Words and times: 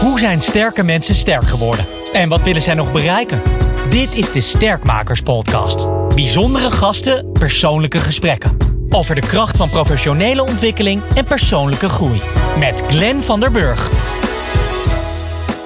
Hoe 0.00 0.18
zijn 0.18 0.40
sterke 0.40 0.82
mensen 0.82 1.14
sterk 1.14 1.44
geworden? 1.44 1.84
En 2.12 2.28
wat 2.28 2.42
willen 2.42 2.62
zij 2.62 2.74
nog 2.74 2.92
bereiken? 2.92 3.42
Dit 3.88 4.14
is 4.14 4.32
de 4.32 4.40
Sterkmakers 4.40 5.20
Podcast. 5.20 5.88
Bijzondere 6.14 6.70
gasten, 6.70 7.32
persoonlijke 7.32 7.98
gesprekken. 7.98 8.56
Over 8.90 9.14
de 9.14 9.20
kracht 9.20 9.56
van 9.56 9.70
professionele 9.70 10.42
ontwikkeling 10.42 11.02
en 11.14 11.24
persoonlijke 11.24 11.88
groei. 11.88 12.20
Met 12.58 12.82
Glenn 12.88 13.22
van 13.22 13.40
der 13.40 13.50
Burg. 13.50 13.90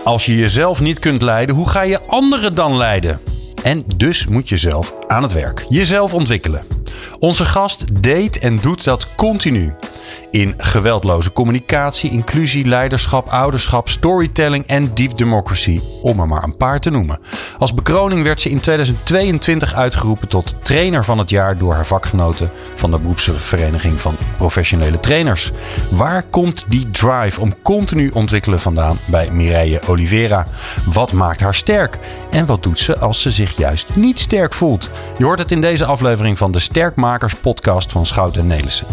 Als 0.05 0.27
je 0.27 0.37
jezelf 0.37 0.81
niet 0.81 0.99
kunt 0.99 1.23
leiden, 1.23 1.55
hoe 1.55 1.69
ga 1.69 1.83
je 1.83 2.01
anderen 2.07 2.55
dan 2.55 2.77
leiden? 2.77 3.21
En 3.63 3.83
dus 3.97 4.27
moet 4.27 4.49
je 4.49 4.57
zelf 4.57 4.95
aan 5.07 5.23
het 5.23 5.33
werk. 5.33 5.67
Jezelf 5.69 6.15
ontwikkelen. 6.15 6.65
Onze 7.19 7.45
gast 7.45 8.03
deed 8.03 8.39
en 8.39 8.59
doet 8.61 8.85
dat 8.85 9.15
continu. 9.15 9.75
In 10.35 10.55
geweldloze 10.59 11.33
communicatie, 11.33 12.11
inclusie, 12.11 12.65
leiderschap, 12.65 13.29
ouderschap, 13.29 13.89
storytelling 13.89 14.67
en 14.67 14.95
deep 14.95 15.17
democracy, 15.17 15.81
om 16.03 16.21
er 16.21 16.29
maar 16.29 16.43
een 16.43 16.57
paar 16.57 16.81
te 16.81 16.91
noemen. 16.91 17.19
Als 17.59 17.75
bekroning 17.75 18.23
werd 18.23 18.41
ze 18.41 18.51
in 18.51 18.61
2022 18.61 19.75
uitgeroepen 19.75 20.29
tot 20.29 20.57
trainer 20.63 21.05
van 21.05 21.19
het 21.19 21.31
jaar 21.31 21.59
door 21.59 21.75
haar 21.75 21.87
vakgenoten 21.87 22.51
van 22.75 22.91
de 22.91 22.99
beroepsvereniging 23.01 24.01
van 24.01 24.17
professionele 24.37 25.01
trainers. 25.01 25.53
Waar 25.91 26.23
komt 26.23 26.65
die 26.69 26.91
drive 26.91 27.41
om 27.41 27.63
continu 27.63 28.11
ontwikkelen 28.11 28.61
vandaan 28.61 28.99
bij 29.07 29.31
Mireille 29.31 29.81
Oliveira? 29.87 30.47
Wat 30.93 31.13
maakt 31.13 31.41
haar 31.41 31.55
sterk? 31.55 31.99
En 32.31 32.47
wat 32.47 32.63
doet 32.63 32.79
ze 32.79 32.99
als 32.99 33.23
ze 33.23 33.31
zich 33.31 33.57
juist 33.57 33.97
niet 33.97 34.21
sterk 34.21 34.55
voelt? 34.55 34.91
Je 35.19 35.25
hoort 35.25 35.39
het 35.39 35.51
in 35.51 35.61
deze 35.61 35.85
aflevering 35.85 36.39
van 36.39 36.53
de 36.53 36.59
Sterkmakers 36.59 37.35
podcast 37.35 37.93
van 37.93 38.07
Schout 38.07 38.37
en 38.37 38.47
Nelissen. 38.47 38.87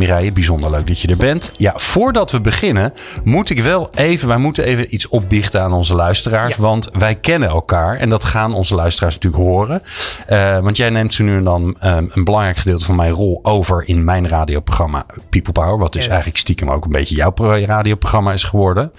Mireille, 0.00 0.32
bijzonder 0.32 0.70
leuk 0.70 0.86
dat 0.86 1.00
je 1.00 1.08
er 1.08 1.16
bent. 1.16 1.52
Ja, 1.56 1.72
voordat 1.76 2.30
we 2.30 2.40
beginnen, 2.40 2.92
moet 3.24 3.50
ik 3.50 3.58
wel 3.58 3.90
even, 3.94 4.28
wij 4.28 4.36
moeten 4.36 4.64
even 4.64 4.94
iets 4.94 5.08
opbiechten 5.08 5.62
aan 5.62 5.72
onze 5.72 5.94
luisteraars. 5.94 6.56
Want 6.56 6.90
wij 6.92 7.14
kennen 7.14 7.48
elkaar 7.48 7.96
en 7.96 8.08
dat 8.08 8.24
gaan 8.24 8.54
onze 8.54 8.74
luisteraars 8.74 9.14
natuurlijk 9.14 9.42
horen. 9.42 9.82
Uh, 10.30 10.58
want 10.58 10.76
jij 10.76 10.90
neemt 10.90 11.14
zo 11.14 11.24
nu 11.24 11.36
en 11.36 11.44
dan 11.44 11.76
um, 11.84 12.10
een 12.12 12.24
belangrijk 12.24 12.56
gedeelte 12.56 12.84
van 12.84 12.96
mijn 12.96 13.12
rol 13.12 13.40
over 13.42 13.88
in 13.88 14.04
mijn 14.04 14.28
radioprogramma 14.28 15.06
People 15.28 15.52
Power. 15.52 15.78
Wat 15.78 15.92
dus 15.92 16.02
yes. 16.02 16.10
eigenlijk 16.10 16.40
stiekem 16.40 16.70
ook 16.70 16.84
een 16.84 16.90
beetje 16.90 17.14
jouw 17.14 17.32
radioprogramma 17.64 18.32
is 18.32 18.42
geworden. 18.42 18.92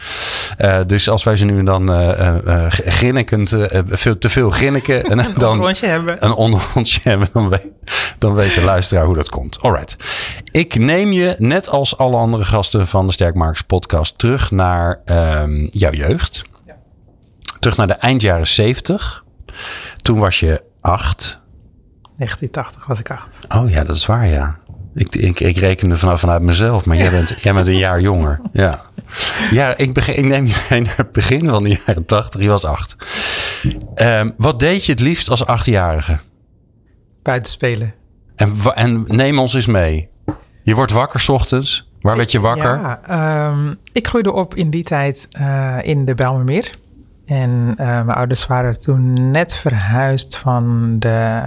Uh, 0.59 0.77
dus 0.87 1.09
als 1.09 1.23
wij 1.23 1.35
ze 1.35 1.45
nu 1.45 1.59
en 1.59 1.65
dan 1.65 1.91
uh, 1.91 2.65
grinnikend, 2.69 3.55
veel, 3.89 4.17
te 4.17 4.29
veel 4.29 4.49
grinniken. 4.49 5.03
en 5.11 5.19
een 5.19 5.33
dan 5.37 5.75
hebben. 5.81 6.25
Een 6.25 6.33
onderhondje 6.33 6.99
hebben, 7.03 7.27
dan 7.33 7.49
weet, 7.49 7.67
dan 8.17 8.33
weet 8.33 8.55
de 8.55 8.63
luisteraar 8.63 9.05
hoe 9.05 9.15
dat 9.15 9.29
komt. 9.29 9.59
Alright. 9.61 9.95
Ik 10.51 10.79
neem 10.79 10.90
je, 10.99 11.35
net 11.37 11.69
als 11.69 11.97
alle 11.97 12.17
andere 12.17 12.43
gasten 12.43 12.87
van 12.87 13.07
de 13.07 13.13
Sterkmakers 13.13 13.61
podcast, 13.61 14.17
terug 14.17 14.51
naar 14.51 15.01
um, 15.05 15.67
jouw 15.71 15.91
jeugd. 15.91 16.41
Ja. 16.65 16.75
Terug 17.59 17.77
naar 17.77 17.87
de 17.87 17.93
eind 17.93 18.21
jaren 18.21 18.47
70. 18.47 19.23
Toen 19.97 20.19
was 20.19 20.39
je 20.39 20.63
acht. 20.81 21.41
1980 22.17 22.85
was 22.85 22.99
ik 22.99 23.11
acht. 23.11 23.45
Oh 23.55 23.69
ja, 23.69 23.83
dat 23.83 23.95
is 23.95 24.05
waar, 24.05 24.27
ja. 24.27 24.59
Ik, 24.93 25.15
ik, 25.15 25.39
ik 25.39 25.57
rekende 25.57 25.97
vanaf 25.97 26.19
vanuit 26.19 26.41
mezelf, 26.41 26.85
maar 26.85 26.97
jij 26.97 27.11
bent, 27.11 27.35
jij 27.43 27.53
bent 27.53 27.67
een 27.67 27.77
jaar 27.77 28.01
jonger. 28.01 28.41
Ja, 28.51 28.81
ja 29.51 29.77
ik, 29.77 29.93
begin, 29.93 30.15
ik 30.15 30.25
neem 30.25 30.47
je 30.47 30.65
mee 30.69 30.81
naar 30.81 30.97
het 30.97 31.11
begin 31.11 31.49
van 31.49 31.63
de 31.63 31.79
jaren 31.85 32.05
80. 32.05 32.41
Je 32.41 32.49
was 32.49 32.65
acht. 32.65 32.95
Um, 33.95 34.33
wat 34.37 34.59
deed 34.59 34.85
je 34.85 34.91
het 34.91 35.01
liefst 35.01 35.29
als 35.29 35.45
achtjarige? 35.45 36.19
Buiten 37.21 37.51
spelen. 37.51 37.93
En, 38.35 38.55
en 38.73 39.05
neem 39.07 39.39
ons 39.39 39.53
eens 39.53 39.65
mee. 39.65 40.10
Je 40.63 40.75
wordt 40.75 40.91
wakker 40.91 41.19
s 41.19 41.29
ochtends. 41.29 41.89
Waar 42.01 42.17
werd 42.17 42.31
je 42.31 42.39
wakker? 42.39 42.79
Ja, 42.79 43.49
um, 43.49 43.77
ik 43.91 44.07
groeide 44.07 44.31
op 44.31 44.55
in 44.55 44.69
die 44.69 44.83
tijd 44.83 45.27
uh, 45.39 45.77
in 45.81 46.05
de 46.05 46.13
Bijlmermeer. 46.13 46.71
En 47.25 47.49
uh, 47.49 47.75
mijn 47.77 48.09
ouders 48.09 48.47
waren 48.47 48.79
toen 48.79 49.31
net 49.31 49.55
verhuisd 49.55 50.37
van 50.37 50.95
de 50.99 51.41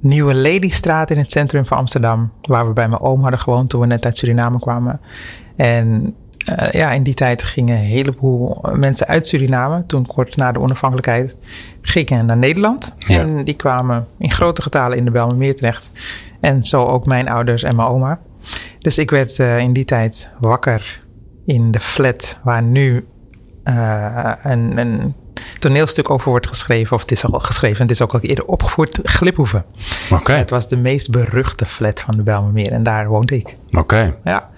Nieuwe 0.00 0.34
Ladystraat 0.34 1.10
in 1.10 1.18
het 1.18 1.30
centrum 1.30 1.66
van 1.66 1.76
Amsterdam. 1.76 2.32
Waar 2.40 2.66
we 2.66 2.72
bij 2.72 2.88
mijn 2.88 3.00
oom 3.00 3.20
hadden 3.20 3.40
gewoond 3.40 3.70
toen 3.70 3.80
we 3.80 3.86
net 3.86 4.04
uit 4.04 4.16
Suriname 4.16 4.58
kwamen. 4.58 5.00
En 5.56 6.14
uh, 6.50 6.70
ja, 6.70 6.92
in 6.92 7.02
die 7.02 7.14
tijd 7.14 7.42
gingen 7.42 7.76
een 7.76 7.84
heleboel 7.84 8.64
mensen 8.72 9.06
uit 9.06 9.26
Suriname, 9.26 9.86
toen 9.86 10.06
kort 10.06 10.36
na 10.36 10.52
de 10.52 10.60
onafhankelijkheid, 10.60 11.36
gingen 11.80 12.26
naar 12.26 12.36
Nederland. 12.36 12.94
Ja. 12.98 13.20
En 13.20 13.44
die 13.44 13.54
kwamen 13.54 14.06
in 14.18 14.30
grote 14.30 14.62
getalen 14.62 14.98
in 14.98 15.04
de 15.04 15.10
Bijlmermeer 15.10 15.56
terecht. 15.56 15.90
En 16.40 16.62
zo 16.62 16.84
ook 16.84 17.06
mijn 17.06 17.28
ouders 17.28 17.62
en 17.62 17.76
mijn 17.76 17.88
oma. 17.88 18.20
Dus 18.78 18.98
ik 18.98 19.10
werd 19.10 19.38
uh, 19.38 19.58
in 19.58 19.72
die 19.72 19.84
tijd 19.84 20.30
wakker 20.40 21.02
in 21.44 21.70
de 21.70 21.80
flat 21.80 22.38
waar 22.42 22.62
nu 22.62 23.06
uh, 23.64 24.32
een, 24.42 24.78
een, 24.78 25.14
toneelstuk 25.58 26.10
over 26.10 26.30
wordt 26.30 26.46
geschreven. 26.46 26.96
Of 26.96 27.00
het 27.00 27.10
is 27.10 27.24
al 27.24 27.38
geschreven, 27.38 27.82
het 27.82 27.90
is 27.90 28.02
ook 28.02 28.14
al 28.14 28.20
eerder 28.20 28.44
opgevoerd, 28.44 28.98
Gliphoeven. 29.02 29.64
Oké. 30.04 30.20
Okay. 30.20 30.38
Het 30.38 30.50
was 30.50 30.68
de 30.68 30.76
meest 30.76 31.10
beruchte 31.10 31.66
flat 31.66 32.00
van 32.00 32.16
de 32.16 32.22
Bijlmermeer 32.22 32.72
en 32.72 32.82
daar 32.82 33.08
woonde 33.08 33.36
ik. 33.36 33.56
Oké. 33.68 33.78
Okay. 33.78 34.14
Ja. 34.24 34.50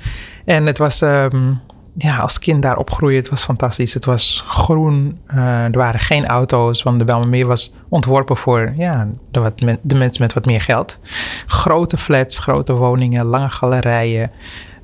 En 0.44 0.66
het 0.66 0.78
was... 0.78 1.00
Um, 1.00 1.60
ja, 1.98 2.18
als 2.18 2.38
kind 2.38 2.62
daar 2.62 2.76
opgroeien, 2.76 3.16
het 3.16 3.28
was 3.28 3.44
fantastisch. 3.44 3.94
Het 3.94 4.04
was 4.04 4.44
groen, 4.46 5.18
uh, 5.34 5.64
er 5.64 5.78
waren 5.78 6.00
geen 6.00 6.26
auto's, 6.26 6.82
want 6.82 6.98
de 6.98 7.04
Bijlmermeer 7.04 7.46
was 7.46 7.74
ontworpen 7.88 8.36
voor 8.36 8.72
ja, 8.76 9.08
de, 9.30 9.78
de 9.82 9.94
mensen 9.94 10.22
met 10.22 10.32
wat 10.32 10.46
meer 10.46 10.60
geld. 10.60 10.98
Grote 11.46 11.96
flats, 11.96 12.38
grote 12.38 12.72
woningen, 12.72 13.24
lange 13.24 13.50
galerijen. 13.50 14.30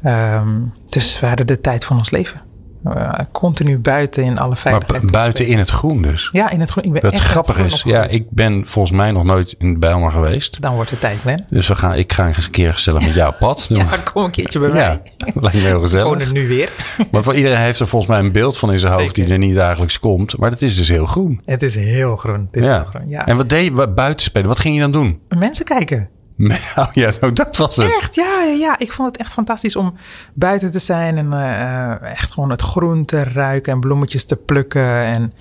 Um, 0.05 0.73
dus 0.89 1.21
we 1.21 1.27
hadden 1.27 1.47
de 1.47 1.61
tijd 1.61 1.85
van 1.85 1.97
ons 1.97 2.11
leven. 2.11 2.43
Uh, 2.85 3.13
continu 3.33 3.79
buiten 3.79 4.25
in 4.25 4.39
alle 4.39 4.57
veiligheid. 4.57 5.03
Maar 5.03 5.11
buiten 5.11 5.47
in 5.47 5.59
het 5.59 5.71
groen 5.71 6.03
dus? 6.03 6.29
Ja, 6.33 6.51
in 6.51 6.61
het 6.61 6.71
groen. 6.71 6.85
Ik 6.85 6.93
ben 6.93 7.03
echt 7.03 7.23
grappig 7.23 7.59
is, 7.59 7.83
ja, 7.83 8.05
ik 8.05 8.31
ben 8.31 8.63
volgens 8.67 8.97
mij 8.97 9.11
nog 9.11 9.25
nooit 9.25 9.55
in 9.59 9.79
Bijlmer 9.81 10.11
geweest. 10.11 10.61
Dan 10.61 10.75
wordt 10.75 10.91
het 10.91 11.01
tijd, 11.01 11.21
Glenn. 11.21 11.45
Dus 11.51 11.69
we 11.69 11.75
gaan, 11.75 11.95
ik 11.95 12.13
ga 12.13 12.27
eens 12.27 12.45
een 12.45 12.51
keer 12.51 12.73
gezellig 12.73 13.05
met 13.05 13.15
jouw 13.15 13.33
pad 13.39 13.67
doen. 13.69 13.79
ja, 13.91 13.97
kom 14.13 14.25
een 14.25 14.31
keertje 14.31 14.59
bij 14.59 14.69
mij. 14.69 14.81
Ja, 14.81 15.01
lijkt 15.41 15.57
me 15.57 15.63
heel 15.63 15.81
gezellig. 15.81 16.07
Gewoon 16.07 16.23
er 16.23 16.33
nu 16.33 16.49
weer. 16.49 16.71
maar 17.11 17.23
voor 17.23 17.35
iedereen 17.35 17.59
heeft 17.59 17.81
er 17.81 17.89
volgens 17.89 18.11
mij 18.11 18.21
een 18.21 18.33
beeld 18.33 18.59
van 18.59 18.73
in 18.73 18.79
zijn 18.79 18.93
hoofd 18.93 19.15
die 19.15 19.27
er 19.27 19.39
niet 19.39 19.55
dagelijks 19.55 19.99
komt. 19.99 20.39
Maar 20.39 20.51
het 20.51 20.63
is 20.63 20.77
dus 20.77 20.89
heel 20.89 21.07
groen. 21.07 21.41
Het 21.45 21.63
is 21.63 21.75
heel 21.75 22.17
groen. 22.17 22.49
Het 22.51 22.63
is 22.63 22.67
ja. 22.67 22.75
heel 22.75 22.85
groen 22.85 23.09
ja. 23.09 23.27
En 23.27 23.37
wat 23.37 23.49
deed 23.49 23.65
je 23.65 23.89
buiten 23.89 24.25
spelen? 24.25 24.49
Wat 24.49 24.59
ging 24.59 24.75
je 24.75 24.81
dan 24.81 24.91
doen? 24.91 25.21
Mensen 25.29 25.65
kijken. 25.65 26.09
Oh 26.77 26.93
ja, 26.93 27.11
nou, 27.21 27.33
dat 27.33 27.57
was 27.57 27.77
het. 27.77 27.93
Echt, 28.03 28.15
ja, 28.15 28.43
ja. 28.43 28.79
Ik 28.79 28.93
vond 28.93 29.09
het 29.09 29.17
echt 29.17 29.33
fantastisch 29.33 29.77
om 29.77 29.95
buiten 30.35 30.71
te 30.71 30.79
zijn 30.79 31.19
en 31.19 31.27
uh, 31.27 32.03
echt 32.03 32.33
gewoon 32.33 32.51
het 32.51 32.63
groen 32.63 33.05
te 33.05 33.25
ruiken 33.25 33.73
en 33.73 33.81
bloemetjes 33.81 34.25
te 34.25 34.37
plukken. 34.37 35.05
En 35.05 35.33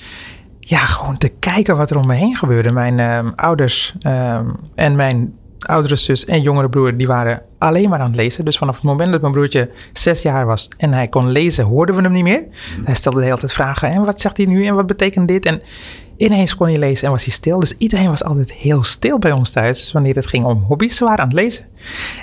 ja, 0.59 0.77
gewoon 0.77 1.17
te 1.17 1.29
kijken 1.29 1.77
wat 1.77 1.89
er 1.89 1.97
om 1.97 2.07
me 2.07 2.13
heen 2.13 2.35
gebeurde. 2.35 2.71
Mijn 2.71 2.97
uh, 2.97 3.31
ouders 3.35 3.95
uh, 4.01 4.39
en 4.75 4.95
mijn 4.95 5.33
oudere 5.59 5.95
zus 5.95 6.25
en 6.25 6.41
jongere 6.41 6.69
broer, 6.69 6.97
die 6.97 7.07
waren 7.07 7.41
alleen 7.57 7.89
maar 7.89 7.99
aan 7.99 8.07
het 8.07 8.15
lezen. 8.15 8.45
Dus 8.45 8.57
vanaf 8.57 8.75
het 8.75 8.83
moment 8.83 9.11
dat 9.11 9.21
mijn 9.21 9.33
broertje 9.33 9.69
zes 9.93 10.21
jaar 10.21 10.45
was 10.45 10.67
en 10.77 10.93
hij 10.93 11.07
kon 11.07 11.31
lezen, 11.31 11.63
hoorden 11.63 11.95
we 11.95 12.01
hem 12.01 12.11
niet 12.11 12.23
meer. 12.23 12.43
Hij 12.83 12.95
stelde 12.95 13.19
de 13.19 13.25
hele 13.25 13.37
tijd 13.37 13.53
vragen. 13.53 13.89
En 13.89 14.05
wat 14.05 14.21
zegt 14.21 14.37
hij 14.37 14.45
nu? 14.45 14.65
En 14.65 14.75
wat 14.75 14.87
betekent 14.87 15.27
dit? 15.27 15.45
En 15.45 15.61
ineens 16.17 16.55
kon 16.55 16.67
hij 16.67 16.77
lezen 16.77 17.05
en 17.05 17.11
was 17.11 17.23
hij 17.23 17.33
stil. 17.33 17.59
Dus 17.59 17.73
iedereen 17.77 18.09
was 18.09 18.23
altijd 18.23 18.51
heel 18.51 18.83
stil 18.83 19.19
bij 19.19 19.31
ons 19.31 19.51
thuis 19.51 19.91
wanneer 19.91 20.15
het 20.15 20.25
ging 20.25 20.45
om 20.45 20.57
hobby's. 20.57 20.95
Ze 20.95 21.03
waren 21.03 21.19
aan 21.19 21.29
het 21.29 21.37
lezen. 21.37 21.65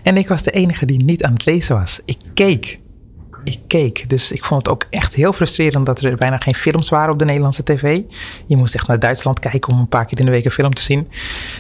En 0.03 0.17
ik 0.17 0.29
was 0.29 0.43
de 0.43 0.51
enige 0.51 0.87
die 0.87 1.05
niet 1.05 1.25
aan 1.25 1.33
het 1.33 1.45
lezen 1.45 1.77
was. 1.77 2.01
Ik 2.05 2.19
keek. 2.35 2.81
Ik 3.45 3.59
keek. 3.67 4.09
Dus 4.09 4.33
ik 4.33 4.45
vond 4.45 4.63
het 4.63 4.73
ook 4.73 4.87
echt 4.91 5.15
heel 5.15 5.33
frustrerend 5.33 5.87
dat 5.87 6.01
er 6.01 6.17
bijna 6.17 6.39
geen 6.39 6.55
films 6.55 6.89
waren 6.89 7.13
op 7.13 7.19
de 7.19 7.25
Nederlandse 7.25 7.63
tv. 7.63 8.01
Je 8.47 8.57
moest 8.57 8.75
echt 8.75 8.87
naar 8.87 8.99
Duitsland 8.99 9.39
kijken 9.39 9.73
om 9.73 9.79
een 9.79 9.89
paar 9.89 10.05
keer 10.05 10.19
in 10.19 10.25
de 10.25 10.31
week 10.31 10.45
een 10.45 10.51
film 10.51 10.75
te 10.75 10.83
zien. 10.83 11.09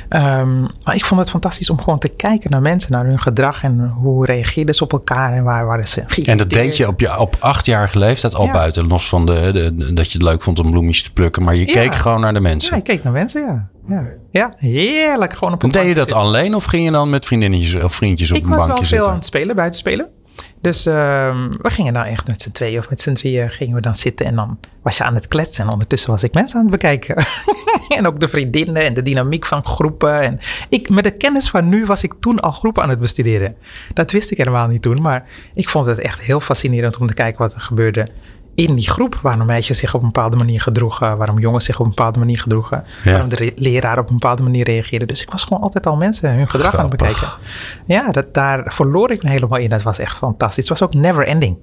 Um, 0.08 0.66
maar 0.84 0.94
ik 0.94 1.04
vond 1.04 1.20
het 1.20 1.30
fantastisch 1.30 1.70
om 1.70 1.80
gewoon 1.80 1.98
te 1.98 2.08
kijken 2.08 2.50
naar 2.50 2.62
mensen, 2.62 2.92
naar 2.92 3.04
hun 3.04 3.18
gedrag 3.18 3.62
en 3.62 3.88
hoe 3.88 4.26
reageerden 4.26 4.74
ze 4.74 4.84
op 4.84 4.92
elkaar 4.92 5.32
en 5.32 5.44
waar 5.44 5.66
waren 5.66 5.88
ze. 5.88 6.04
En 6.24 6.36
dat 6.36 6.50
deed 6.50 6.76
je 6.76 6.88
op, 6.88 7.00
je 7.00 7.18
op 7.18 7.36
achtjarige 7.40 7.98
leeftijd 7.98 8.34
al 8.34 8.44
ja. 8.44 8.52
buiten, 8.52 8.86
los 8.86 9.08
van 9.08 9.26
de, 9.26 9.74
dat 9.94 10.12
je 10.12 10.18
het 10.18 10.26
leuk 10.26 10.42
vond 10.42 10.58
om 10.58 10.70
bloemetjes 10.70 11.04
te 11.04 11.12
plukken. 11.12 11.42
Maar 11.42 11.56
je 11.56 11.66
ja. 11.66 11.72
keek 11.72 11.94
gewoon 11.94 12.20
naar 12.20 12.32
de 12.32 12.40
mensen. 12.40 12.72
Ja, 12.72 12.78
ik 12.78 12.84
keek 12.84 13.02
naar 13.04 13.12
mensen, 13.12 13.42
ja. 13.42 13.68
Ja, 13.88 14.04
ja 14.30 14.52
heerlijk. 14.56 15.34
Gewoon 15.34 15.54
op 15.54 15.62
een 15.62 15.70
Deed 15.70 15.86
je 15.86 15.94
dat 15.94 16.08
zitten. 16.08 16.16
alleen 16.16 16.54
of 16.54 16.64
ging 16.64 16.84
je 16.84 16.90
dan 16.90 17.10
met 17.10 17.24
vriendinnetjes 17.24 17.82
of 17.82 17.94
vriendjes 17.94 18.30
op 18.30 18.36
ik 18.36 18.42
een 18.42 18.48
bankje 18.48 18.66
zitten? 18.66 18.76
Ik 18.76 18.80
was 18.80 18.90
wel 18.90 18.98
veel 19.00 19.08
aan 19.08 19.16
het 19.16 19.24
spelen, 19.24 19.56
buiten 19.56 19.78
spelen. 19.80 20.08
Dus 20.60 20.86
uh, 20.86 20.94
we 21.60 21.70
gingen 21.70 21.92
dan 21.92 22.04
echt 22.04 22.26
met 22.26 22.42
z'n 22.42 22.50
tweeën 22.50 22.78
of 22.78 22.90
met 22.90 23.00
z'n 23.00 23.12
drieën 23.12 23.50
gingen 23.50 23.74
we 23.74 23.80
dan 23.80 23.94
zitten. 23.94 24.26
En 24.26 24.34
dan 24.34 24.58
was 24.82 24.96
je 24.96 25.04
aan 25.04 25.14
het 25.14 25.28
kletsen. 25.28 25.64
En 25.64 25.70
ondertussen 25.70 26.10
was 26.10 26.22
ik 26.22 26.34
mensen 26.34 26.56
aan 26.56 26.62
het 26.62 26.70
bekijken. 26.70 27.16
en 27.96 28.06
ook 28.06 28.20
de 28.20 28.28
vriendinnen 28.28 28.84
en 28.84 28.94
de 28.94 29.02
dynamiek 29.02 29.46
van 29.46 29.64
groepen. 29.64 30.20
En 30.20 30.38
ik, 30.68 30.88
met 30.88 31.04
de 31.04 31.10
kennis 31.10 31.50
van 31.50 31.68
nu 31.68 31.86
was 31.86 32.02
ik 32.02 32.12
toen 32.20 32.40
al 32.40 32.50
groepen 32.50 32.82
aan 32.82 32.88
het 32.88 32.98
bestuderen. 32.98 33.56
Dat 33.94 34.10
wist 34.10 34.30
ik 34.30 34.38
helemaal 34.38 34.68
niet 34.68 34.82
toen. 34.82 35.02
Maar 35.02 35.24
ik 35.54 35.68
vond 35.68 35.86
het 35.86 35.98
echt 35.98 36.20
heel 36.20 36.40
fascinerend 36.40 36.98
om 36.98 37.06
te 37.06 37.14
kijken 37.14 37.38
wat 37.42 37.54
er 37.54 37.60
gebeurde 37.60 38.06
in 38.60 38.74
die 38.74 38.90
groep. 38.90 39.18
Waarom 39.22 39.46
meisjes 39.46 39.78
zich 39.78 39.94
op 39.94 40.00
een 40.00 40.12
bepaalde 40.12 40.36
manier 40.36 40.60
gedroegen. 40.60 41.16
Waarom 41.16 41.38
jongens 41.38 41.64
zich 41.64 41.78
op 41.78 41.84
een 41.84 41.94
bepaalde 41.94 42.18
manier 42.18 42.38
gedroegen. 42.38 42.84
Ja. 43.04 43.10
Waarom 43.10 43.28
de 43.28 43.52
leraar 43.56 43.98
op 43.98 44.08
een 44.08 44.18
bepaalde 44.18 44.42
manier 44.42 44.64
reageerde. 44.64 45.06
Dus 45.06 45.22
ik 45.22 45.30
was 45.30 45.44
gewoon 45.44 45.62
altijd 45.62 45.86
al 45.86 45.96
mensen 45.96 46.34
hun 46.34 46.48
gedrag 46.50 46.72
Grappig. 46.72 46.80
aan 46.80 46.88
het 46.88 46.96
bekijken. 46.98 47.28
Ja, 47.86 48.10
dat, 48.12 48.34
daar 48.34 48.62
verloor 48.66 49.10
ik 49.10 49.22
me 49.22 49.30
helemaal 49.30 49.58
in. 49.58 49.68
Dat 49.68 49.82
was 49.82 49.98
echt 49.98 50.16
fantastisch. 50.16 50.68
Het 50.68 50.78
was 50.78 50.88
ook 50.88 50.94
never 50.94 51.26
ending. 51.26 51.58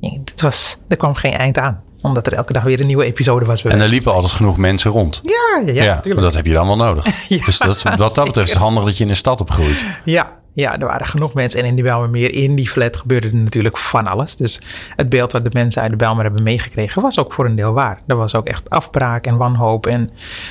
Het 0.00 0.40
was, 0.40 0.78
er 0.88 0.96
kwam 0.96 1.14
geen 1.14 1.32
eind 1.32 1.58
aan. 1.58 1.82
Omdat 2.02 2.26
er 2.26 2.32
elke 2.32 2.52
dag 2.52 2.62
weer 2.62 2.80
een 2.80 2.86
nieuwe 2.86 3.04
episode 3.04 3.44
was. 3.44 3.64
En 3.64 3.80
er 3.80 3.88
liepen 3.88 4.12
altijd 4.12 4.32
genoeg 4.32 4.56
mensen 4.56 4.90
rond. 4.90 5.20
Ja, 5.22 5.72
ja, 5.72 5.82
ja, 5.82 6.00
maar 6.04 6.22
dat 6.22 6.34
heb 6.34 6.46
je 6.46 6.52
dan 6.52 6.66
wel 6.66 6.76
nodig. 6.76 7.04
Ja, 7.28 7.44
dus 7.44 7.58
dat, 7.58 7.82
wat 7.82 8.14
dat 8.14 8.24
betreft 8.24 8.48
is 8.48 8.54
het 8.54 8.62
handig 8.62 8.84
dat 8.84 8.96
je 8.96 9.02
in 9.02 9.08
de 9.08 9.14
stad 9.14 9.40
opgroeit. 9.40 9.84
Ja, 10.04 10.32
ja, 10.54 10.78
er 10.78 10.86
waren 10.86 11.06
genoeg 11.06 11.34
mensen. 11.34 11.60
En 11.60 11.66
in 11.66 11.74
die 11.74 11.84
Bijlmermeer, 11.84 12.32
in 12.32 12.54
die 12.54 12.68
flat, 12.68 12.96
gebeurde 12.96 13.28
er 13.28 13.36
natuurlijk 13.36 13.78
van 13.78 14.06
alles. 14.06 14.36
Dus 14.36 14.60
het 14.96 15.08
beeld 15.08 15.32
wat 15.32 15.44
de 15.44 15.50
mensen 15.52 15.82
uit 15.82 15.90
de 15.90 15.96
Bijlmer 15.96 16.24
hebben 16.24 16.42
meegekregen... 16.42 17.02
was 17.02 17.18
ook 17.18 17.32
voor 17.32 17.44
een 17.44 17.54
deel 17.54 17.72
waar. 17.72 18.00
Er 18.06 18.16
was 18.16 18.34
ook 18.34 18.46
echt 18.46 18.70
afbraak 18.70 19.26
en 19.26 19.36
wanhoop 19.36 19.86
en 19.86 20.10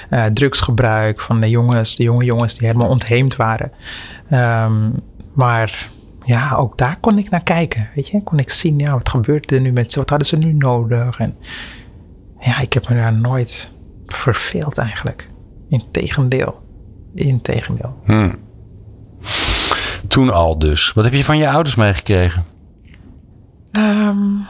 eh, 0.10 0.26
drugsgebruik... 0.26 1.22
van 1.22 1.40
de 1.40 1.50
jongens, 1.50 1.96
de 1.96 2.04
jonge 2.04 2.24
jongens 2.24 2.58
die 2.58 2.68
helemaal 2.68 2.90
ontheemd 2.90 3.36
waren. 3.36 3.72
Ehm, 4.30 4.90
maar 5.34 5.90
ja, 6.26 6.56
ook 6.56 6.78
daar 6.78 6.98
kon 7.00 7.18
ik 7.18 7.30
naar 7.30 7.44
kijken. 7.44 7.90
Weet 7.96 8.08
je, 8.08 8.24
kon 8.24 8.40
ik 8.40 8.50
zien, 8.50 8.80
ja, 8.80 8.94
wat 8.94 9.10
gebeurde 9.10 9.56
er 9.56 9.62
nu 9.62 9.72
met 9.72 9.92
ze? 9.92 10.00
Wat 10.00 10.10
hadden 10.10 10.28
ze 10.28 10.38
nu 10.38 10.54
nodig? 10.54 11.20
En 11.20 11.36
ja, 12.40 12.60
ik 12.60 12.74
heb 12.74 12.90
me 12.90 12.96
daar 12.96 13.14
nooit 13.14 13.72
verveeld 14.06 14.78
eigenlijk. 14.78 15.30
Integendeel. 15.70 16.62
Integendeel. 17.16 17.96
Hmm. 18.06 18.36
Toen 20.08 20.30
al 20.30 20.60
dus. 20.60 20.94
Wat 20.94 21.04
heb 21.04 21.14
je 21.14 21.26
van 21.26 21.38
je 21.38 21.50
ouders 21.50 21.76
meegekregen? 21.76 22.46
Um, 23.72 24.46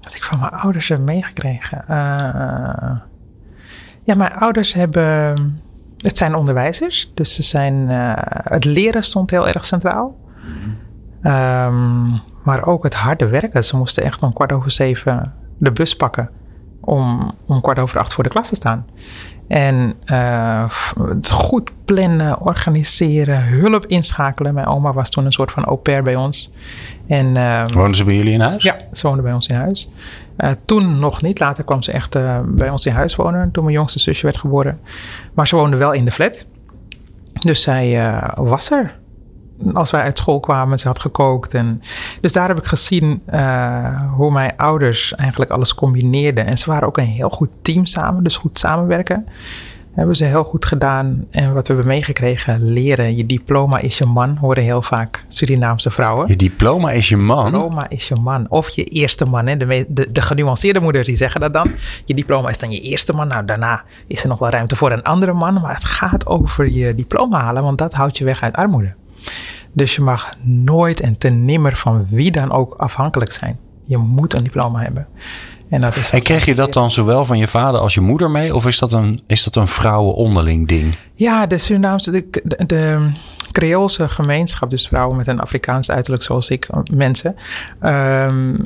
wat 0.00 0.14
ik 0.14 0.22
van 0.22 0.38
mijn 0.38 0.52
ouders 0.52 0.88
heb 0.88 1.00
meegekregen. 1.00 1.84
Uh, 1.90 2.96
ja, 4.04 4.14
mijn 4.14 4.32
ouders 4.32 4.72
hebben. 4.72 5.34
Het 5.96 6.16
zijn 6.16 6.34
onderwijzers, 6.34 7.10
dus 7.14 7.34
ze 7.34 7.42
zijn. 7.42 7.74
Uh, 7.90 8.12
het 8.26 8.64
leren 8.64 9.02
stond 9.02 9.30
heel 9.30 9.48
erg 9.48 9.64
centraal. 9.64 10.18
Um, 11.22 12.20
maar 12.42 12.66
ook 12.66 12.82
het 12.82 12.94
harde 12.94 13.28
werken. 13.28 13.64
Ze 13.64 13.76
moesten 13.76 14.04
echt 14.04 14.22
om 14.22 14.32
kwart 14.32 14.52
over 14.52 14.70
zeven 14.70 15.34
de 15.58 15.72
bus 15.72 15.96
pakken. 15.96 16.30
Om, 16.80 17.32
om 17.46 17.60
kwart 17.60 17.78
over 17.78 17.98
acht 17.98 18.12
voor 18.12 18.24
de 18.24 18.30
klas 18.30 18.48
te 18.48 18.54
staan. 18.54 18.86
En 19.48 19.94
uh, 20.06 20.70
het 21.08 21.30
goed 21.30 21.70
plannen, 21.84 22.40
organiseren, 22.40 23.46
hulp 23.46 23.86
inschakelen. 23.86 24.54
Mijn 24.54 24.66
oma 24.66 24.92
was 24.92 25.10
toen 25.10 25.24
een 25.24 25.32
soort 25.32 25.52
van 25.52 25.64
au 25.64 25.76
pair 25.76 26.02
bij 26.02 26.16
ons. 26.16 26.52
En, 27.08 27.26
uh, 27.26 27.66
Woonden 27.66 27.94
ze 27.94 28.04
bij 28.04 28.14
jullie 28.14 28.32
in 28.32 28.40
huis? 28.40 28.62
Ja, 28.62 28.76
ze 28.92 29.06
woonde 29.06 29.22
bij 29.22 29.32
ons 29.32 29.46
in 29.46 29.56
huis. 29.56 29.88
Uh, 30.38 30.50
toen 30.64 30.98
nog 30.98 31.22
niet. 31.22 31.38
Later 31.38 31.64
kwam 31.64 31.82
ze 31.82 31.92
echt 31.92 32.18
bij 32.46 32.70
ons 32.70 32.86
in 32.86 32.92
huis 32.92 33.16
wonen. 33.16 33.50
Toen 33.50 33.64
mijn 33.64 33.76
jongste 33.76 33.98
zusje 33.98 34.22
werd 34.22 34.38
geboren. 34.38 34.80
Maar 35.34 35.46
ze 35.48 35.56
woonde 35.56 35.76
wel 35.76 35.92
in 35.92 36.04
de 36.04 36.10
flat. 36.10 36.46
Dus 37.32 37.62
zij 37.62 38.14
was 38.34 38.70
er 38.70 39.00
als 39.72 39.90
wij 39.90 40.00
uit 40.00 40.18
school 40.18 40.40
kwamen, 40.40 40.78
ze 40.78 40.86
had 40.86 40.98
gekookt. 40.98 41.54
En, 41.54 41.82
dus 42.20 42.32
daar 42.32 42.48
heb 42.48 42.58
ik 42.58 42.66
gezien 42.66 43.22
uh, 43.34 44.10
hoe 44.12 44.32
mijn 44.32 44.56
ouders 44.56 45.14
eigenlijk 45.14 45.50
alles 45.50 45.74
combineerden. 45.74 46.46
En 46.46 46.58
ze 46.58 46.70
waren 46.70 46.88
ook 46.88 46.98
een 46.98 47.04
heel 47.04 47.30
goed 47.30 47.50
team 47.62 47.86
samen, 47.86 48.22
dus 48.22 48.36
goed 48.36 48.58
samenwerken. 48.58 49.26
Hebben 49.92 50.16
ze 50.16 50.24
heel 50.24 50.44
goed 50.44 50.64
gedaan. 50.64 51.26
En 51.30 51.54
wat 51.54 51.66
we 51.66 51.74
hebben 51.74 51.92
meegekregen, 51.92 52.72
leren. 52.72 53.16
Je 53.16 53.26
diploma 53.26 53.78
is 53.78 53.98
je 53.98 54.04
man, 54.04 54.36
horen 54.36 54.62
heel 54.62 54.82
vaak 54.82 55.24
Surinaamse 55.28 55.90
vrouwen. 55.90 56.28
Je 56.28 56.36
diploma 56.36 56.90
is 56.90 57.08
je 57.08 57.16
man? 57.16 57.44
Diploma 57.44 57.88
is 57.88 58.08
je 58.08 58.14
man. 58.14 58.46
Of 58.48 58.70
je 58.70 58.84
eerste 58.84 59.24
man. 59.24 59.46
Hè. 59.46 59.56
De, 59.56 59.86
de, 59.88 60.12
de 60.12 60.22
genuanceerde 60.22 60.80
moeders 60.80 61.06
die 61.06 61.16
zeggen 61.16 61.40
dat 61.40 61.52
dan. 61.52 61.72
Je 62.04 62.14
diploma 62.14 62.48
is 62.48 62.58
dan 62.58 62.70
je 62.70 62.80
eerste 62.80 63.12
man. 63.12 63.28
Nou, 63.28 63.44
daarna 63.44 63.82
is 64.06 64.22
er 64.22 64.28
nog 64.28 64.38
wel 64.38 64.50
ruimte 64.50 64.76
voor 64.76 64.92
een 64.92 65.02
andere 65.02 65.32
man. 65.32 65.60
Maar 65.60 65.74
het 65.74 65.84
gaat 65.84 66.26
over 66.26 66.70
je 66.70 66.94
diploma 66.94 67.40
halen, 67.40 67.62
want 67.62 67.78
dat 67.78 67.92
houdt 67.92 68.18
je 68.18 68.24
weg 68.24 68.42
uit 68.42 68.54
armoede. 68.54 68.94
Dus 69.72 69.94
je 69.94 70.02
mag 70.02 70.32
nooit 70.42 71.00
en 71.00 71.18
ten 71.18 71.44
nimmer 71.44 71.76
van 71.76 72.06
wie 72.10 72.30
dan 72.30 72.52
ook 72.52 72.74
afhankelijk 72.74 73.32
zijn. 73.32 73.58
Je 73.84 73.96
moet 73.96 74.34
een 74.34 74.44
diploma 74.44 74.80
hebben. 74.80 75.06
En, 75.68 75.80
dat 75.80 75.96
is 75.96 76.10
en 76.10 76.22
kreeg 76.22 76.44
je 76.44 76.54
dat 76.54 76.72
dan 76.72 76.90
zowel 76.90 77.24
van 77.24 77.38
je 77.38 77.48
vader 77.48 77.80
als 77.80 77.94
je 77.94 78.00
moeder 78.00 78.30
mee? 78.30 78.54
Of 78.54 78.66
is 78.66 78.78
dat 78.78 78.92
een, 78.92 79.20
is 79.26 79.44
dat 79.44 79.56
een 79.56 79.68
vrouwen 79.68 80.14
onderling 80.14 80.68
ding? 80.68 80.94
Ja, 81.14 81.46
de 81.46 81.58
Surinaamse, 81.58 82.10
de, 82.10 82.42
de, 82.44 82.66
de 82.66 83.10
Creoolse 83.52 84.08
gemeenschap, 84.08 84.70
dus 84.70 84.88
vrouwen 84.88 85.16
met 85.16 85.26
een 85.26 85.40
Afrikaans 85.40 85.90
uiterlijk 85.90 86.22
zoals 86.22 86.48
ik, 86.48 86.68
mensen, 86.92 87.36
um, 87.82 88.56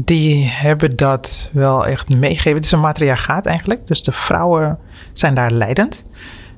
die 0.00 0.46
hebben 0.46 0.96
dat 0.96 1.50
wel 1.52 1.86
echt 1.86 2.08
meegegeven. 2.08 2.54
Het 2.54 2.64
is 2.64 2.72
een 2.72 2.80
matriarchaat 2.80 3.46
eigenlijk, 3.46 3.86
dus 3.86 4.02
de 4.02 4.12
vrouwen 4.12 4.78
zijn 5.12 5.34
daar 5.34 5.50
leidend 5.50 6.04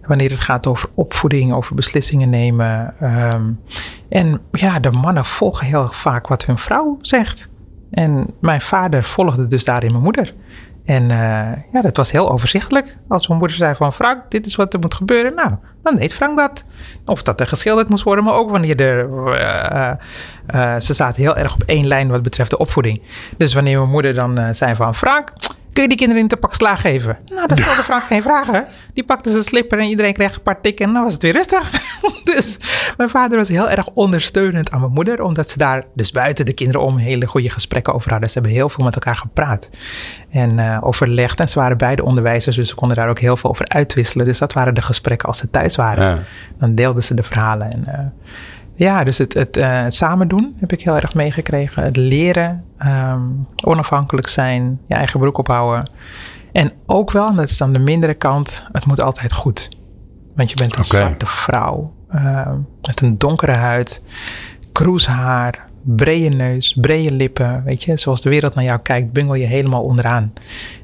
wanneer 0.06 0.30
het 0.30 0.40
gaat 0.40 0.66
over 0.66 0.88
opvoeding, 0.94 1.52
over 1.52 1.74
beslissingen 1.74 2.30
nemen. 2.30 2.94
Um, 3.02 3.60
en 4.08 4.40
ja, 4.50 4.80
de 4.80 4.90
mannen 4.90 5.24
volgen 5.24 5.66
heel 5.66 5.88
vaak 5.90 6.26
wat 6.26 6.44
hun 6.44 6.58
vrouw 6.58 6.98
zegt. 7.00 7.48
En 7.90 8.26
mijn 8.40 8.60
vader 8.60 9.04
volgde 9.04 9.46
dus 9.46 9.64
daarin 9.64 9.90
mijn 9.90 10.02
moeder. 10.02 10.34
En 10.84 11.02
uh, 11.02 11.52
ja, 11.72 11.82
dat 11.82 11.96
was 11.96 12.10
heel 12.10 12.30
overzichtelijk. 12.30 12.96
Als 13.08 13.26
mijn 13.26 13.38
moeder 13.38 13.56
zei 13.56 13.74
van 13.74 13.92
Frank, 13.92 14.30
dit 14.30 14.46
is 14.46 14.56
wat 14.56 14.72
er 14.72 14.78
moet 14.78 14.94
gebeuren. 14.94 15.34
Nou, 15.34 15.50
dan 15.82 15.96
deed 15.96 16.14
Frank 16.14 16.38
dat. 16.38 16.64
Of 17.04 17.22
dat 17.22 17.40
er 17.40 17.46
geschilderd 17.46 17.88
moest 17.88 18.02
worden, 18.04 18.24
maar 18.24 18.34
ook 18.34 18.50
wanneer 18.50 18.80
er... 18.80 19.08
Uh, 19.08 19.92
uh, 20.54 20.76
ze 20.78 20.94
zaten 20.94 21.22
heel 21.22 21.36
erg 21.36 21.54
op 21.54 21.62
één 21.62 21.86
lijn 21.86 22.08
wat 22.08 22.22
betreft 22.22 22.50
de 22.50 22.58
opvoeding. 22.58 23.02
Dus 23.36 23.54
wanneer 23.54 23.78
mijn 23.78 23.90
moeder 23.90 24.14
dan 24.14 24.54
zei 24.54 24.74
van 24.74 24.94
Frank, 24.94 25.32
Kun 25.74 25.82
je 25.82 25.88
die 25.88 25.98
kinderen 25.98 26.22
niet 26.22 26.32
een 26.32 26.38
pak 26.38 26.54
slaag 26.54 26.80
geven? 26.80 27.18
Nou, 27.26 27.46
dat 27.46 27.58
stelde 27.58 27.82
Frank 27.82 28.02
geen 28.02 28.22
vragen. 28.22 28.66
Die 28.92 29.04
pakte 29.04 29.30
zijn 29.30 29.42
slipper 29.42 29.78
en 29.78 29.84
iedereen 29.84 30.12
kreeg 30.12 30.34
een 30.34 30.42
paar 30.42 30.60
tikken 30.60 30.86
en 30.86 30.92
dan 30.92 31.02
was 31.02 31.12
het 31.12 31.22
weer 31.22 31.32
rustig. 31.32 31.70
dus 32.34 32.56
mijn 32.96 33.08
vader 33.08 33.38
was 33.38 33.48
heel 33.48 33.70
erg 33.70 33.88
ondersteunend 33.88 34.70
aan 34.70 34.80
mijn 34.80 34.92
moeder, 34.92 35.22
omdat 35.22 35.48
ze 35.48 35.58
daar 35.58 35.84
dus 35.94 36.10
buiten 36.10 36.44
de 36.44 36.52
kinderen 36.52 36.82
om 36.82 36.96
hele 36.96 37.26
goede 37.26 37.50
gesprekken 37.50 37.94
over 37.94 38.10
hadden. 38.10 38.28
Ze 38.28 38.34
hebben 38.34 38.52
heel 38.52 38.68
veel 38.68 38.84
met 38.84 38.94
elkaar 38.94 39.16
gepraat 39.16 39.68
en 40.30 40.58
uh, 40.58 40.78
overlegd. 40.80 41.40
En 41.40 41.48
ze 41.48 41.58
waren 41.58 41.76
beide 41.76 42.04
onderwijzers, 42.04 42.56
dus 42.56 42.68
ze 42.68 42.74
konden 42.74 42.96
daar 42.96 43.08
ook 43.08 43.18
heel 43.18 43.36
veel 43.36 43.50
over 43.50 43.68
uitwisselen. 43.68 44.26
Dus 44.26 44.38
dat 44.38 44.52
waren 44.52 44.74
de 44.74 44.82
gesprekken 44.82 45.28
als 45.28 45.38
ze 45.38 45.50
thuis 45.50 45.76
waren. 45.76 46.16
Ja. 46.16 46.22
Dan 46.58 46.74
deelden 46.74 47.02
ze 47.02 47.14
de 47.14 47.22
verhalen. 47.22 47.72
En, 47.72 47.84
uh, 47.88 47.98
ja, 48.74 49.04
dus 49.04 49.18
het, 49.18 49.34
het, 49.34 49.56
uh, 49.56 49.82
het, 49.82 49.94
samen 49.94 50.28
doen 50.28 50.56
heb 50.60 50.72
ik 50.72 50.82
heel 50.82 50.96
erg 50.96 51.14
meegekregen. 51.14 51.82
Het 51.82 51.96
leren, 51.96 52.64
um, 52.86 53.46
onafhankelijk 53.64 54.28
zijn, 54.28 54.80
je 54.86 54.94
eigen 54.94 55.20
broek 55.20 55.38
ophouden. 55.38 55.90
En 56.52 56.72
ook 56.86 57.10
wel, 57.10 57.28
en 57.28 57.36
dat 57.36 57.50
is 57.50 57.58
dan 57.58 57.72
de 57.72 57.78
mindere 57.78 58.14
kant, 58.14 58.66
het 58.72 58.86
moet 58.86 59.00
altijd 59.00 59.32
goed. 59.32 59.68
Want 60.36 60.50
je 60.50 60.56
bent 60.56 60.76
een 60.76 60.84
okay. 60.84 61.00
zwarte 61.00 61.26
vrouw 61.26 61.92
uh, 62.14 62.50
met 62.82 63.00
een 63.00 63.18
donkere 63.18 63.52
huid, 63.52 64.02
kroeshaar, 64.72 65.68
brede 65.82 66.36
neus, 66.36 66.76
brede 66.80 67.12
lippen. 67.12 67.62
Weet 67.64 67.84
je, 67.84 67.96
zoals 67.96 68.20
de 68.20 68.28
wereld 68.28 68.54
naar 68.54 68.64
jou 68.64 68.80
kijkt, 68.80 69.12
bungel 69.12 69.34
je 69.34 69.46
helemaal 69.46 69.82
onderaan. 69.82 70.32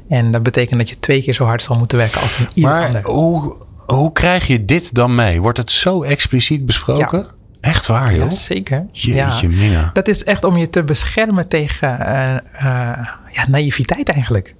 En 0.09 0.33
dat 0.33 0.43
betekent 0.43 0.79
dat 0.79 0.89
je 0.89 0.99
twee 0.99 1.23
keer 1.23 1.35
zo 1.35 1.45
hard 1.45 1.63
zal 1.63 1.79
moeten 1.79 1.99
werken 1.99 2.21
als 2.21 2.39
een 2.39 2.49
ieder 2.55 2.71
maar 2.71 2.87
ander. 2.87 3.03
Hoe, 3.05 3.55
hoe 3.87 4.13
krijg 4.13 4.47
je 4.47 4.65
dit 4.65 4.95
dan 4.95 5.15
mee? 5.15 5.41
Wordt 5.41 5.59
het 5.59 5.71
zo 5.71 6.03
expliciet 6.03 6.67
besproken? 6.67 7.19
Ja. 7.19 7.39
Echt 7.61 7.87
waar, 7.87 8.15
joh? 8.15 8.25
Ja, 8.25 8.31
zeker. 8.31 8.87
Jeetje, 8.93 9.51
ja. 9.51 9.57
mina. 9.57 9.91
Dat 9.93 10.09
is 10.09 10.25
echt 10.25 10.45
om 10.45 10.57
je 10.57 10.71
te 10.71 10.85
beschermen 10.85 11.49
tegen 11.49 11.99
uh, 12.01 12.35
uh, 12.55 13.07
ja, 13.33 13.49
naïviteit 13.49 14.09
eigenlijk. 14.09 14.55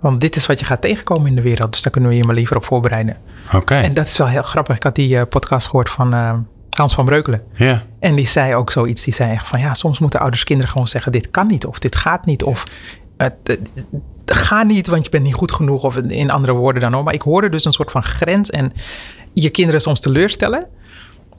Want 0.00 0.20
dit 0.20 0.36
is 0.36 0.46
wat 0.46 0.58
je 0.58 0.64
gaat 0.64 0.80
tegenkomen 0.80 1.26
in 1.26 1.34
de 1.34 1.42
wereld. 1.42 1.72
Dus 1.72 1.82
daar 1.82 1.92
kunnen 1.92 2.10
we 2.10 2.16
je 2.16 2.24
maar 2.24 2.34
liever 2.34 2.56
op 2.56 2.64
voorbereiden. 2.64 3.16
Oké. 3.46 3.56
Okay. 3.56 3.82
En 3.82 3.94
dat 3.94 4.06
is 4.06 4.16
wel 4.16 4.26
heel 4.26 4.42
grappig. 4.42 4.76
Ik 4.76 4.82
had 4.82 4.94
die 4.94 5.16
uh, 5.16 5.22
podcast 5.28 5.66
gehoord 5.66 5.90
van 5.90 6.14
Hans 6.70 6.94
van 6.94 7.04
Breukelen. 7.04 7.42
Ja. 7.52 7.82
En 8.00 8.14
die 8.14 8.26
zei 8.26 8.54
ook 8.54 8.70
zoiets. 8.70 9.04
Die 9.04 9.14
zei 9.14 9.32
echt 9.32 9.48
van 9.48 9.60
ja, 9.60 9.74
soms 9.74 9.98
moeten 9.98 10.20
ouders 10.20 10.44
kinderen 10.44 10.72
gewoon 10.72 10.88
zeggen: 10.88 11.12
dit 11.12 11.30
kan 11.30 11.46
niet 11.46 11.66
of 11.66 11.78
dit 11.78 11.96
gaat 11.96 12.26
niet. 12.26 12.42
Of 12.42 12.64
ga 14.24 14.62
niet, 14.62 14.86
want 14.86 15.04
je 15.04 15.10
bent 15.10 15.24
niet 15.24 15.34
goed 15.34 15.52
genoeg. 15.52 15.82
Of 15.82 15.96
in 15.96 16.30
andere 16.30 16.52
woorden 16.52 16.82
dan 16.82 16.96
ook. 16.96 17.04
Maar 17.04 17.14
ik 17.14 17.22
hoorde 17.22 17.48
dus 17.48 17.64
een 17.64 17.72
soort 17.72 17.90
van 17.90 18.02
grens 18.02 18.50
en 18.50 18.72
je 19.32 19.50
kinderen 19.50 19.80
soms 19.80 20.00
teleurstellen. 20.00 20.66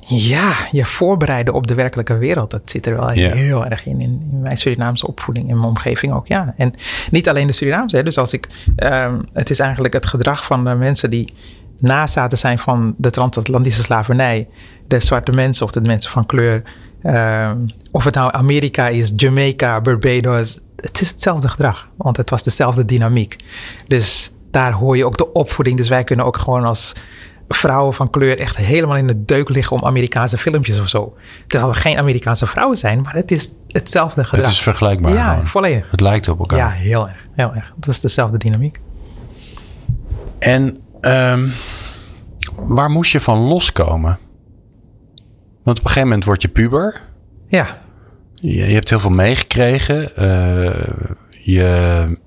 Ja, 0.07 0.53
je 0.71 0.85
voorbereiden 0.85 1.53
op 1.53 1.67
de 1.67 1.73
werkelijke 1.75 2.17
wereld. 2.17 2.51
Dat 2.51 2.61
zit 2.65 2.85
er 2.85 2.95
wel 2.95 3.13
Ja. 3.13 3.31
heel 3.33 3.65
erg 3.65 3.85
in, 3.85 4.01
in. 4.01 4.27
In 4.31 4.39
mijn 4.41 4.57
Surinaamse 4.57 5.07
opvoeding, 5.07 5.49
in 5.49 5.55
mijn 5.55 5.67
omgeving 5.67 6.13
ook. 6.13 6.27
Ja. 6.27 6.53
En 6.57 6.73
niet 7.11 7.29
alleen 7.29 7.47
de 7.47 7.53
Surinaamse. 7.53 7.95
Hè. 7.95 8.03
Dus 8.03 8.17
als 8.17 8.33
ik. 8.33 8.47
ehm, 8.75 9.19
het 9.33 9.49
is 9.49 9.59
eigenlijk 9.59 9.93
het 9.93 10.05
gedrag 10.05 10.45
van 10.45 10.63
de 10.63 10.73
mensen 10.75 11.09
die 11.09 11.33
nazaten 11.79 12.37
zijn 12.37 12.59
van 12.59 12.93
de 12.97 13.09
transatlantische 13.09 13.81
slavernij. 13.83 14.47
De 14.87 14.99
zwarte 14.99 15.31
mensen 15.31 15.65
of 15.65 15.71
de 15.71 15.81
mensen 15.81 16.11
van 16.11 16.25
kleur. 16.25 16.63
ehm, 17.03 17.57
of 17.91 18.03
het 18.03 18.15
nou 18.15 18.29
Amerika 18.33 18.87
is, 18.87 19.13
Jamaica, 19.15 19.81
Barbados. 19.81 20.59
Het 20.75 21.01
is 21.01 21.09
hetzelfde 21.09 21.47
gedrag, 21.49 21.87
want 21.97 22.17
het 22.17 22.29
was 22.29 22.43
dezelfde 22.43 22.85
dynamiek. 22.85 23.35
Dus 23.87 24.31
daar 24.51 24.71
hoor 24.71 24.97
je 24.97 25.05
ook 25.05 25.17
de 25.17 25.33
opvoeding. 25.33 25.77
Dus 25.77 25.89
wij 25.89 26.03
kunnen 26.03 26.25
ook 26.25 26.37
gewoon 26.37 26.63
als 26.63 26.93
vrouwen 27.49 27.93
van 27.93 28.09
kleur 28.09 28.39
echt 28.39 28.57
helemaal 28.57 28.97
in 28.97 29.07
de 29.07 29.25
deuk 29.25 29.49
liggen 29.49 29.77
om 29.77 29.85
Amerikaanse 29.85 30.37
filmpjes 30.37 30.79
of 30.79 30.87
zo. 30.87 31.17
Terwijl 31.47 31.71
we 31.71 31.79
geen 31.79 31.97
Amerikaanse 31.97 32.45
vrouwen 32.47 32.77
zijn, 32.77 33.01
maar 33.01 33.13
het 33.13 33.31
is 33.31 33.49
hetzelfde 33.67 34.23
gedrag. 34.23 34.45
Het 34.45 34.53
is 34.53 34.61
vergelijkbaar. 34.61 35.13
ja, 35.13 35.29
gewoon. 35.29 35.47
volledig. 35.47 35.91
Het 35.91 36.01
lijkt 36.01 36.27
op 36.27 36.39
elkaar. 36.39 36.57
Ja, 36.57 36.69
heel 36.69 37.07
erg, 37.07 37.27
heel 37.35 37.53
erg. 37.55 37.73
Dat 37.75 37.89
is 37.89 37.99
dezelfde 37.99 38.37
dynamiek. 38.37 38.79
En 40.39 40.77
ehm, 41.01 41.49
waar 42.55 42.89
moest 42.89 43.11
je 43.11 43.19
van 43.19 43.37
loskomen? 43.37 44.19
Want 45.63 45.77
op 45.77 45.83
een 45.83 45.91
gegeven 45.91 46.07
moment 46.07 46.25
word 46.25 46.41
je 46.41 46.47
puber. 46.47 47.01
Ja, 47.47 47.81
je, 48.33 48.55
je 48.55 48.73
hebt 48.73 48.89
heel 48.89 48.99
veel 48.99 49.09
meegekregen. 49.09 50.11
Uh, 50.23 50.87
je, 51.29 52.17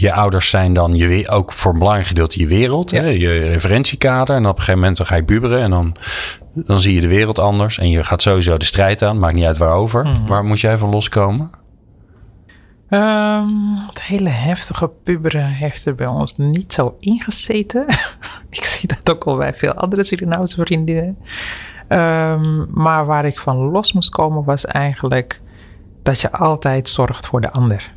je 0.00 0.12
ouders 0.12 0.48
zijn 0.48 0.72
dan 0.72 0.96
je, 0.96 1.28
ook 1.28 1.52
voor 1.52 1.72
een 1.72 1.78
belangrijk 1.78 2.08
gedeelte 2.08 2.40
je 2.40 2.46
wereld. 2.46 2.90
Hè? 2.90 3.02
Je 3.04 3.38
referentiekader. 3.38 4.36
En 4.36 4.42
op 4.42 4.50
een 4.50 4.58
gegeven 4.58 4.80
moment 4.80 4.96
dan 4.96 5.06
ga 5.06 5.16
je 5.16 5.24
puberen. 5.24 5.60
En 5.60 5.70
dan, 5.70 5.96
dan 6.54 6.80
zie 6.80 6.94
je 6.94 7.00
de 7.00 7.08
wereld 7.08 7.38
anders. 7.38 7.78
En 7.78 7.90
je 7.90 8.04
gaat 8.04 8.22
sowieso 8.22 8.56
de 8.56 8.64
strijd 8.64 9.02
aan. 9.02 9.18
Maakt 9.18 9.34
niet 9.34 9.44
uit 9.44 9.58
waarover. 9.58 10.04
Mm 10.04 10.26
Waar 10.26 10.44
moet 10.44 10.60
jij 10.60 10.78
van 10.78 10.90
loskomen? 10.90 11.50
Um, 12.90 13.76
het 13.86 14.02
hele 14.02 14.28
heftige 14.28 14.90
puberen 15.04 15.46
heeft 15.46 15.86
er 15.86 15.94
bij 15.94 16.06
ons 16.06 16.36
niet 16.36 16.72
zo 16.72 16.96
ingezeten. 17.00 17.84
ik 18.50 18.64
zie 18.64 18.88
dat 18.88 19.10
ook 19.10 19.24
al 19.24 19.36
bij 19.36 19.54
veel 19.54 19.72
andere 19.72 20.02
Surinaamse 20.02 20.56
vriendinnen. 20.64 21.18
Um, 21.88 22.66
maar 22.70 23.06
waar 23.06 23.24
ik 23.24 23.38
van 23.38 23.56
los 23.56 23.92
moest 23.92 24.10
komen 24.10 24.44
was 24.44 24.64
eigenlijk 24.64 25.40
dat 26.02 26.20
je 26.20 26.32
altijd 26.32 26.88
zorgt 26.88 27.26
voor 27.26 27.40
de 27.40 27.50
ander. 27.50 27.92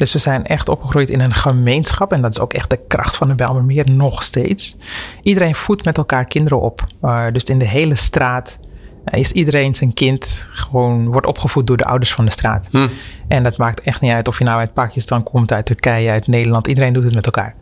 Dus 0.00 0.12
we 0.12 0.18
zijn 0.18 0.46
echt 0.46 0.68
opgegroeid 0.68 1.10
in 1.10 1.20
een 1.20 1.34
gemeenschap. 1.34 2.12
En 2.12 2.22
dat 2.22 2.32
is 2.32 2.40
ook 2.40 2.52
echt 2.52 2.70
de 2.70 2.80
kracht 2.88 3.16
van 3.16 3.28
de 3.28 3.34
Bijlmermeer 3.34 3.90
nog 3.90 4.22
steeds. 4.22 4.76
Iedereen 5.22 5.54
voedt 5.54 5.84
met 5.84 5.96
elkaar 5.96 6.24
kinderen 6.24 6.60
op. 6.60 6.86
Uh, 7.02 7.24
dus 7.32 7.44
in 7.44 7.58
de 7.58 7.66
hele 7.66 7.94
straat 7.94 8.58
is 9.04 9.32
iedereen 9.32 9.74
zijn 9.74 9.94
kind 9.94 10.46
gewoon 10.50 11.06
wordt 11.06 11.26
opgevoed 11.26 11.66
door 11.66 11.76
de 11.76 11.84
ouders 11.84 12.12
van 12.12 12.24
de 12.24 12.30
straat. 12.30 12.68
Hm. 12.70 12.86
En 13.28 13.42
dat 13.42 13.56
maakt 13.56 13.80
echt 13.80 14.00
niet 14.00 14.12
uit 14.12 14.28
of 14.28 14.38
je 14.38 14.44
nou 14.44 14.58
uit 14.58 14.72
Pakistan 14.72 15.22
komt, 15.22 15.52
uit 15.52 15.66
Turkije, 15.66 16.10
uit 16.10 16.26
Nederland. 16.26 16.66
Iedereen 16.66 16.92
doet 16.92 17.04
het 17.04 17.14
met 17.14 17.26
elkaar. 17.26 17.54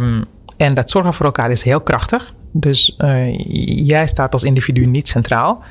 Um, 0.00 0.24
en 0.56 0.74
dat 0.74 0.90
zorgen 0.90 1.14
voor 1.14 1.26
elkaar 1.26 1.50
is 1.50 1.62
heel 1.62 1.80
krachtig. 1.80 2.34
Dus 2.52 2.94
uh, 2.98 3.38
jij 3.86 4.06
staat 4.06 4.32
als 4.32 4.42
individu 4.42 4.86
niet 4.86 5.08
centraal. 5.08 5.62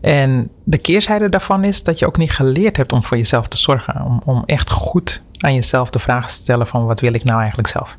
En 0.00 0.50
de 0.64 0.78
keerzijde 0.78 1.28
daarvan 1.28 1.64
is 1.64 1.82
dat 1.82 1.98
je 1.98 2.06
ook 2.06 2.16
niet 2.16 2.30
geleerd 2.30 2.76
hebt 2.76 2.92
om 2.92 3.02
voor 3.02 3.16
jezelf 3.16 3.48
te 3.48 3.56
zorgen. 3.56 4.04
Om, 4.04 4.22
om 4.24 4.42
echt 4.46 4.70
goed 4.70 5.22
aan 5.38 5.54
jezelf 5.54 5.90
de 5.90 5.98
vraag 5.98 6.26
te 6.26 6.32
stellen 6.32 6.66
van 6.66 6.84
wat 6.84 7.00
wil 7.00 7.14
ik 7.14 7.24
nou 7.24 7.38
eigenlijk 7.38 7.68
zelf. 7.68 7.96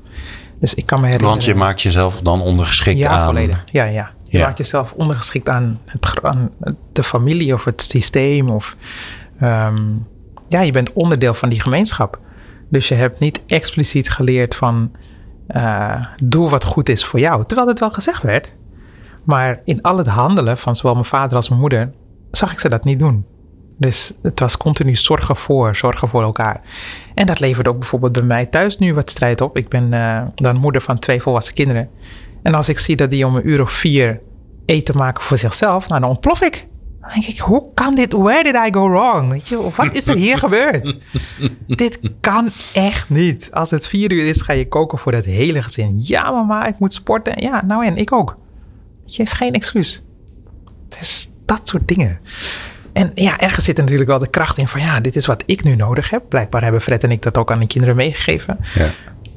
Dus 0.59 0.73
ik 0.73 0.85
kan 0.85 0.99
me 0.99 1.05
herinneren... 1.05 1.35
Want 1.35 1.45
je 1.47 1.55
maakt 1.55 1.81
jezelf 1.81 2.21
dan 2.21 2.41
ondergeschikt 2.41 2.99
ja, 2.99 3.09
aan... 3.09 3.25
Volledig. 3.25 3.63
Ja, 3.71 3.83
ja. 3.83 4.11
Je 4.23 4.37
ja. 4.37 4.45
maakt 4.45 4.57
jezelf 4.57 4.93
ondergeschikt 4.93 5.49
aan, 5.49 5.79
het, 5.85 6.23
aan 6.23 6.51
de 6.91 7.03
familie 7.03 7.53
of 7.53 7.63
het 7.63 7.81
systeem. 7.81 8.49
Of, 8.49 8.75
um, 9.41 10.07
ja, 10.47 10.61
je 10.61 10.71
bent 10.71 10.93
onderdeel 10.93 11.33
van 11.33 11.49
die 11.49 11.61
gemeenschap. 11.61 12.19
Dus 12.69 12.87
je 12.87 12.95
hebt 12.95 13.19
niet 13.19 13.41
expliciet 13.47 14.09
geleerd 14.09 14.55
van... 14.55 14.91
Uh, 15.47 16.05
doe 16.23 16.49
wat 16.49 16.63
goed 16.63 16.89
is 16.89 17.05
voor 17.05 17.19
jou. 17.19 17.45
Terwijl 17.45 17.67
het 17.67 17.79
wel 17.79 17.91
gezegd 17.91 18.23
werd. 18.23 18.55
Maar 19.23 19.61
in 19.65 19.81
al 19.81 19.97
het 19.97 20.07
handelen 20.07 20.57
van 20.57 20.75
zowel 20.75 20.93
mijn 20.93 21.05
vader 21.05 21.35
als 21.35 21.49
mijn 21.49 21.61
moeder... 21.61 21.91
zag 22.31 22.51
ik 22.51 22.59
ze 22.59 22.69
dat 22.69 22.83
niet 22.83 22.99
doen. 22.99 23.25
Dus 23.77 24.11
het 24.21 24.39
was 24.39 24.57
continu 24.57 24.95
zorgen 24.95 25.35
voor, 25.35 25.75
zorgen 25.75 26.09
voor 26.09 26.21
elkaar. 26.21 26.61
En 27.15 27.25
dat 27.25 27.39
leverde 27.39 27.69
ook 27.69 27.79
bijvoorbeeld 27.79 28.13
bij 28.13 28.21
mij 28.21 28.45
thuis 28.45 28.77
nu 28.77 28.93
wat 28.93 29.09
strijd 29.09 29.41
op. 29.41 29.57
Ik 29.57 29.69
ben 29.69 29.91
uh, 29.93 30.21
dan 30.35 30.55
moeder 30.57 30.81
van 30.81 30.99
twee 30.99 31.21
volwassen 31.21 31.53
kinderen. 31.53 31.89
En 32.43 32.53
als 32.53 32.69
ik 32.69 32.79
zie 32.79 32.95
dat 32.95 33.09
die 33.09 33.25
om 33.25 33.35
een 33.35 33.49
uur 33.49 33.61
of 33.61 33.71
vier 33.71 34.21
eten 34.65 34.97
maken 34.97 35.23
voor 35.23 35.37
zichzelf, 35.37 35.87
nou, 35.87 36.01
dan 36.01 36.09
ontplof 36.09 36.41
ik. 36.41 36.67
Dan 37.01 37.09
denk 37.13 37.25
ik, 37.25 37.39
hoe 37.39 37.73
kan 37.73 37.95
dit? 37.95 38.13
Where 38.13 38.43
did 38.43 38.55
I 38.55 38.73
go 38.73 38.89
wrong? 38.89 39.29
Weet 39.29 39.47
je, 39.47 39.69
wat 39.75 39.95
is 39.95 40.07
er 40.07 40.15
hier 40.15 40.37
gebeurd? 40.47 40.97
dit 41.67 41.99
kan 42.19 42.51
echt 42.73 43.09
niet. 43.09 43.49
Als 43.51 43.71
het 43.71 43.87
vier 43.87 44.11
uur 44.11 44.25
is, 44.25 44.41
ga 44.41 44.53
je 44.53 44.67
koken 44.67 44.97
voor 44.97 45.13
het 45.13 45.25
hele 45.25 45.61
gezin. 45.61 45.99
Ja, 46.01 46.31
mama, 46.31 46.65
ik 46.65 46.79
moet 46.79 46.93
sporten. 46.93 47.41
Ja, 47.41 47.63
nou 47.65 47.85
en 47.85 47.97
ik 47.97 48.11
ook. 48.11 48.37
Je, 49.15 49.23
is 49.23 49.33
geen 49.33 49.53
excuus. 49.53 50.01
Het 50.89 50.97
is 51.01 51.29
dat 51.45 51.67
soort 51.67 51.87
dingen. 51.87 52.19
En 52.93 53.11
ja, 53.13 53.39
ergens 53.39 53.65
zit 53.65 53.77
er 53.77 53.83
natuurlijk 53.83 54.09
wel 54.09 54.19
de 54.19 54.29
kracht 54.29 54.57
in 54.57 54.67
van 54.67 54.81
ja, 54.81 54.99
dit 54.99 55.15
is 55.15 55.25
wat 55.25 55.43
ik 55.45 55.63
nu 55.63 55.75
nodig 55.75 56.09
heb. 56.09 56.23
Blijkbaar 56.29 56.63
hebben 56.63 56.81
Fred 56.81 57.03
en 57.03 57.11
ik 57.11 57.21
dat 57.21 57.37
ook 57.37 57.51
aan 57.51 57.59
de 57.59 57.67
kinderen 57.67 57.95
meegegeven. 57.95 58.57
Ja. 58.73 58.89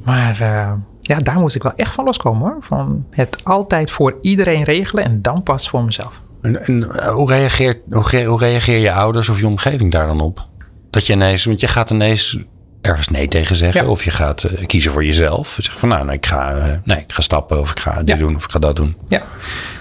Maar 0.04 0.40
uh, 0.40 0.72
ja, 1.00 1.18
daar 1.18 1.38
moest 1.38 1.54
ik 1.54 1.62
wel 1.62 1.72
echt 1.76 1.92
van 1.92 2.04
loskomen 2.04 2.42
hoor. 2.42 2.56
Van 2.60 3.06
het 3.10 3.44
altijd 3.44 3.90
voor 3.90 4.18
iedereen 4.20 4.62
regelen 4.62 5.04
en 5.04 5.22
dan 5.22 5.42
pas 5.42 5.68
voor 5.68 5.84
mezelf. 5.84 6.20
En, 6.42 6.66
en 6.66 6.90
uh, 6.96 7.08
hoe, 7.08 7.28
reageert, 7.28 7.78
hoe, 7.90 8.24
hoe 8.24 8.38
reageer 8.38 8.78
je 8.78 8.92
ouders 8.92 9.28
of 9.28 9.38
je 9.38 9.46
omgeving 9.46 9.92
daar 9.92 10.06
dan 10.06 10.20
op? 10.20 10.46
Dat 10.90 11.06
je 11.06 11.12
ineens, 11.12 11.44
want 11.44 11.60
je 11.60 11.68
gaat 11.68 11.90
ineens 11.90 12.38
ergens 12.84 13.08
nee 13.08 13.28
tegen 13.28 13.56
zeggen. 13.56 13.82
Ja. 13.82 13.88
Of 13.88 14.04
je 14.04 14.10
gaat 14.10 14.44
uh, 14.44 14.66
kiezen 14.66 14.92
voor 14.92 15.04
jezelf. 15.04 15.56
Zeg 15.60 15.78
van 15.78 15.88
nou, 15.88 16.12
ik 16.12 16.26
ga, 16.26 16.56
uh, 16.56 16.74
nee, 16.84 16.98
ik 16.98 17.12
ga 17.12 17.22
stappen 17.22 17.60
of 17.60 17.70
ik 17.70 17.78
ga 17.78 17.98
dit 17.98 18.06
ja. 18.06 18.16
doen 18.16 18.36
of 18.36 18.44
ik 18.44 18.50
ga 18.50 18.58
dat 18.58 18.76
doen. 18.76 18.96
Ja, 19.08 19.22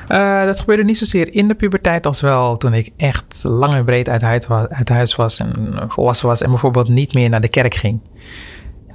uh, 0.10 0.46
dat 0.46 0.60
gebeurde 0.60 0.84
niet 0.84 0.98
zozeer 0.98 1.34
in 1.34 1.48
de 1.48 1.54
puberteit 1.54 2.06
als 2.06 2.22
wel 2.22 2.58
toen 2.58 2.74
ik 2.74 2.92
echt 2.98 3.44
lang 3.44 3.74
en 3.74 3.86
breed 3.86 4.10
uit 4.10 4.22
huis 4.22 4.48
was, 4.48 4.70
uit 4.70 4.90
huis 4.90 5.16
was 5.16 5.40
en 5.40 5.76
volwassen 5.88 6.28
was 6.28 6.42
en 6.42 6.50
bijvoorbeeld 6.50 6.88
niet 6.88 7.14
meer 7.14 7.30
naar 7.30 7.42
de 7.42 7.48
kerk 7.48 7.74
ging. 7.74 8.00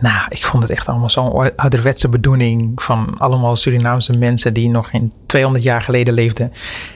Nou, 0.01 0.27
ik 0.29 0.45
vond 0.45 0.63
het 0.63 0.73
echt 0.73 0.89
allemaal 0.89 1.11
zo'n 1.11 1.57
ouderwetse 1.57 2.09
bedoeling 2.09 2.83
van 2.83 3.19
allemaal 3.19 3.57
Surinaamse 3.57 4.19
mensen 4.19 4.55
die 4.55 4.71
nog 4.71 4.91
in 4.93 5.13
200 5.27 5.65
jaar 5.65 5.83
geleden 5.83 6.15
leefden. 6.15 6.53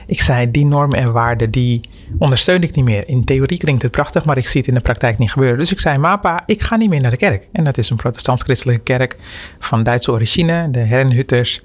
Ik 0.07 0.21
zei, 0.21 0.51
die 0.51 0.65
normen 0.65 0.97
en 0.97 1.11
waarden, 1.11 1.51
die 1.51 1.81
ondersteun 2.17 2.61
ik 2.61 2.75
niet 2.75 2.85
meer. 2.85 3.07
In 3.07 3.23
theorie 3.23 3.57
klinkt 3.57 3.81
het 3.81 3.91
prachtig, 3.91 4.25
maar 4.25 4.37
ik 4.37 4.47
zie 4.47 4.59
het 4.59 4.69
in 4.69 4.75
de 4.75 4.81
praktijk 4.81 5.17
niet 5.17 5.31
gebeuren. 5.31 5.57
Dus 5.57 5.71
ik 5.71 5.79
zei, 5.79 5.97
mapa, 5.97 6.43
ik 6.45 6.61
ga 6.61 6.75
niet 6.75 6.89
meer 6.89 7.01
naar 7.01 7.11
de 7.11 7.17
kerk. 7.17 7.47
En 7.51 7.63
dat 7.63 7.77
is 7.77 7.89
een 7.89 7.97
protestants-christelijke 7.97 8.83
kerk 8.83 9.15
van 9.59 9.83
Duitse 9.83 10.11
origine, 10.11 10.71
de 10.71 10.79
Herrenhutters. 10.79 11.61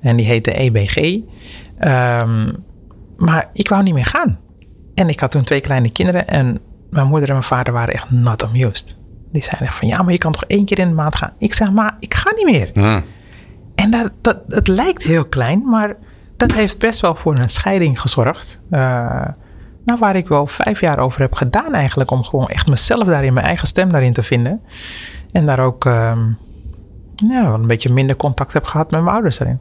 En 0.00 0.16
die 0.16 0.26
heette 0.26 0.52
EBG. 0.52 0.96
Um, 1.80 2.64
maar 3.16 3.50
ik 3.52 3.68
wou 3.68 3.82
niet 3.82 3.94
meer 3.94 4.04
gaan. 4.04 4.38
En 4.94 5.08
ik 5.08 5.20
had 5.20 5.30
toen 5.30 5.44
twee 5.44 5.60
kleine 5.60 5.90
kinderen 5.92 6.28
en 6.28 6.58
mijn 6.90 7.06
moeder 7.06 7.28
en 7.28 7.34
mijn 7.34 7.46
vader 7.46 7.72
waren 7.72 7.94
echt 7.94 8.10
not 8.10 8.44
amused. 8.44 8.98
Die 9.32 9.42
zeiden 9.42 9.66
echt 9.66 9.76
van 9.76 9.88
ja, 9.88 10.02
maar 10.02 10.12
je 10.12 10.18
kan 10.18 10.32
toch 10.32 10.44
één 10.44 10.64
keer 10.64 10.78
in 10.78 10.88
de 10.88 10.94
maand 10.94 11.14
gaan. 11.16 11.32
Ik 11.38 11.54
zeg 11.54 11.72
maar, 11.72 11.94
ik 11.98 12.14
ga 12.14 12.32
niet 12.36 12.44
meer. 12.44 12.70
Mm. 12.74 13.04
En 13.74 13.90
dat, 13.90 14.10
dat, 14.20 14.38
het 14.48 14.68
lijkt 14.68 15.02
heel 15.02 15.24
klein, 15.24 15.68
maar 15.68 15.96
dat 16.36 16.52
heeft 16.52 16.78
best 16.78 17.00
wel 17.00 17.14
voor 17.14 17.38
een 17.38 17.50
scheiding 17.50 18.00
gezorgd. 18.00 18.60
Uh, 18.70 18.80
nou, 19.84 19.98
waar 19.98 20.16
ik 20.16 20.28
wel 20.28 20.46
vijf 20.46 20.80
jaar 20.80 20.98
over 20.98 21.20
heb 21.20 21.34
gedaan 21.34 21.74
eigenlijk. 21.74 22.10
Om 22.10 22.24
gewoon 22.24 22.48
echt 22.48 22.68
mezelf 22.68 23.06
daarin, 23.06 23.32
mijn 23.32 23.46
eigen 23.46 23.68
stem 23.68 23.92
daarin 23.92 24.12
te 24.12 24.22
vinden. 24.22 24.60
En 25.30 25.46
daar 25.46 25.60
ook 25.60 25.84
uh, 25.84 26.18
ja, 27.14 27.44
een 27.44 27.66
beetje 27.66 27.92
minder 27.92 28.16
contact 28.16 28.52
heb 28.52 28.64
gehad 28.64 28.90
met 28.90 29.00
mijn 29.00 29.14
ouders 29.14 29.38
daarin. 29.38 29.58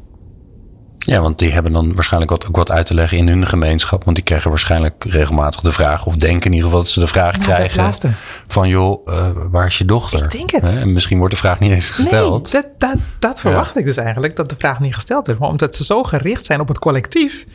Ja, 1.10 1.22
want 1.22 1.40
die 1.40 1.52
hebben 1.52 1.72
dan 1.72 1.96
waarschijnlijk 1.96 2.32
wat, 2.32 2.48
ook 2.48 2.56
wat 2.56 2.72
uit 2.72 2.86
te 2.86 2.94
leggen 2.94 3.18
in 3.18 3.28
hun 3.28 3.48
gemeenschap. 3.48 4.04
Want 4.04 4.16
die 4.16 4.26
krijgen 4.26 4.50
waarschijnlijk 4.50 5.04
regelmatig 5.04 5.62
de 5.62 5.72
vraag, 5.72 6.06
of 6.06 6.16
denken 6.16 6.46
in 6.46 6.52
ieder 6.52 6.70
geval 6.70 6.84
dat 6.84 6.92
ze 6.92 7.00
de 7.00 7.08
vraag 7.08 7.38
nou, 7.38 7.44
krijgen: 7.44 8.14
van 8.48 8.68
joh, 8.68 9.08
uh, 9.08 9.28
waar 9.52 9.66
is 9.66 9.78
je 9.78 9.86
dochter? 9.86 10.24
Ik 10.24 10.32
denk 10.32 10.52
het. 10.52 10.78
En 10.78 10.94
misschien 10.94 11.18
wordt 11.18 11.34
de 11.34 11.40
vraag 11.40 11.60
niet 11.60 11.72
eens 11.72 11.90
gesteld. 11.90 12.54
Nee, 12.54 12.62
dat, 12.62 12.80
dat, 12.80 12.98
dat 13.20 13.40
verwacht 13.40 13.74
ja. 13.74 13.80
ik 13.80 13.86
dus 13.86 13.98
eigenlijk, 13.98 14.36
dat 14.36 14.50
de 14.50 14.56
vraag 14.58 14.80
niet 14.80 14.94
gesteld 14.94 15.26
wordt. 15.26 15.42
Maar 15.42 15.50
omdat 15.50 15.76
ze 15.76 15.84
zo 15.84 16.04
gericht 16.04 16.46
zijn 16.46 16.60
op 16.60 16.68
het 16.68 16.80
collectief. 16.80 17.46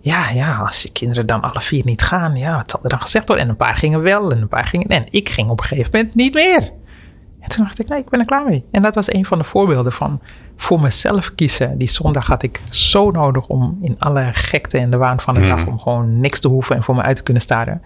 Ja, 0.00 0.30
ja, 0.30 0.56
als 0.56 0.82
je 0.82 0.92
kinderen 0.92 1.26
dan 1.26 1.40
alle 1.40 1.60
vier 1.60 1.82
niet 1.84 2.02
gaan, 2.02 2.36
ja, 2.36 2.56
wat 2.56 2.70
zal 2.70 2.80
er 2.82 2.88
dan 2.88 3.00
gezegd 3.00 3.26
worden? 3.26 3.44
En 3.44 3.50
een 3.50 3.56
paar 3.56 3.76
gingen 3.76 4.02
wel 4.02 4.30
en 4.30 4.40
een 4.40 4.48
paar 4.48 4.64
gingen. 4.64 4.88
En 4.88 5.04
ik 5.10 5.28
ging 5.28 5.50
op 5.50 5.58
een 5.58 5.66
gegeven 5.66 5.90
moment 5.92 6.14
niet 6.14 6.34
meer. 6.34 6.70
En 7.40 7.48
toen 7.48 7.64
dacht 7.64 7.80
ik, 7.80 7.88
nee, 7.88 7.98
ik 7.98 8.08
ben 8.08 8.20
er 8.20 8.26
klaar 8.26 8.44
mee. 8.44 8.64
En 8.70 8.82
dat 8.82 8.94
was 8.94 9.12
een 9.12 9.26
van 9.26 9.38
de 9.38 9.44
voorbeelden 9.44 9.92
van 9.92 10.20
voor 10.56 10.80
mezelf 10.80 11.34
kiezen. 11.34 11.78
Die 11.78 11.88
zondag 11.88 12.26
had 12.26 12.42
ik 12.42 12.60
zo 12.70 13.10
nodig 13.10 13.46
om 13.46 13.78
in 13.82 13.94
alle 13.98 14.30
gekte 14.32 14.78
en 14.78 14.90
de 14.90 14.96
waan 14.96 15.20
van 15.20 15.34
de 15.34 15.46
dag... 15.46 15.66
om 15.66 15.80
gewoon 15.80 16.20
niks 16.20 16.40
te 16.40 16.48
hoeven 16.48 16.76
en 16.76 16.82
voor 16.82 16.94
me 16.94 17.02
uit 17.02 17.16
te 17.16 17.22
kunnen 17.22 17.42
staren. 17.42 17.82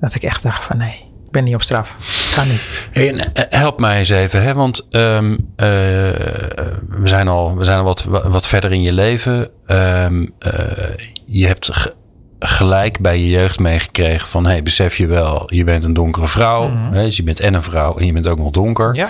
Dat 0.00 0.14
ik 0.14 0.22
echt 0.22 0.42
dacht 0.42 0.64
van 0.64 0.76
nee, 0.76 1.10
ik 1.24 1.30
ben 1.30 1.44
niet 1.44 1.54
op 1.54 1.62
straf. 1.62 1.96
Ga 2.00 2.44
niet. 2.44 2.88
Hey, 2.92 3.28
help 3.48 3.78
mij 3.78 3.98
eens 3.98 4.08
even, 4.08 4.42
hè? 4.42 4.54
want 4.54 4.86
um, 4.90 5.30
uh, 5.32 5.38
we 5.56 7.02
zijn 7.02 7.28
al, 7.28 7.56
we 7.56 7.64
zijn 7.64 7.78
al 7.78 7.84
wat, 7.84 8.04
wat 8.04 8.46
verder 8.46 8.72
in 8.72 8.82
je 8.82 8.92
leven. 8.92 9.50
Um, 9.66 10.34
uh, 10.40 10.50
je 11.26 11.46
hebt 11.46 11.94
gelijk 12.44 13.00
bij 13.00 13.18
je 13.18 13.28
jeugd 13.28 13.58
meegekregen 13.58 14.28
van... 14.28 14.46
hey, 14.46 14.62
besef 14.62 14.96
je 14.96 15.06
wel, 15.06 15.54
je 15.54 15.64
bent 15.64 15.84
een 15.84 15.92
donkere 15.92 16.28
vrouw. 16.28 16.68
Mm 16.68 16.82
-hmm. 16.82 16.92
hè, 16.92 17.04
dus 17.04 17.16
je 17.16 17.22
bent 17.22 17.40
en 17.40 17.54
een 17.54 17.62
vrouw 17.62 17.96
en 17.96 18.06
je 18.06 18.12
bent 18.12 18.26
ook 18.26 18.38
nog 18.38 18.50
donker. 18.50 18.94
Ja. 18.94 19.08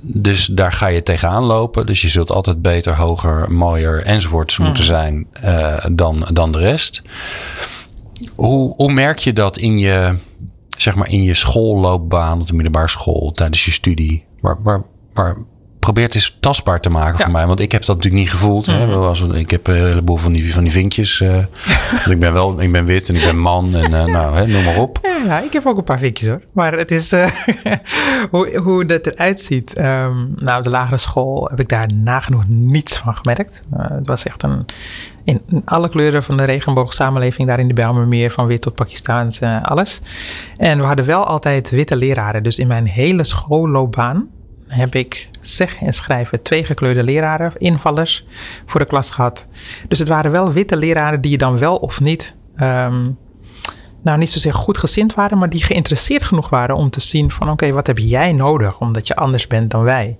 Dus 0.00 0.46
daar 0.46 0.72
ga 0.72 0.86
je 0.86 1.02
tegenaan 1.02 1.42
lopen. 1.42 1.86
Dus 1.86 2.02
je 2.02 2.08
zult 2.08 2.30
altijd 2.30 2.62
beter, 2.62 2.96
hoger, 2.96 3.52
mooier 3.52 4.04
enzovoorts 4.04 4.58
mm 4.58 4.64
-hmm. 4.64 4.74
moeten 4.74 4.84
zijn 4.84 5.26
uh, 5.44 5.84
dan, 5.92 6.28
dan 6.32 6.52
de 6.52 6.58
rest. 6.58 7.02
Hoe, 8.34 8.74
hoe 8.76 8.92
merk 8.92 9.18
je 9.18 9.32
dat 9.32 9.56
in 9.56 9.78
je, 9.78 10.16
zeg 10.78 10.94
maar 10.94 11.08
in 11.08 11.22
je 11.22 11.34
schoolloopbaan... 11.34 12.40
op 12.40 12.46
de 12.46 12.54
middelbare 12.54 12.88
school, 12.88 13.32
tijdens 13.32 13.64
je 13.64 13.70
studie? 13.70 14.24
Waar, 14.40 14.56
waar, 14.62 14.82
waar 15.12 15.36
probeer 15.92 16.04
het 16.04 16.14
eens 16.14 16.36
tastbaar 16.40 16.80
te 16.80 16.88
maken 16.90 17.18
Ja. 17.18 17.24
voor 17.24 17.32
mij. 17.32 17.46
Want 17.46 17.60
ik 17.60 17.72
heb 17.72 17.84
dat 17.84 17.96
natuurlijk 17.96 18.22
niet 18.22 18.32
gevoeld. 18.32 18.66
Hè? 18.66 18.86
Mhm. 18.86 18.96
Als- 18.96 19.20
ik 19.22 19.50
heb 19.50 19.66
een 19.66 19.74
heleboel 19.74 20.16
van 20.16 20.32
die, 20.32 20.52
van 20.54 20.62
die 20.62 20.72
vinkjes. 20.72 21.20
eh. 21.20 21.28
Want 21.92 22.06
ik 22.10 22.18
ben 22.18 22.32
wel, 22.32 22.60
ik 22.60 22.72
ben 22.72 22.84
wit 22.84 23.08
en 23.08 23.14
ik 23.14 23.22
ben 23.24 23.38
man 23.38 23.74
en 23.74 23.94
eh, 23.94 24.04
nou, 24.04 24.36
hè, 24.36 24.46
noem 24.46 24.64
maar 24.64 24.76
op. 24.76 24.98
Ja, 25.02 25.16
ja, 25.26 25.40
ik 25.40 25.52
heb 25.52 25.66
ook 25.66 25.76
een 25.76 25.84
paar 25.84 25.98
vinkjes 25.98 26.28
hoor. 26.28 26.40
Maar 26.52 26.72
het 26.72 26.90
is 26.90 27.12
eh, 27.12 27.26
hoe, 28.30 28.56
hoe 28.58 28.84
dat 28.84 29.06
eruit 29.06 29.40
ziet. 29.40 29.74
Ehm, 29.74 30.14
nou, 30.36 30.62
de 30.62 30.70
lagere 30.70 30.96
school 30.96 31.46
heb 31.50 31.60
ik 31.60 31.68
daar 31.68 31.88
nagenoeg 31.94 32.42
niets 32.48 32.98
van 32.98 33.16
gemerkt. 33.16 33.62
Het 33.76 34.06
was 34.06 34.24
echt 34.26 34.42
een. 34.42 34.64
In, 35.24 35.40
in 35.48 35.62
alle 35.64 35.88
kleuren 35.88 36.22
van 36.22 36.36
de 36.36 36.44
regenboogsamenleving 36.44 37.48
daar 37.48 37.58
in 37.60 37.68
de 37.68 37.74
Bijlmermeer, 37.74 38.30
van 38.30 38.46
wit 38.46 38.60
tot 38.62 38.74
Pakistaans, 38.74 39.40
alles. 39.62 40.00
En 40.56 40.78
we 40.78 40.84
hadden 40.84 41.04
wel 41.06 41.24
altijd 41.24 41.70
witte 41.70 41.96
leraren. 41.96 42.42
Dus 42.42 42.58
in 42.58 42.66
mijn 42.66 42.86
hele 42.86 43.24
schoolloopbaan 43.24 44.28
heb 44.66 44.94
ik 44.94 45.28
zeg 45.40 45.76
en 45.76 45.92
schrijven 45.92 46.42
twee 46.42 46.64
gekleurde 46.64 47.02
leraren, 47.02 47.52
invallers, 47.56 48.26
voor 48.66 48.80
de 48.80 48.86
klas 48.86 49.10
gehad. 49.10 49.46
Dus 49.88 49.98
het 49.98 50.08
waren 50.08 50.30
wel 50.30 50.52
witte 50.52 50.76
leraren 50.76 51.20
die 51.20 51.30
je 51.30 51.38
dan 51.38 51.58
wel 51.58 51.76
of 51.76 52.00
niet 52.00 52.34
ehm, 52.56 53.08
nou 54.06 54.18
niet 54.18 54.30
zozeer 54.30 54.54
goed 54.54 54.78
gezind 54.78 55.14
waren, 55.14 55.38
maar 55.38 55.50
die 55.50 55.62
geïnteresseerd 55.62 56.22
genoeg 56.22 56.48
waren 56.48 56.76
om 56.76 56.90
te 56.90 57.00
zien 57.00 57.30
van 57.30 57.50
oké, 57.50 57.72
wat 57.72 57.86
heb 57.86 57.98
jij 57.98 58.32
nodig 58.32 58.80
omdat 58.80 59.06
je 59.06 59.16
anders 59.16 59.46
bent 59.46 59.70
dan 59.70 59.82
wij? 59.82 60.18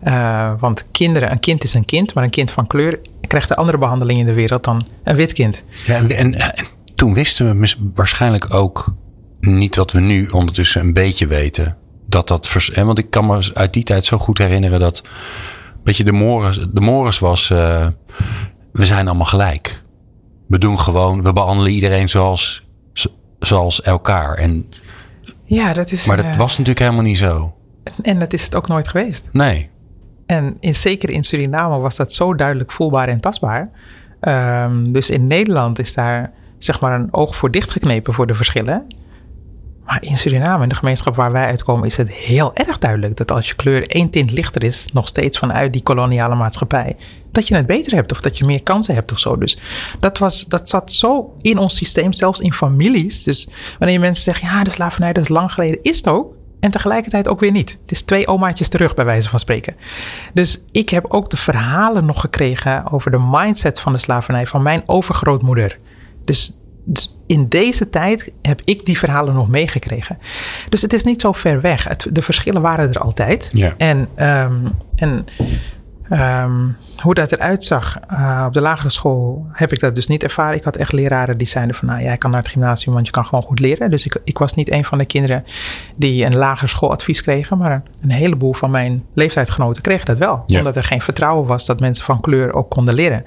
Eh, 0.00 0.52
want 0.58 0.86
kinderen, 0.90 1.30
een 1.30 1.40
kind 1.40 1.64
is 1.64 1.74
een 1.74 1.84
kind, 1.84 2.14
maar 2.14 2.24
een 2.24 2.30
kind 2.30 2.50
van 2.50 2.66
kleur 2.66 2.98
krijgt 3.26 3.50
een 3.50 3.56
andere 3.56 3.78
behandeling 3.78 4.18
in 4.18 4.26
de 4.26 4.32
wereld 4.32 4.64
dan 4.64 4.86
een 5.04 5.16
wit 5.16 5.32
kind. 5.32 5.64
Ja, 5.86 5.96
en, 5.96 6.10
en, 6.10 6.34
en 6.34 6.54
toen 6.94 7.14
wisten 7.14 7.60
we 7.60 7.74
waarschijnlijk 7.94 8.54
ook 8.54 8.94
niet 9.40 9.76
wat 9.76 9.92
we 9.92 10.00
nu 10.00 10.26
ondertussen 10.26 10.80
een 10.80 10.92
beetje 10.92 11.26
weten. 11.26 11.76
Dat 12.16 12.28
dat 12.28 12.48
vers, 12.48 12.70
hè, 12.72 12.84
want 12.84 12.98
ik 12.98 13.10
kan 13.10 13.26
me 13.26 13.50
uit 13.54 13.72
die 13.72 13.82
tijd 13.82 14.04
zo 14.04 14.18
goed 14.18 14.38
herinneren 14.38 14.80
dat 14.80 15.02
weet 15.84 15.96
je, 15.96 16.04
de 16.04 16.12
Morris, 16.12 16.58
de 16.72 16.80
Morris 16.80 17.18
was, 17.18 17.50
eh, 17.50 17.86
we 18.72 18.84
zijn 18.84 19.06
allemaal 19.06 19.26
gelijk. 19.26 19.82
We 20.46 20.58
doen 20.58 20.78
gewoon, 20.78 21.22
we 21.22 21.32
behandelen 21.32 21.72
iedereen 21.72 22.08
zoals, 22.08 22.66
zoals 23.38 23.82
elkaar. 23.82 24.34
En, 24.34 24.68
Ja, 25.44 25.72
dat 25.72 25.92
is. 25.92 26.06
maar 26.06 26.16
dat 26.16 26.26
eh, 26.26 26.36
was 26.36 26.50
natuurlijk 26.50 26.78
helemaal 26.78 27.02
niet 27.02 27.18
zo. 27.18 27.54
En 28.02 28.18
dat 28.18 28.32
is 28.32 28.44
het 28.44 28.54
ook 28.54 28.68
nooit 28.68 28.88
geweest. 28.88 29.28
Nee. 29.32 29.70
En 30.26 30.56
in, 30.60 30.74
zeker 30.74 31.10
in 31.10 31.24
Suriname 31.24 31.78
was 31.78 31.96
dat 31.96 32.12
zo 32.12 32.34
duidelijk 32.34 32.72
voelbaar 32.72 33.08
en 33.08 33.20
tastbaar. 33.20 33.70
Ehm, 34.20 34.92
dus 34.92 35.10
in 35.10 35.26
Nederland 35.26 35.78
is 35.78 35.94
daar 35.94 36.32
zeg 36.58 36.80
maar 36.80 37.00
een 37.00 37.08
oog 37.10 37.36
voor 37.36 37.50
dichtgeknepen 37.50 38.14
voor 38.14 38.26
de 38.26 38.34
verschillen. 38.34 38.86
Maar 39.86 39.98
in 40.00 40.16
Suriname, 40.16 40.62
in 40.62 40.68
de 40.68 40.74
gemeenschap 40.74 41.14
waar 41.14 41.32
wij 41.32 41.46
uitkomen, 41.46 41.86
is 41.86 41.96
het 41.96 42.10
heel 42.10 42.54
erg 42.54 42.78
duidelijk 42.78 43.16
dat 43.16 43.30
als 43.30 43.48
je 43.48 43.54
kleur 43.54 43.86
één 43.86 44.10
tint 44.10 44.30
lichter 44.30 44.62
is, 44.62 44.86
nog 44.92 45.08
steeds 45.08 45.38
vanuit 45.38 45.72
die 45.72 45.82
koloniale 45.82 46.34
maatschappij, 46.34 46.96
dat 47.30 47.48
je 47.48 47.56
het 47.56 47.66
beter 47.66 47.94
hebt 47.94 48.12
of 48.12 48.20
dat 48.20 48.38
je 48.38 48.44
meer 48.44 48.62
kansen 48.62 48.94
hebt 48.94 49.12
of 49.12 49.18
zo. 49.18 49.36
Dus 49.36 49.58
dat, 50.00 50.18
was, 50.18 50.44
dat 50.44 50.68
zat 50.68 50.92
zo 50.92 51.34
in 51.40 51.58
ons 51.58 51.76
systeem, 51.76 52.12
zelfs 52.12 52.40
in 52.40 52.52
families. 52.52 53.22
Dus 53.22 53.48
wanneer 53.78 54.00
mensen 54.00 54.22
zeggen, 54.22 54.48
ja, 54.48 54.64
de 54.64 54.70
slavernij, 54.70 55.12
dat 55.12 55.22
is 55.22 55.28
lang 55.28 55.52
geleden, 55.52 55.78
is 55.82 55.96
het 55.96 56.08
ook. 56.08 56.34
En 56.60 56.70
tegelijkertijd 56.70 57.28
ook 57.28 57.40
weer 57.40 57.50
niet. 57.50 57.78
Het 57.82 57.90
is 57.90 58.02
twee 58.02 58.26
omaatjes 58.26 58.68
terug, 58.68 58.94
bij 58.94 59.04
wijze 59.04 59.28
van 59.28 59.38
spreken. 59.38 59.76
Dus 60.34 60.62
ik 60.72 60.88
heb 60.88 61.04
ook 61.08 61.30
de 61.30 61.36
verhalen 61.36 62.04
nog 62.04 62.20
gekregen 62.20 62.92
over 62.92 63.10
de 63.10 63.28
mindset 63.30 63.80
van 63.80 63.92
de 63.92 63.98
slavernij 63.98 64.46
van 64.46 64.62
mijn 64.62 64.82
overgrootmoeder. 64.86 65.78
Dus, 66.24 66.58
dus 66.84 67.15
in 67.26 67.48
deze 67.48 67.90
tijd 67.90 68.32
heb 68.42 68.60
ik 68.64 68.84
die 68.84 68.98
verhalen 68.98 69.34
nog 69.34 69.48
meegekregen. 69.48 70.18
Dus 70.68 70.82
het 70.82 70.92
is 70.92 71.04
niet 71.04 71.20
zo 71.20 71.32
ver 71.32 71.60
weg. 71.60 71.84
Het, 71.84 72.06
de 72.12 72.22
verschillen 72.22 72.62
waren 72.62 72.88
er 72.88 72.98
altijd. 73.00 73.50
Ja. 73.52 73.74
En, 73.76 74.08
ehm, 74.14 74.54
en 74.96 75.26
ehm, 76.08 76.68
hoe 76.96 77.14
dat 77.14 77.32
eruit 77.32 77.64
zag 77.64 77.98
eh, 78.08 78.44
op 78.46 78.52
de 78.52 78.60
lagere 78.60 78.88
school 78.88 79.46
heb 79.52 79.72
ik 79.72 79.80
dat 79.80 79.94
dus 79.94 80.06
niet 80.06 80.22
ervaren. 80.22 80.56
Ik 80.56 80.64
had 80.64 80.76
echt 80.76 80.92
leraren 80.92 81.38
die 81.38 81.46
zeiden 81.46 81.74
van 81.74 81.88
nou 81.88 82.02
jij 82.02 82.16
kan 82.16 82.30
naar 82.30 82.42
het 82.42 82.48
gymnasium 82.48 82.94
want 82.94 83.06
je 83.06 83.12
kan 83.12 83.26
gewoon 83.26 83.44
goed 83.44 83.58
leren. 83.58 83.90
Dus 83.90 84.04
ik, 84.04 84.20
ik 84.24 84.38
was 84.38 84.54
niet 84.54 84.70
een 84.70 84.84
van 84.84 84.98
de 84.98 85.04
kinderen 85.04 85.44
die 85.96 86.24
een 86.24 86.36
lagere 86.36 86.68
schooladvies 86.68 87.22
kregen. 87.22 87.58
Maar 87.58 87.82
een 88.02 88.10
heleboel 88.10 88.52
van 88.52 88.70
mijn 88.70 89.04
leeftijdsgenoten 89.14 89.82
kregen 89.82 90.06
dat 90.06 90.18
wel. 90.18 90.42
Ja. 90.46 90.58
Omdat 90.58 90.76
er 90.76 90.84
geen 90.84 91.00
vertrouwen 91.00 91.46
was 91.46 91.66
dat 91.66 91.80
mensen 91.80 92.04
van 92.04 92.20
kleur 92.20 92.52
ook 92.52 92.70
konden 92.70 92.94
leren. 92.94 93.24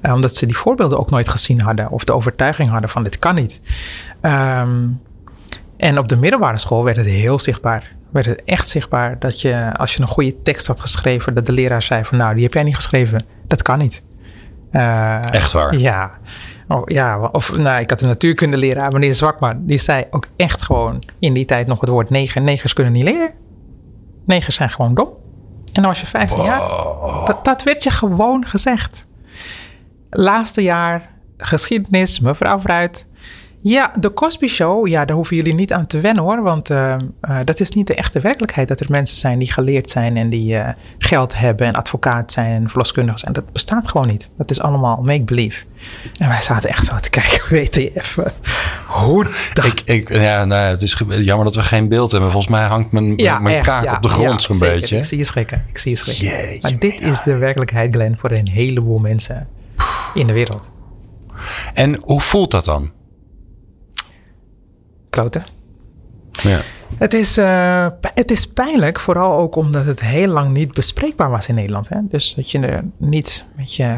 Eh, 0.00 0.12
omdat 0.12 0.34
ze 0.36 0.46
die 0.46 0.56
voorbeelden 0.56 0.98
ook 0.98 1.10
nooit 1.10 1.28
gezien 1.28 1.60
hadden. 1.60 1.90
Of 1.90 2.04
de 2.04 2.14
overtuiging 2.14 2.68
hadden 2.68 2.90
van 2.90 3.02
dit 3.02 3.18
kan 3.18 3.34
niet. 3.34 3.60
Ehm, 4.20 4.86
en 5.76 5.98
op 5.98 6.08
de 6.08 6.16
middelbare 6.16 6.58
school 6.58 6.84
werd 6.84 6.96
het 6.96 7.06
heel 7.06 7.38
zichtbaar. 7.38 7.98
Werd 8.12 8.26
het 8.26 8.42
echt 8.44 8.68
zichtbaar 8.68 9.18
dat 9.18 9.40
je, 9.40 9.76
als 9.76 9.94
je 9.94 10.00
een 10.02 10.08
goede 10.08 10.42
tekst 10.42 10.66
had 10.66 10.80
geschreven, 10.80 11.34
dat 11.34 11.46
de 11.46 11.52
leraar 11.52 11.82
zei 11.82 12.04
van 12.04 12.18
nou, 12.18 12.34
die 12.34 12.42
heb 12.42 12.54
jij 12.54 12.62
niet 12.62 12.74
geschreven. 12.74 13.24
Dat 13.46 13.62
kan 13.62 13.78
niet. 13.78 14.02
Eh, 14.70 15.34
Echt 15.34 15.52
waar? 15.52 15.76
Ja. 15.76 16.10
Oh, 16.68 16.82
ja, 16.84 17.18
of 17.32 17.56
nou, 17.56 17.80
ik 17.80 17.90
had 17.90 18.00
een 18.00 18.08
natuurkundeleraar, 18.08 18.92
meneer 18.92 19.14
Zwakman, 19.14 19.66
die 19.66 19.78
zei 19.78 20.04
ook 20.10 20.26
echt 20.36 20.62
gewoon 20.62 21.02
in 21.18 21.32
die 21.32 21.44
tijd 21.44 21.66
nog 21.66 21.80
het 21.80 21.88
woord 21.88 22.10
neger. 22.10 22.42
Negers 22.42 22.72
kunnen 22.72 22.92
niet 22.92 23.04
leren. 23.04 23.30
Negers 24.26 24.54
zijn 24.54 24.70
gewoon 24.70 24.94
dom. 24.94 25.08
En 25.72 25.82
dan 25.82 25.84
was 25.84 26.00
je 26.00 26.06
15 26.06 26.42
jaar. 26.42 26.60
Dat, 27.24 27.44
dat 27.44 27.62
werd 27.62 27.82
je 27.82 27.90
gewoon 27.90 28.46
gezegd. 28.46 29.06
Laatste 30.10 30.62
jaar, 30.62 31.10
geschiedenis, 31.36 32.20
mevrouw 32.20 32.60
Fruit. 32.60 33.06
Ja, 33.62 33.92
de 33.98 34.12
Cosby 34.12 34.46
Show, 34.46 34.88
ja, 34.88 35.04
daar 35.04 35.16
hoeven 35.16 35.36
jullie 35.36 35.54
niet 35.54 35.72
aan 35.72 35.86
te 35.86 36.00
wennen 36.00 36.22
hoor. 36.22 36.42
Want 36.42 36.70
uh, 36.70 36.96
uh, 37.30 37.38
dat 37.44 37.60
is 37.60 37.70
niet 37.70 37.86
de 37.86 37.94
echte 37.94 38.20
werkelijkheid. 38.20 38.68
Dat 38.68 38.80
er 38.80 38.86
mensen 38.90 39.16
zijn 39.16 39.38
die 39.38 39.52
geleerd 39.52 39.90
zijn 39.90 40.16
en 40.16 40.28
die 40.28 40.54
uh, 40.54 40.68
geld 40.98 41.38
hebben 41.38 41.66
en 41.66 41.74
advocaat 41.74 42.32
zijn 42.32 42.62
en 42.62 42.68
verloskundig 42.68 43.18
zijn. 43.18 43.32
Dat 43.32 43.52
bestaat 43.52 43.88
gewoon 43.88 44.06
niet. 44.06 44.30
Dat 44.36 44.50
is 44.50 44.60
allemaal 44.60 45.02
make-believe. 45.02 45.64
En 46.18 46.28
wij 46.28 46.42
zaten 46.42 46.68
echt 46.68 46.84
zo 46.84 46.96
te 47.00 47.10
kijken, 47.10 47.40
weet 47.56 47.74
je 47.74 47.92
even, 47.94 48.32
hoe 48.86 49.26
dat... 49.52 49.64
Ik, 49.64 49.80
ik, 49.84 50.08
ja, 50.08 50.44
nou, 50.44 50.62
het 50.62 50.82
is 50.82 51.02
jammer 51.08 51.44
dat 51.44 51.54
we 51.54 51.62
geen 51.62 51.88
beeld 51.88 52.10
hebben. 52.10 52.30
Volgens 52.30 52.52
mij 52.52 52.66
hangt 52.66 52.92
mijn, 52.92 53.16
ja, 53.16 53.38
mijn 53.38 53.56
echt, 53.56 53.66
kaak 53.66 53.84
ja, 53.84 53.94
op 53.94 54.02
de 54.02 54.08
grond 54.08 54.30
ja, 54.30 54.38
zo'n 54.38 54.56
zeker. 54.56 54.80
beetje. 54.80 54.96
Ik 54.96 55.04
zie 55.04 55.18
je 55.18 55.24
schrikken. 55.24 55.64
Ik 55.68 55.78
zie 55.78 55.90
je 55.90 55.96
schrikken. 55.96 56.24
Jeetje, 56.24 56.60
maar 56.60 56.78
dit 56.78 57.00
is 57.00 57.20
de 57.22 57.36
werkelijkheid, 57.36 57.94
Glenn, 57.94 58.16
voor 58.20 58.30
een 58.30 58.48
heleboel 58.48 58.98
mensen 58.98 59.48
in 60.14 60.26
de 60.26 60.32
wereld. 60.32 60.70
En 61.74 62.00
hoe 62.04 62.20
voelt 62.20 62.50
dat 62.50 62.64
dan? 62.64 62.90
Kloten. 65.10 65.44
Ja. 66.32 66.58
Het 66.98 67.14
is, 67.14 67.38
uh, 67.38 67.86
het 68.14 68.30
is 68.30 68.46
pijnlijk, 68.46 69.00
vooral 69.00 69.38
ook 69.38 69.56
omdat 69.56 69.84
het 69.84 70.00
heel 70.00 70.28
lang 70.28 70.52
niet 70.52 70.72
bespreekbaar 70.72 71.30
was 71.30 71.48
in 71.48 71.54
Nederland. 71.54 71.88
Hè? 71.88 71.96
Dus 72.08 72.34
dat 72.34 72.50
je 72.50 72.58
er 72.58 72.84
niet 72.98 73.44
met 73.56 73.74
je. 73.74 73.94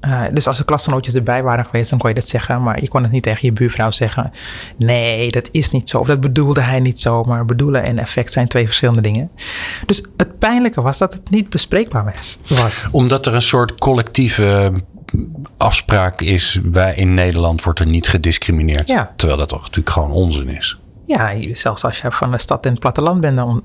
Uh, 0.00 0.22
dus 0.32 0.46
als 0.46 0.58
de 0.58 0.64
klasgenootjes 0.64 1.14
erbij 1.14 1.42
waren 1.42 1.64
geweest, 1.64 1.90
dan 1.90 1.98
kon 1.98 2.08
je 2.08 2.14
dat 2.14 2.28
zeggen. 2.28 2.62
Maar 2.62 2.80
je 2.80 2.88
kon 2.88 3.02
het 3.02 3.12
niet 3.12 3.22
tegen 3.22 3.38
je 3.42 3.52
buurvrouw 3.52 3.90
zeggen. 3.90 4.32
Nee, 4.76 5.30
dat 5.30 5.48
is 5.52 5.70
niet 5.70 5.88
zo. 5.88 5.98
Of 5.98 6.06
dat 6.06 6.20
bedoelde 6.20 6.60
hij 6.60 6.80
niet 6.80 7.00
zo. 7.00 7.22
Maar 7.22 7.44
bedoelen 7.44 7.82
en 7.82 7.98
effect 7.98 8.32
zijn 8.32 8.48
twee 8.48 8.64
verschillende 8.64 9.00
dingen. 9.00 9.30
Dus 9.86 10.02
het 10.16 10.38
pijnlijke 10.38 10.82
was 10.82 10.98
dat 10.98 11.12
het 11.12 11.30
niet 11.30 11.48
bespreekbaar 11.48 12.14
was. 12.14 12.38
Omdat 12.92 13.26
er 13.26 13.34
een 13.34 13.42
soort 13.42 13.78
collectieve 13.78 14.72
afspraak 15.56 16.20
is. 16.20 16.60
Wij 16.64 16.94
in 16.94 17.14
Nederland 17.14 17.62
wordt 17.62 17.80
er 17.80 17.86
niet 17.86 18.08
gediscrimineerd. 18.08 18.88
Ja. 18.88 19.12
Terwijl 19.16 19.38
dat 19.38 19.48
toch 19.48 19.60
natuurlijk 19.60 19.90
gewoon 19.90 20.10
onzin 20.10 20.48
is. 20.48 20.78
Ja, 21.06 21.34
zelfs 21.52 21.84
als 21.84 22.00
je 22.00 22.12
van 22.12 22.30
de 22.30 22.38
stad 22.38 22.64
en 22.64 22.70
het 22.70 22.80
platteland 22.80 23.20
bent, 23.20 23.36
dan 23.36 23.62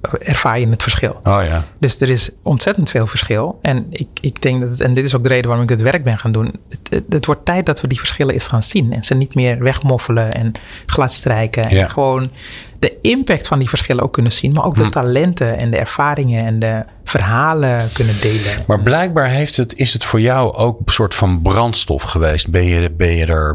ervaar 0.00 0.60
je 0.60 0.68
het 0.68 0.82
verschil. 0.82 1.20
Oh 1.22 1.40
ja. 1.48 1.64
Dus 1.78 2.00
er 2.00 2.10
is 2.10 2.30
ontzettend 2.42 2.90
veel 2.90 3.06
verschil. 3.06 3.58
En 3.62 3.86
ik, 3.90 4.08
ik 4.20 4.42
denk 4.42 4.60
dat, 4.60 4.70
het, 4.70 4.80
en 4.80 4.94
dit 4.94 5.04
is 5.04 5.16
ook 5.16 5.22
de 5.22 5.28
reden 5.28 5.46
waarom 5.46 5.62
ik 5.62 5.76
dit 5.76 5.82
werk 5.82 6.04
ben 6.04 6.18
gaan 6.18 6.32
doen. 6.32 6.54
Het, 6.68 6.78
het, 6.90 7.04
het, 7.08 7.26
wordt 7.26 7.44
tijd 7.44 7.66
dat 7.66 7.80
we 7.80 7.88
die 7.88 7.98
verschillen 7.98 8.34
eens 8.34 8.46
gaan 8.46 8.62
zien. 8.62 8.92
En 8.92 9.02
ze 9.02 9.14
niet 9.14 9.34
meer 9.34 9.58
wegmoffelen 9.58 10.32
en 10.32 10.52
gladstrijken. 10.86 11.70
Ja. 11.70 11.82
En 11.82 11.90
gewoon 11.90 12.30
de 12.78 12.96
impact 13.00 13.46
van 13.46 13.58
die 13.58 13.68
verschillen 13.68 14.02
ook 14.02 14.12
kunnen 14.12 14.32
zien. 14.32 14.52
Maar 14.52 14.64
ook 14.64 14.76
de 14.76 14.82
hm. 14.82 14.90
talenten 14.90 15.58
en 15.58 15.70
de 15.70 15.76
ervaringen 15.76 16.44
en 16.44 16.58
de 16.58 16.84
verhalen 17.04 17.92
kunnen 17.92 18.20
delen. 18.20 18.64
Maar 18.66 18.80
blijkbaar 18.80 19.28
heeft 19.28 19.56
het, 19.56 19.78
is 19.78 19.92
het 19.92 20.04
voor 20.04 20.20
jou 20.20 20.54
ook 20.54 20.78
een 20.84 20.92
soort 20.92 21.14
van 21.14 21.42
brandstof 21.42 22.02
geweest. 22.02 22.50
Ben 22.50 22.64
je, 22.64 22.90
ben 22.90 23.14
je 23.14 23.26
er 23.26 23.54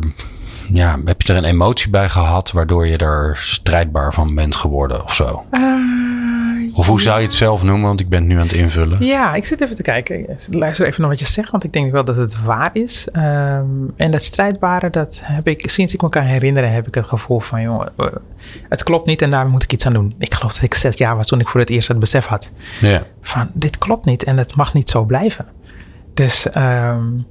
ja, 0.68 1.00
heb 1.06 1.22
je 1.22 1.34
er 1.34 1.40
een 1.40 1.46
emotie 1.46 1.90
bij 1.90 2.10
gehad 2.10 2.52
waardoor 2.52 2.88
je 2.88 2.98
er 2.98 3.38
strijdbaar 3.42 4.14
van 4.14 4.36
bent 4.36 4.56
geworden 4.56 5.04
of 5.04 5.14
zo? 5.14 5.44
Uh, 5.52 6.78
of 6.78 6.88
hoe 6.88 7.02
zou 7.02 7.20
je 7.20 7.26
het 7.26 7.34
zelf 7.34 7.64
noemen? 7.64 7.88
Want 7.88 8.00
ik 8.00 8.10
ben 8.10 8.20
het 8.20 8.28
nu 8.28 8.36
aan 8.36 8.42
het 8.42 8.54
invullen. 8.54 9.06
Ja, 9.06 9.36
ik 9.36 9.46
zit 9.46 9.62
even 9.62 9.76
te 9.76 9.82
kijken. 9.82 10.26
Luister 10.50 10.86
even 10.86 11.02
naar 11.02 11.10
wat 11.10 11.20
je 11.20 11.26
zegt, 11.26 11.52
want 11.52 11.64
ik 11.64 11.74
denk 11.74 11.92
wel 11.92 12.04
dat 12.04 12.16
het 12.16 12.44
waar 12.44 12.70
is. 12.74 13.08
Um, 13.14 13.94
en 13.98 14.12
dat 14.12 14.24
strijdbare, 14.24 14.90
dat 14.90 15.20
heb 15.24 15.48
ik, 15.48 15.70
sinds 15.70 15.94
ik 15.94 16.02
me 16.02 16.10
kan 16.10 16.24
herinneren, 16.24 16.72
heb 16.72 16.88
ik 16.88 16.96
het 16.96 17.06
gevoel 17.06 17.40
van, 17.40 17.62
joh, 17.62 17.86
uh, 17.98 18.08
het 18.70 18.84
klopt 18.84 19.06
niet 19.06 19.22
en 19.22 19.30
daar 19.30 19.48
moet 19.48 19.64
ik 19.64 19.74
iets 19.74 19.86
aan 19.86 19.94
doen. 19.94 20.16
Ik 20.18 20.34
geloof 20.34 20.54
dat 20.54 20.64
ik 20.64 20.74
zes 20.74 20.98
jaar 20.98 21.16
was 21.16 21.28
toen 21.28 21.40
ik 21.40 21.48
voor 21.48 21.60
het 21.60 21.70
eerst 21.70 21.88
het 21.88 22.00
besef 22.00 22.26
had. 22.26 22.52
Ja. 22.82 23.04
Van, 23.22 23.50
dit 23.54 23.78
klopt 23.78 24.06
niet 24.06 24.24
en 24.24 24.38
het 24.38 24.56
mag 24.56 24.74
niet 24.74 24.90
zo 24.90 25.04
blijven. 25.04 25.46
Dus 26.14 26.48
um, 26.58 27.26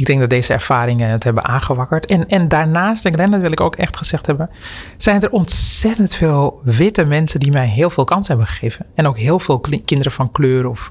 ik 0.00 0.06
denk 0.06 0.20
dat 0.20 0.30
deze 0.30 0.52
ervaringen 0.52 1.10
het 1.10 1.24
hebben 1.24 1.44
aangewakkerd. 1.44 2.06
En, 2.06 2.28
en 2.28 2.48
daarnaast, 2.48 3.04
en 3.04 3.30
dat 3.30 3.40
wil 3.40 3.52
ik 3.52 3.60
ook 3.60 3.76
echt 3.76 3.96
gezegd 3.96 4.26
hebben, 4.26 4.50
zijn 4.96 5.22
er 5.22 5.30
ontzettend 5.30 6.14
veel 6.14 6.60
witte 6.62 7.04
mensen 7.04 7.40
die 7.40 7.52
mij 7.52 7.66
heel 7.66 7.90
veel 7.90 8.04
kans 8.04 8.28
hebben 8.28 8.46
gegeven. 8.46 8.86
En 8.94 9.06
ook 9.06 9.18
heel 9.18 9.38
veel 9.38 9.60
kinderen 9.60 10.12
van 10.12 10.32
kleur 10.32 10.66
of 10.66 10.90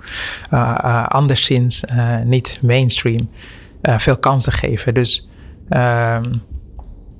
uh, 0.54 0.78
uh, 0.84 1.08
anderszins 1.08 1.84
uh, 1.94 2.20
niet 2.22 2.60
mainstream 2.62 3.30
veel 3.82 4.18
kansen 4.18 4.54
geven. 4.54 4.94
Dus, 4.94 5.30
ehm, 5.70 6.24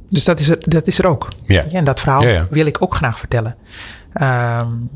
dus 0.06 0.24
dat, 0.24 0.40
is 0.40 0.50
er, 0.50 0.58
dat 0.60 0.88
is 0.88 1.00
er 1.00 1.06
ook. 1.08 1.28
Ja. 1.46 1.66
en 1.66 1.84
dat 1.84 2.00
verhaal 2.00 2.48
wil 2.50 2.66
ik 2.66 2.82
ook 2.82 2.96
graag 2.96 3.20
vertellen. 3.20 3.56
Um, 4.22 4.90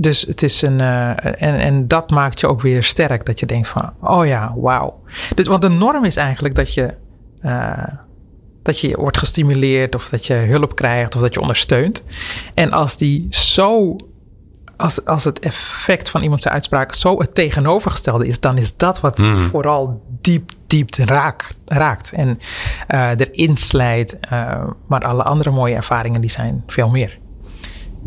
dus 0.00 0.20
het 0.20 0.42
is 0.42 0.62
een. 0.62 0.78
Uh, 0.78 1.24
en, 1.24 1.58
en 1.58 1.88
dat 1.88 2.10
maakt 2.10 2.40
je 2.40 2.46
ook 2.46 2.60
weer 2.60 2.82
sterk. 2.84 3.26
Dat 3.26 3.40
je 3.40 3.46
denkt 3.46 3.68
van, 3.68 3.92
oh 4.00 4.26
ja, 4.26 4.54
wauw. 4.56 5.02
Dus 5.34 5.46
want 5.46 5.62
de 5.62 5.68
norm 5.68 6.04
is 6.04 6.16
eigenlijk 6.16 6.54
dat 6.54 6.74
je. 6.74 6.94
Uh, 7.42 7.72
dat 8.62 8.80
je 8.80 8.96
wordt 8.96 9.18
gestimuleerd 9.18 9.94
of 9.94 10.08
dat 10.08 10.26
je 10.26 10.34
hulp 10.34 10.76
krijgt 10.76 11.14
of 11.14 11.20
dat 11.20 11.34
je 11.34 11.40
ondersteunt. 11.40 12.02
En 12.54 12.72
als 12.72 12.96
die 12.96 13.26
zo. 13.30 13.96
Als, 14.76 15.04
als 15.04 15.24
het 15.24 15.38
effect 15.38 16.08
van 16.08 16.22
iemands 16.22 16.48
uitspraak 16.48 16.94
zo 16.94 17.18
het 17.18 17.34
tegenovergestelde 17.34 18.26
is, 18.26 18.40
dan 18.40 18.58
is 18.58 18.76
dat 18.76 19.00
wat 19.00 19.18
mm. 19.18 19.38
vooral 19.38 20.02
diep, 20.20 20.50
diep 20.66 20.94
raakt. 20.94 21.58
raakt 21.66 22.12
en 22.12 22.38
uh, 22.88 23.10
erin 23.10 23.56
slijt. 23.56 24.18
maar 24.86 25.00
alle 25.00 25.22
andere 25.22 25.50
mooie 25.50 25.74
ervaringen, 25.74 26.20
die 26.20 26.30
zijn 26.30 26.62
veel 26.66 26.88
meer. 26.88 27.19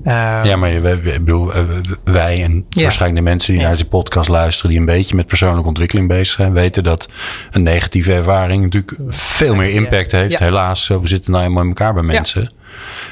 Uh, 0.05 0.41
ja, 0.43 0.55
maar 0.55 0.69
je, 0.69 0.79
bedoel, 1.03 1.53
eh, 1.53 1.63
wij 2.03 2.43
en 2.43 2.65
ja. 2.69 2.81
waarschijnlijk 2.81 3.23
de 3.23 3.29
mensen 3.29 3.53
die 3.53 3.61
naar 3.61 3.71
deze 3.71 3.85
podcast 3.85 4.29
luisteren, 4.29 4.69
die 4.69 4.79
een 4.79 4.85
beetje 4.85 5.15
met 5.15 5.27
persoonlijke 5.27 5.67
ontwikkeling 5.67 6.07
bezig 6.07 6.35
zijn, 6.35 6.53
weten 6.53 6.83
dat 6.83 7.09
een 7.51 7.63
negatieve 7.63 8.13
ervaring 8.13 8.63
natuurlijk 8.63 8.97
veel 9.07 9.55
meer 9.55 9.69
impact 9.69 10.11
heeft. 10.11 10.39
Helaas, 10.39 10.87
we 10.87 10.99
zitten 11.03 11.31
nou 11.31 11.43
helemaal 11.43 11.63
in 11.63 11.69
elkaar 11.69 11.93
bij 11.93 12.03
mensen. 12.03 12.41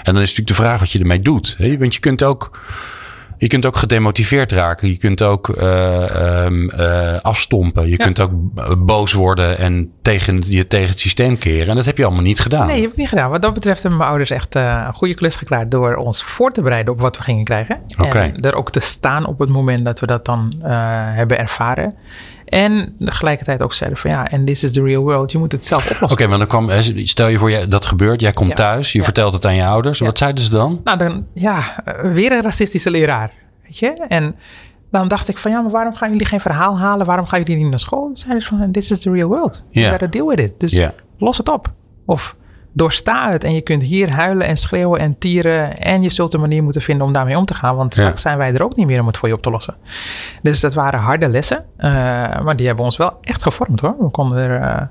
En 0.03 0.13
dan 0.13 0.21
is 0.21 0.29
natuurlijk 0.29 0.47
de 0.47 0.63
vraag 0.63 0.79
wat 0.79 0.91
je 0.91 0.99
ermee 0.99 1.21
doet. 1.21 1.55
Hè? 1.57 1.77
Want 1.77 1.93
je 1.93 1.99
kunt 1.99 2.23
ook 2.23 2.59
je 3.41 3.47
kunt 3.47 3.65
ook 3.65 3.75
gedemotiveerd 3.75 4.51
raken. 4.51 4.87
Je 4.87 4.97
kunt 4.97 5.21
ook 5.21 5.47
uh, 5.47 6.43
um, 6.45 6.71
uh, 6.71 7.19
afstompen. 7.19 7.89
Je 7.89 7.97
kunt 7.97 8.19
ook 8.19 8.31
boos 8.85 9.13
worden 9.13 9.57
en 9.57 9.91
tegen, 10.01 10.43
je 10.45 10.67
tegen 10.67 10.89
het 10.89 10.99
systeem 10.99 11.37
keren. 11.37 11.67
En 11.67 11.75
dat 11.75 11.85
heb 11.85 11.97
je 11.97 12.05
allemaal 12.05 12.23
niet 12.23 12.39
gedaan. 12.39 12.65
Nee, 12.65 12.75
je 12.75 12.81
hebt 12.81 12.91
het 12.91 12.99
niet 12.99 13.09
gedaan. 13.09 13.29
Wat 13.29 13.41
dat 13.41 13.53
betreft 13.53 13.81
hebben 13.81 13.97
mijn 13.97 14.09
ouders 14.09 14.31
echt 14.31 14.55
uh, 14.55 14.83
een 14.87 14.93
goede 14.93 15.13
klus 15.13 15.35
geklaard... 15.35 15.71
door 15.71 15.95
ons 15.95 16.23
voor 16.23 16.51
te 16.51 16.61
bereiden 16.61 16.93
op 16.93 16.99
wat 16.99 17.17
we 17.17 17.23
gingen 17.23 17.43
krijgen. 17.43 17.79
Okay. 17.97 18.31
En 18.35 18.41
er 18.41 18.55
ook 18.55 18.71
te 18.71 18.79
staan 18.79 19.25
op 19.25 19.39
het 19.39 19.49
moment 19.49 19.85
dat 19.85 19.99
we 19.99 20.05
dat 20.05 20.25
dan 20.25 20.53
hebben 21.13 21.39
ervaren. 21.39 21.95
En 22.51 22.95
tegelijkertijd 22.99 23.61
ook 23.61 23.73
zeiden 23.73 23.99
van 23.99 24.09
ja, 24.09 24.29
en 24.29 24.45
this 24.45 24.63
is 24.63 24.71
the 24.71 24.83
real 24.83 25.03
world. 25.03 25.31
Je 25.31 25.37
moet 25.37 25.51
het 25.51 25.65
zelf 25.65 25.81
oplossen. 25.81 26.03
Oké, 26.03 26.13
okay, 26.13 26.27
maar 26.27 26.37
dan 26.37 26.47
kwam, 26.47 26.69
stel 27.05 27.27
je 27.27 27.37
voor 27.37 27.69
dat 27.69 27.85
gebeurt. 27.85 28.21
Jij 28.21 28.31
komt 28.31 28.49
ja. 28.49 28.55
thuis, 28.55 28.91
je 28.91 28.97
ja. 28.97 29.03
vertelt 29.03 29.33
het 29.33 29.45
aan 29.45 29.55
je 29.55 29.65
ouders. 29.65 29.99
Ja. 29.99 30.05
Wat 30.05 30.17
zeiden 30.17 30.43
ze 30.43 30.49
dan? 30.49 30.81
Nou, 30.83 30.97
dan 30.97 31.25
ja, 31.33 31.83
weer 32.03 32.31
een 32.31 32.41
racistische 32.41 32.91
leraar. 32.91 33.31
Weet 33.63 33.79
je? 33.79 34.05
En 34.07 34.35
dan 34.91 35.07
dacht 35.07 35.27
ik 35.27 35.37
van 35.37 35.51
ja, 35.51 35.61
maar 35.61 35.71
waarom 35.71 35.95
gaan 35.95 36.11
jullie 36.11 36.25
geen 36.25 36.39
verhaal 36.39 36.79
halen? 36.79 37.05
Waarom 37.05 37.25
gaan 37.25 37.39
jullie 37.39 37.57
niet 37.57 37.69
naar 37.69 37.79
school? 37.79 38.11
Zeiden 38.13 38.41
ze 38.41 38.47
van 38.47 38.71
this 38.71 38.91
is 38.91 38.99
the 38.99 39.11
real 39.11 39.27
world. 39.27 39.63
You 39.69 39.89
gotta 39.89 40.07
deal 40.07 40.27
with 40.27 40.39
it. 40.39 40.59
Dus 40.59 40.89
los 41.17 41.37
het 41.37 41.49
op. 41.49 41.73
Of 42.05 42.35
doorsta 42.73 43.31
het 43.31 43.43
en 43.43 43.53
je 43.53 43.61
kunt 43.61 43.83
hier 43.83 44.11
huilen 44.11 44.47
en 44.47 44.57
schreeuwen 44.57 44.99
en 44.99 45.17
tieren. 45.17 45.77
En 45.77 46.03
je 46.03 46.09
zult 46.09 46.33
een 46.33 46.39
manier 46.39 46.63
moeten 46.63 46.81
vinden 46.81 47.05
om 47.05 47.13
daarmee 47.13 47.37
om 47.37 47.45
te 47.45 47.53
gaan. 47.53 47.75
Want 47.75 47.93
straks 47.93 48.21
zijn 48.21 48.37
wij 48.37 48.53
er 48.53 48.63
ook 48.63 48.75
niet 48.75 48.87
meer 48.87 48.99
om 48.99 49.07
het 49.07 49.17
voor 49.17 49.27
je 49.27 49.33
op 49.33 49.41
te 49.41 49.49
lossen. 49.49 49.75
Dus 50.41 50.59
dat 50.59 50.73
waren 50.73 50.99
harde 50.99 51.29
lessen. 51.29 51.65
Uh, 51.77 51.91
maar 52.41 52.55
die 52.55 52.67
hebben 52.67 52.85
ons 52.85 52.97
wel 52.97 53.17
echt 53.21 53.41
gevormd 53.41 53.79
hoor. 53.79 53.95
We 53.99 54.09
konden 54.09 54.37
er. 54.37 54.61
Uh, 54.61 54.81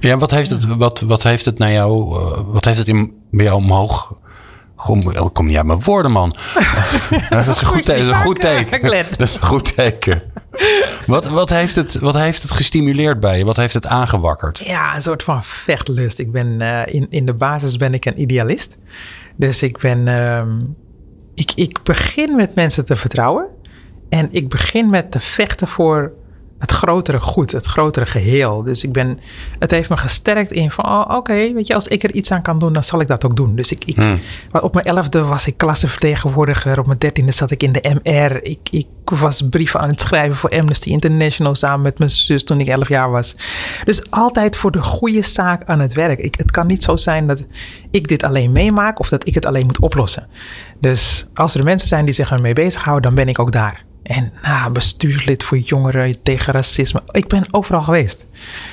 ja, 0.00 0.16
wat 0.16 0.30
heeft 0.30 0.50
het, 0.50 0.64
wat, 0.76 1.00
wat 1.00 1.22
heeft 1.22 1.44
het 1.44 1.58
naar 1.58 1.72
jou, 1.72 2.20
uh, 2.20 2.40
wat 2.52 2.64
heeft 2.64 2.78
het 2.78 2.88
in, 2.88 3.14
bij 3.30 3.44
jou 3.44 3.56
omhoog 3.56 4.19
Kom, 4.82 5.32
kom 5.32 5.46
niet 5.46 5.56
uit 5.56 5.66
mijn 5.66 5.82
woorden, 5.82 6.10
man. 6.10 6.30
dat 7.30 7.46
is 7.46 7.60
een 7.60 7.66
goed, 7.66 7.86
dat 7.86 7.96
is 7.96 8.06
een 8.06 8.14
goed 8.14 8.40
teken. 8.40 8.82
Dat 9.16 9.28
is 9.28 9.34
een 9.34 9.42
goed 9.42 9.74
teken. 9.74 10.22
Wat, 11.06 11.26
wat, 11.26 11.50
heeft 11.50 11.76
het, 11.76 11.98
wat 11.98 12.14
heeft 12.14 12.42
het 12.42 12.50
gestimuleerd 12.50 13.20
bij 13.20 13.38
je? 13.38 13.44
Wat 13.44 13.56
heeft 13.56 13.74
het 13.74 13.86
aangewakkerd? 13.86 14.58
Ja, 14.58 14.94
een 14.94 15.02
soort 15.02 15.22
van 15.22 15.44
vechtlust. 15.44 16.18
Ik 16.18 16.32
ben, 16.32 16.56
uh, 16.60 16.82
in, 16.86 17.06
in 17.10 17.26
de 17.26 17.34
basis 17.34 17.76
ben 17.76 17.94
ik 17.94 18.04
een 18.04 18.20
idealist. 18.20 18.78
Dus 19.36 19.62
ik 19.62 19.78
ben... 19.78 20.06
Uh, 20.06 20.42
ik, 21.34 21.52
ik 21.54 21.82
begin 21.82 22.36
met 22.36 22.54
mensen 22.54 22.84
te 22.84 22.96
vertrouwen. 22.96 23.46
En 24.08 24.28
ik 24.32 24.48
begin 24.48 24.90
met 24.90 25.10
te 25.10 25.20
vechten 25.20 25.68
voor 25.68 26.12
het 26.60 26.70
grotere 26.70 27.20
goed, 27.20 27.52
het 27.52 27.66
grotere 27.66 28.06
geheel. 28.06 28.64
Dus 28.64 28.84
ik 28.84 28.92
ben, 28.92 29.20
het 29.58 29.70
heeft 29.70 29.88
me 29.88 29.96
gesterkt 29.96 30.52
in 30.52 30.70
van, 30.70 30.84
oh, 30.84 31.16
oké, 31.16 31.52
weet 31.52 31.66
je, 31.66 31.74
als 31.74 31.88
ik 31.88 32.02
er 32.02 32.14
iets 32.14 32.32
aan 32.32 32.42
kan 32.42 32.58
doen, 32.58 32.72
dan 32.72 32.82
zal 32.82 33.00
ik 33.00 33.06
dat 33.06 33.24
ook 33.24 33.36
doen. 33.36 33.56
Dus 33.56 33.72
ik, 33.72 33.84
ik 33.84 33.96
hmm. 33.96 34.20
op 34.52 34.74
mijn 34.74 34.86
elfde 34.86 35.24
was 35.24 35.46
ik 35.46 35.56
klassenvertegenwoordiger, 35.56 36.78
op 36.78 36.86
mijn 36.86 36.98
dertiende 36.98 37.32
zat 37.32 37.50
ik 37.50 37.62
in 37.62 37.72
de 37.72 38.00
MR. 38.02 38.44
Ik, 38.44 38.58
ik 38.70 38.86
was 39.04 39.42
brieven 39.50 39.80
aan 39.80 39.88
het 39.88 40.00
schrijven 40.00 40.36
voor 40.36 40.50
Amnesty 40.50 40.88
International 40.88 41.54
samen 41.54 41.80
met 41.80 41.98
mijn 41.98 42.10
zus 42.10 42.44
toen 42.44 42.60
ik 42.60 42.68
elf 42.68 42.88
jaar 42.88 43.10
was. 43.10 43.34
Dus 43.84 44.10
altijd 44.10 44.56
voor 44.56 44.70
de 44.70 44.82
goede 44.82 45.22
zaak 45.22 45.64
aan 45.64 45.80
het 45.80 45.92
werk. 45.92 46.18
Ik, 46.18 46.34
het 46.36 46.50
kan 46.50 46.66
niet 46.66 46.82
zo 46.82 46.96
zijn 46.96 47.26
dat 47.26 47.46
ik 47.90 48.08
dit 48.08 48.22
alleen 48.22 48.52
meemaak 48.52 48.98
of 49.00 49.08
dat 49.08 49.26
ik 49.26 49.34
het 49.34 49.46
alleen 49.46 49.66
moet 49.66 49.80
oplossen. 49.80 50.26
Dus 50.80 51.26
als 51.34 51.54
er 51.54 51.64
mensen 51.64 51.88
zijn 51.88 52.04
die 52.04 52.14
zich 52.14 52.30
ermee 52.30 52.52
bezighouden, 52.52 53.02
dan 53.02 53.14
ben 53.14 53.28
ik 53.28 53.38
ook 53.38 53.52
daar. 53.52 53.88
En 54.02 54.32
nou, 54.42 54.72
bestuurslid 54.72 55.42
voor 55.42 55.58
jongeren 55.58 56.22
tegen 56.22 56.52
racisme. 56.52 57.02
Ik 57.10 57.28
ben 57.28 57.46
overal 57.50 57.82
geweest. 57.82 58.26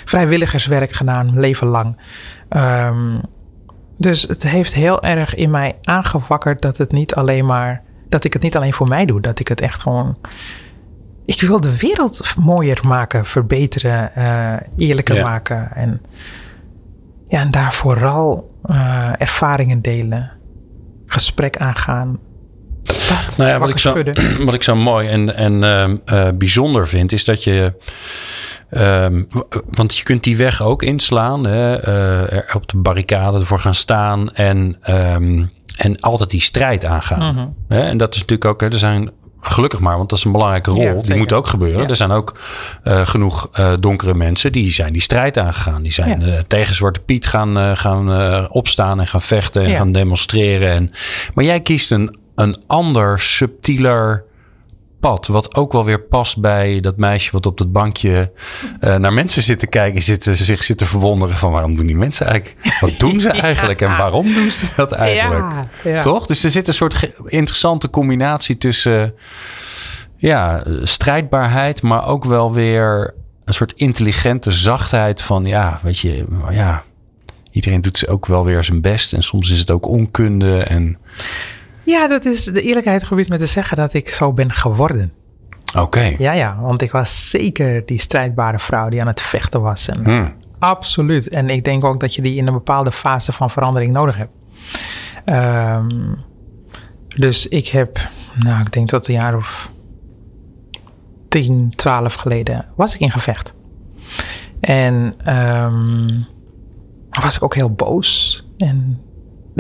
Vrijwilligerswerk 0.05 0.93
gedaan, 0.93 1.39
leven 1.39 1.67
lang. 1.67 1.97
Um, 2.49 3.21
dus 3.97 4.21
het 4.21 4.43
heeft 4.43 4.73
heel 4.73 5.01
erg 5.01 5.35
in 5.35 5.49
mij 5.49 5.77
aangewakkerd 5.83 6.61
dat 6.61 6.77
het 6.77 6.91
niet 6.91 7.15
alleen 7.15 7.45
maar. 7.45 7.83
Dat 8.09 8.23
ik 8.23 8.33
het 8.33 8.41
niet 8.41 8.55
alleen 8.55 8.73
voor 8.73 8.87
mij 8.87 9.05
doe. 9.05 9.21
Dat 9.21 9.39
ik 9.39 9.47
het 9.47 9.61
echt 9.61 9.81
gewoon. 9.81 10.17
Ik 11.25 11.41
wil 11.41 11.59
de 11.59 11.77
wereld 11.77 12.35
mooier 12.39 12.79
maken, 12.87 13.25
verbeteren, 13.25 14.11
uh, 14.17 14.55
eerlijker 14.77 15.15
ja. 15.15 15.23
maken. 15.23 15.75
En, 15.75 16.01
ja, 17.27 17.41
en 17.41 17.51
daar 17.51 17.73
vooral 17.73 18.55
uh, 18.65 19.21
ervaringen 19.21 19.81
delen, 19.81 20.31
gesprek 21.05 21.57
aangaan, 21.57 22.19
dat, 22.88 23.38
nou 23.38 23.50
ja, 23.50 23.60
wat, 23.60 23.69
ik 23.69 23.78
zo, 23.78 24.04
wat 24.45 24.54
ik 24.54 24.63
zo 24.63 24.76
mooi 24.76 25.08
en, 25.08 25.36
en 25.36 25.54
uh, 26.13 26.28
bijzonder 26.34 26.88
vind, 26.88 27.12
is 27.12 27.26
dat 27.26 27.43
je. 27.43 27.73
Um, 28.71 29.28
want 29.69 29.97
je 29.97 30.04
kunt 30.04 30.23
die 30.23 30.38
weg 30.38 30.63
ook 30.63 30.84
inslaan. 30.84 31.45
Hè, 31.45 31.88
uh, 32.23 32.56
op 32.56 32.67
de 32.67 32.78
barricade 32.78 33.39
ervoor 33.39 33.60
gaan 33.60 33.76
staan. 33.76 34.34
En, 34.34 34.78
um, 34.89 35.52
en 35.76 36.00
altijd 36.00 36.30
die 36.30 36.41
strijd 36.41 36.86
aangaan. 36.86 37.32
Mm 37.32 37.38
-hmm. 37.38 37.56
hè, 37.67 37.80
en 37.80 37.97
dat 37.97 38.15
is 38.15 38.21
natuurlijk 38.21 38.50
ook. 38.50 38.62
Hè, 38.62 38.67
er 38.67 38.78
zijn 38.78 39.12
gelukkig 39.39 39.80
maar, 39.80 39.97
want 39.97 40.10
dat 40.10 40.17
is 40.17 40.23
een 40.23 40.32
belangrijke 40.32 40.71
rol. 40.71 40.82
Ja, 40.82 40.93
die 40.93 41.15
moet 41.15 41.34
ook 41.34 41.47
gebeuren. 41.47 41.82
Ja. 41.82 41.88
Er 41.88 41.95
zijn 41.95 42.12
ook 42.12 42.39
uh, 42.84 43.08
genoeg 43.08 43.50
uh, 43.60 43.73
donkere 43.80 44.13
mensen 44.13 44.52
die 44.52 44.71
zijn 44.71 44.93
die 44.93 45.02
strijd 45.02 45.38
aangegaan. 45.38 45.82
Die 45.82 45.93
zijn 45.93 46.19
ja. 46.19 46.28
uh, 46.28 46.39
tegen 46.47 46.76
Zwarte 46.76 47.00
Piet 47.00 47.28
gaan, 47.28 47.78
gaan 47.78 48.50
opstaan 48.50 49.00
en 49.00 49.08
gaan 49.08 49.21
vechten 49.21 49.63
en 49.63 49.76
gaan 49.76 49.91
demonstreren. 49.91 50.71
En, 50.71 50.91
maar 51.34 51.45
jij 51.45 51.60
kiest 51.60 51.91
een 51.91 52.15
een 52.38 52.63
ander, 52.67 53.19
subtieler 53.19 54.23
pad. 55.00 55.28
Wat 55.28 55.56
ook 55.56 55.71
wel 55.71 55.86
weer 55.86 56.02
past 56.02 56.41
bij 56.41 56.80
dat 56.80 56.97
meisje 56.97 57.32
wat 57.32 57.45
op 57.45 57.58
dat 57.58 57.71
bankje 57.71 58.32
uh, 58.82 58.95
naar 58.95 59.13
mensen 59.13 59.43
zit 59.43 59.60
te 59.60 59.67
kijken. 59.67 60.02
Zitten, 60.02 60.38
zich 60.38 60.63
zit 60.63 60.78
te 60.78 60.86
verwonderen 60.86 61.36
van 61.36 61.52
waarom 61.52 61.76
doen 61.76 61.86
die 61.86 61.95
mensen 61.95 62.26
eigenlijk? 62.26 62.78
Wat 62.80 63.00
doen 63.00 63.19
ze 63.19 63.30
eigenlijk 63.47 63.82
en 63.82 63.97
waarom 63.97 64.34
doen 64.34 64.52
ze 64.52 64.67
dat 64.76 64.91
eigenlijk? 64.91 65.54
Ja, 65.84 65.89
ja. 65.91 66.02
Toch? 66.02 66.26
Dus 66.26 66.43
er 66.43 66.50
zit 66.50 66.67
een 66.67 66.73
soort 66.73 67.12
interessante 67.26 67.89
combinatie 67.89 68.58
tussen 68.58 69.13
ja, 70.15 70.63
strijdbaarheid, 70.84 71.82
maar 71.82 72.08
ook 72.08 72.26
wel 72.26 72.54
weer 72.54 73.13
een 73.43 73.54
soort 73.54 73.73
intelligente 73.76 74.52
zachtheid 74.52 75.21
van 75.21 75.45
ja, 75.45 75.80
weet 75.84 76.00
je, 76.00 76.26
ja, 76.52 76.84
iedereen 77.52 77.82
doet 77.82 78.08
ook 78.08 78.26
wel 78.26 78.45
weer 78.45 78.63
zijn 78.63 78.82
best 78.82 79.13
en 79.13 79.23
soms 79.23 79.50
is 79.50 79.60
het 79.60 79.71
ook 79.71 79.86
onkunde 79.86 80.60
en 80.63 80.97
ja, 81.88 82.08
dat 82.08 82.26
is 82.26 82.43
de 82.43 82.62
eerlijkheid 82.62 83.04
gebied 83.04 83.30
met 83.30 83.39
te 83.39 83.45
zeggen 83.45 83.78
dat 83.78 83.93
ik 83.93 84.10
zo 84.10 84.34
ben 84.34 84.52
geworden. 84.52 85.13
Oké. 85.78 86.15
Ja, 86.17 86.32
ja, 86.32 86.58
want 86.62 86.82
ik 86.82 86.91
was 86.91 87.30
zeker 87.30 87.86
die 87.86 88.00
strijdbare 88.00 88.60
vrouw 88.60 88.89
die 88.89 89.02
aan 89.02 89.08
het 89.08 89.21
vechten 89.21 89.62
was. 89.62 89.88
En 89.88 90.04
hmm. 90.04 90.36
Absoluut. 90.60 91.30
En 91.30 91.50
ik 91.50 91.63
denk 91.63 91.84
ook 91.84 92.00
dat 92.00 92.15
je 92.15 92.21
die 92.21 92.36
in 92.36 92.47
een 92.47 92.54
bepaalde 92.54 92.91
fase 92.91 93.32
van 93.34 93.50
verandering 93.50 93.93
nodig 93.93 94.17
hebt. 94.17 94.32
Um, 95.26 96.15
dus 97.15 97.47
ik 97.47 97.67
heb, 97.67 98.10
nou, 98.39 98.62
ik 98.62 98.71
denk 98.71 98.88
tot 98.88 99.08
een 99.08 99.13
jaar 99.13 99.38
of 99.38 99.71
10, 101.30 101.69
12 101.76 102.13
geleden 102.13 102.65
was 102.76 102.93
ik 102.93 103.00
in 103.00 103.12
gevecht. 103.12 103.56
En 104.60 105.13
um, 105.36 106.26
was 107.10 107.36
ik 107.36 107.43
ook 107.43 107.56
heel 107.56 107.71
boos. 107.71 108.43
En 108.58 109.02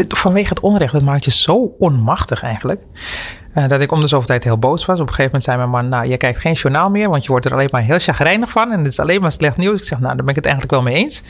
vanwege 0.07 0.49
het 0.49 0.59
onrecht, 0.59 0.93
dat 0.93 1.01
maakt 1.01 1.25
je 1.25 1.31
zo 1.31 1.75
onmachtig 1.77 2.43
eigenlijk. 2.43 2.81
Uh, 3.55 3.67
dat 3.67 3.81
ik 3.81 3.91
om 3.91 3.99
de 3.99 4.07
zoveel 4.07 4.27
tijd 4.27 4.43
heel 4.43 4.57
boos 4.57 4.85
was. 4.85 4.99
Op 4.99 5.07
een 5.07 5.13
gegeven 5.13 5.25
moment 5.25 5.43
zei 5.43 5.57
mijn 5.57 5.69
man, 5.69 5.89
nou, 5.89 6.07
je 6.07 6.17
kijkt 6.17 6.39
geen 6.39 6.53
journaal 6.53 6.89
meer, 6.89 7.09
want 7.09 7.23
je 7.23 7.29
wordt 7.29 7.45
er 7.45 7.51
alleen 7.51 7.67
maar 7.71 7.81
heel 7.81 7.99
chagrijnig 7.99 8.49
van. 8.49 8.71
En 8.71 8.77
het 8.77 8.87
is 8.87 8.99
alleen 8.99 9.21
maar 9.21 9.31
slecht 9.31 9.57
nieuws. 9.57 9.79
Ik 9.79 9.85
zeg, 9.85 9.99
nou, 9.99 10.15
daar 10.15 10.23
ben 10.23 10.29
ik 10.29 10.35
het 10.35 10.45
eigenlijk 10.45 10.73
wel 10.73 10.83
mee 10.83 10.95
eens. 10.95 11.23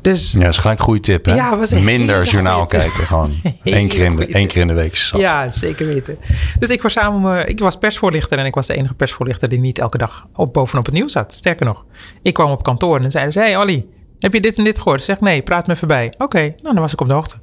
Dus, 0.00 0.32
ja, 0.32 0.40
dat 0.40 0.48
is 0.48 0.56
gelijk 0.56 0.78
een 0.78 0.84
goede 0.84 1.00
tip, 1.00 1.24
hè? 1.24 1.34
Ja, 1.34 1.58
Minder 1.82 2.24
journaal 2.24 2.66
kijken, 2.66 3.04
gewoon. 3.04 3.30
Eén 3.62 3.88
keer, 3.88 4.04
in 4.04 4.16
de, 4.16 4.26
één 4.26 4.46
keer 4.46 4.60
in 4.60 4.66
de 4.66 4.74
week. 4.74 4.96
Zat. 4.96 5.20
Ja, 5.20 5.50
zeker 5.50 5.86
weten. 5.86 6.18
Dus 6.58 6.68
ik 6.68 6.82
was 6.82 6.92
samen, 6.92 7.48
ik 7.48 7.58
was 7.58 7.76
persvoorlichter 7.76 8.38
en 8.38 8.46
ik 8.46 8.54
was 8.54 8.66
de 8.66 8.74
enige 8.74 8.94
persvoorlichter 8.94 9.48
die 9.48 9.58
niet 9.58 9.78
elke 9.78 9.98
dag 9.98 10.26
op, 10.34 10.52
bovenop 10.52 10.84
het 10.84 10.94
nieuws 10.94 11.12
zat. 11.12 11.32
Sterker 11.32 11.66
nog, 11.66 11.84
ik 12.22 12.34
kwam 12.34 12.50
op 12.50 12.62
kantoor 12.62 13.00
en 13.00 13.10
zeiden 13.10 13.32
ze, 13.32 13.38
hey 13.38 13.56
Olly, 13.56 13.86
heb 14.18 14.32
je 14.32 14.40
dit 14.40 14.58
en 14.58 14.64
dit 14.64 14.78
gehoord? 14.78 15.02
Zeg, 15.02 15.20
nee, 15.20 15.42
praat 15.42 15.66
me 15.66 15.76
voorbij. 15.76 16.12
Oké, 16.18 16.40
nou, 16.40 16.54
dan 16.74 16.80
was 16.80 16.92
ik 16.92 17.00
op 17.00 17.08
de 17.08 17.14
hoogte. 17.14 17.36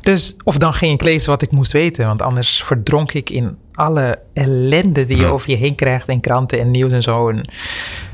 Dus, 0.00 0.36
of 0.44 0.56
dan 0.56 0.74
ging 0.74 0.92
ik 0.92 1.02
lezen 1.02 1.30
wat 1.30 1.42
ik 1.42 1.50
moest 1.50 1.72
weten, 1.72 2.06
want 2.06 2.22
anders 2.22 2.62
verdronk 2.62 3.12
ik 3.12 3.30
in 3.30 3.56
alle 3.72 4.18
ellende 4.34 5.06
die 5.06 5.16
je 5.16 5.26
over 5.26 5.50
je 5.50 5.56
heen 5.56 5.74
krijgt 5.74 6.08
in 6.08 6.20
kranten 6.20 6.60
en 6.60 6.70
nieuws 6.70 6.92
en 6.92 7.02
zo. 7.02 7.28
En 7.28 7.40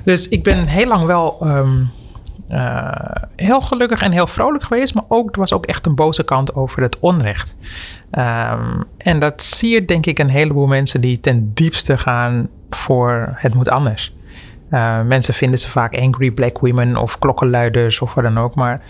dus 0.04 0.28
ik 0.28 0.42
ben 0.42 0.66
heel 0.66 0.86
lang 0.86 1.06
wel 1.06 1.38
um, 1.46 1.90
uh, 2.50 2.90
heel 3.36 3.60
gelukkig 3.60 4.02
en 4.02 4.12
heel 4.12 4.26
vrolijk 4.26 4.64
geweest, 4.64 4.94
maar 4.94 5.04
ook, 5.08 5.32
er 5.32 5.38
was 5.38 5.52
ook 5.52 5.66
echt 5.66 5.86
een 5.86 5.94
boze 5.94 6.24
kant 6.24 6.54
over 6.54 6.82
het 6.82 6.98
onrecht. 6.98 7.56
Um, 8.12 8.84
en 8.96 9.18
dat 9.18 9.42
zie 9.42 9.70
je 9.70 9.84
denk 9.84 10.06
ik 10.06 10.18
een 10.18 10.28
heleboel 10.28 10.66
mensen 10.66 11.00
die 11.00 11.20
ten 11.20 11.50
diepste 11.54 11.98
gaan 11.98 12.48
voor 12.70 13.34
het 13.36 13.54
moet 13.54 13.68
anders. 13.68 14.14
Uh, 14.70 15.00
mensen 15.00 15.34
vinden 15.34 15.58
ze 15.58 15.68
vaak 15.68 15.96
angry 15.96 16.30
black 16.30 16.58
women 16.58 16.96
of 16.96 17.18
klokkenluiders 17.18 18.00
of 18.00 18.14
wat 18.14 18.24
dan 18.24 18.38
ook. 18.38 18.54
Maar 18.54 18.80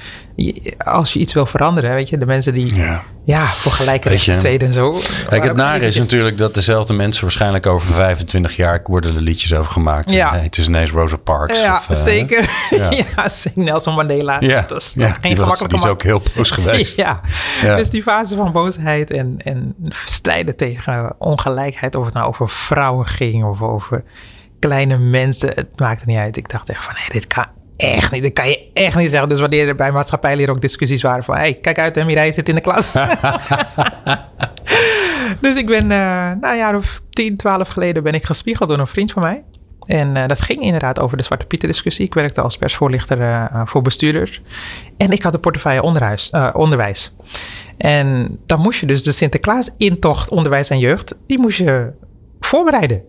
als 0.79 1.13
je 1.13 1.19
iets 1.19 1.35
wil 1.35 1.47
veranderen, 1.47 1.95
weet 1.95 2.09
je, 2.09 2.19
de 2.19 2.27
mensen 2.27 2.55
die 2.55 2.75
ja, 2.75 3.05
ja 3.25 3.47
voor 3.47 3.73
gelijke 3.73 4.19
streden 4.19 4.69
en 4.69 4.75
zo. 4.75 5.01
Kijk, 5.29 5.45
het 5.45 5.57
nare 5.57 5.87
is 5.87 5.99
natuurlijk 5.99 6.39
dat 6.39 6.55
dezelfde 6.55 6.93
mensen 6.93 7.23
waarschijnlijk 7.23 7.67
over 7.67 7.95
25 7.95 8.57
jaar 8.57 8.81
worden 8.85 9.15
er 9.15 9.21
liedjes 9.21 9.55
over 9.55 9.73
gemaakt. 9.73 10.11
Ja. 10.11 10.39
het 10.39 10.59
is 10.59 10.69
ineens 10.69 10.91
Rosa 10.91 11.17
Parks. 11.17 11.61
Ja, 11.61 11.75
of, 11.75 11.89
uh, 11.89 11.97
zeker. 11.97 12.51
Ja. 12.71 12.91
ja, 13.17 13.29
Nelson 13.55 13.95
Mandela. 13.95 14.37
Ja, 14.41 14.65
dat 14.69 14.81
is 14.81 14.95
ja, 14.95 15.11
geen 15.11 15.35
die, 15.35 15.45
was, 15.45 15.59
die 15.59 15.75
is 15.75 15.87
ook 15.87 16.03
heel 16.03 16.23
boos 16.35 16.51
geweest. 16.61 16.97
ja. 16.97 17.21
ja. 17.63 17.77
dus 17.77 17.91
die 17.91 18.03
fase 18.03 18.37
van 18.37 18.53
boosheid 18.53 19.11
en, 19.11 19.37
en 19.39 19.75
strijden 19.89 20.57
tegen 20.57 21.15
ongelijkheid, 21.19 21.95
of 21.95 22.05
het 22.05 22.15
nou 22.15 22.27
over 22.27 22.49
vrouwen 22.49 23.07
ging 23.07 23.45
of 23.45 23.63
over 23.63 24.05
kleine 24.67 24.99
mensen, 24.99 25.49
het 25.49 25.81
maakte 25.81 26.05
niet 26.07 26.19
uit. 26.19 26.37
Ik 26.37 26.49
dacht 26.49 26.69
echt 26.69 26.85
van, 26.85 26.95
dit 27.09 27.27
kan 27.27 27.45
echt 27.77 28.13
niet. 28.13 28.23
Dat 28.23 28.33
kan 28.33 28.49
je 28.49 28.71
echt 28.73 28.97
niet 28.97 29.11
zeggen. 29.11 29.29
Dus 29.29 29.41
wanneer 29.41 29.69
er 29.69 29.75
bij 29.75 29.93
maatschappijleer 29.93 30.51
ook 30.51 30.61
discussies 30.61 31.03
waren 31.03 31.25
van... 31.25 31.37
hey, 31.37 31.55
kijk 31.55 31.79
uit, 31.79 32.05
Mireille 32.05 32.33
zit 32.33 32.49
in 32.49 32.55
de 32.55 32.61
klas. 32.61 32.93
dus 35.41 35.57
ik 35.57 35.67
ben, 35.67 35.83
uh, 35.83 36.31
nou 36.41 36.47
een 36.53 36.57
jaar 36.57 36.77
of 36.77 37.01
10, 37.11 37.37
12 37.37 37.69
geleden... 37.69 38.03
ben 38.03 38.13
ik 38.13 38.25
gespiegeld 38.25 38.69
door 38.69 38.79
een 38.79 38.87
vriend 38.87 39.13
van 39.13 39.23
mij. 39.23 39.43
En 39.85 40.17
uh, 40.17 40.27
dat 40.27 40.41
ging 40.41 40.63
inderdaad 40.63 40.99
over 41.01 41.17
de 41.17 41.23
Zwarte 41.23 41.47
Pieten 41.47 41.69
discussie. 41.69 42.07
Ik 42.07 42.15
werkte 42.15 42.41
als 42.41 42.57
persvoorlichter 42.57 43.21
uh, 43.21 43.63
voor 43.65 43.83
bestuurders. 43.83 44.43
En 44.97 45.11
ik 45.11 45.23
had 45.23 45.33
de 45.33 45.39
portefeuille 45.39 45.83
onderhuis, 45.83 46.31
onderwijs. 46.53 47.15
En 47.77 48.39
dan 48.47 48.61
moest 48.61 48.81
je 48.81 48.87
dus 48.87 49.03
de 49.03 49.13
Sinterklaas-intocht 49.13 50.31
onderwijs 50.31 50.71
en 50.71 50.79
jeugd... 50.79 51.15
die 51.27 51.39
moest 51.39 51.59
je 51.59 51.93
voorbereiden. 52.41 53.03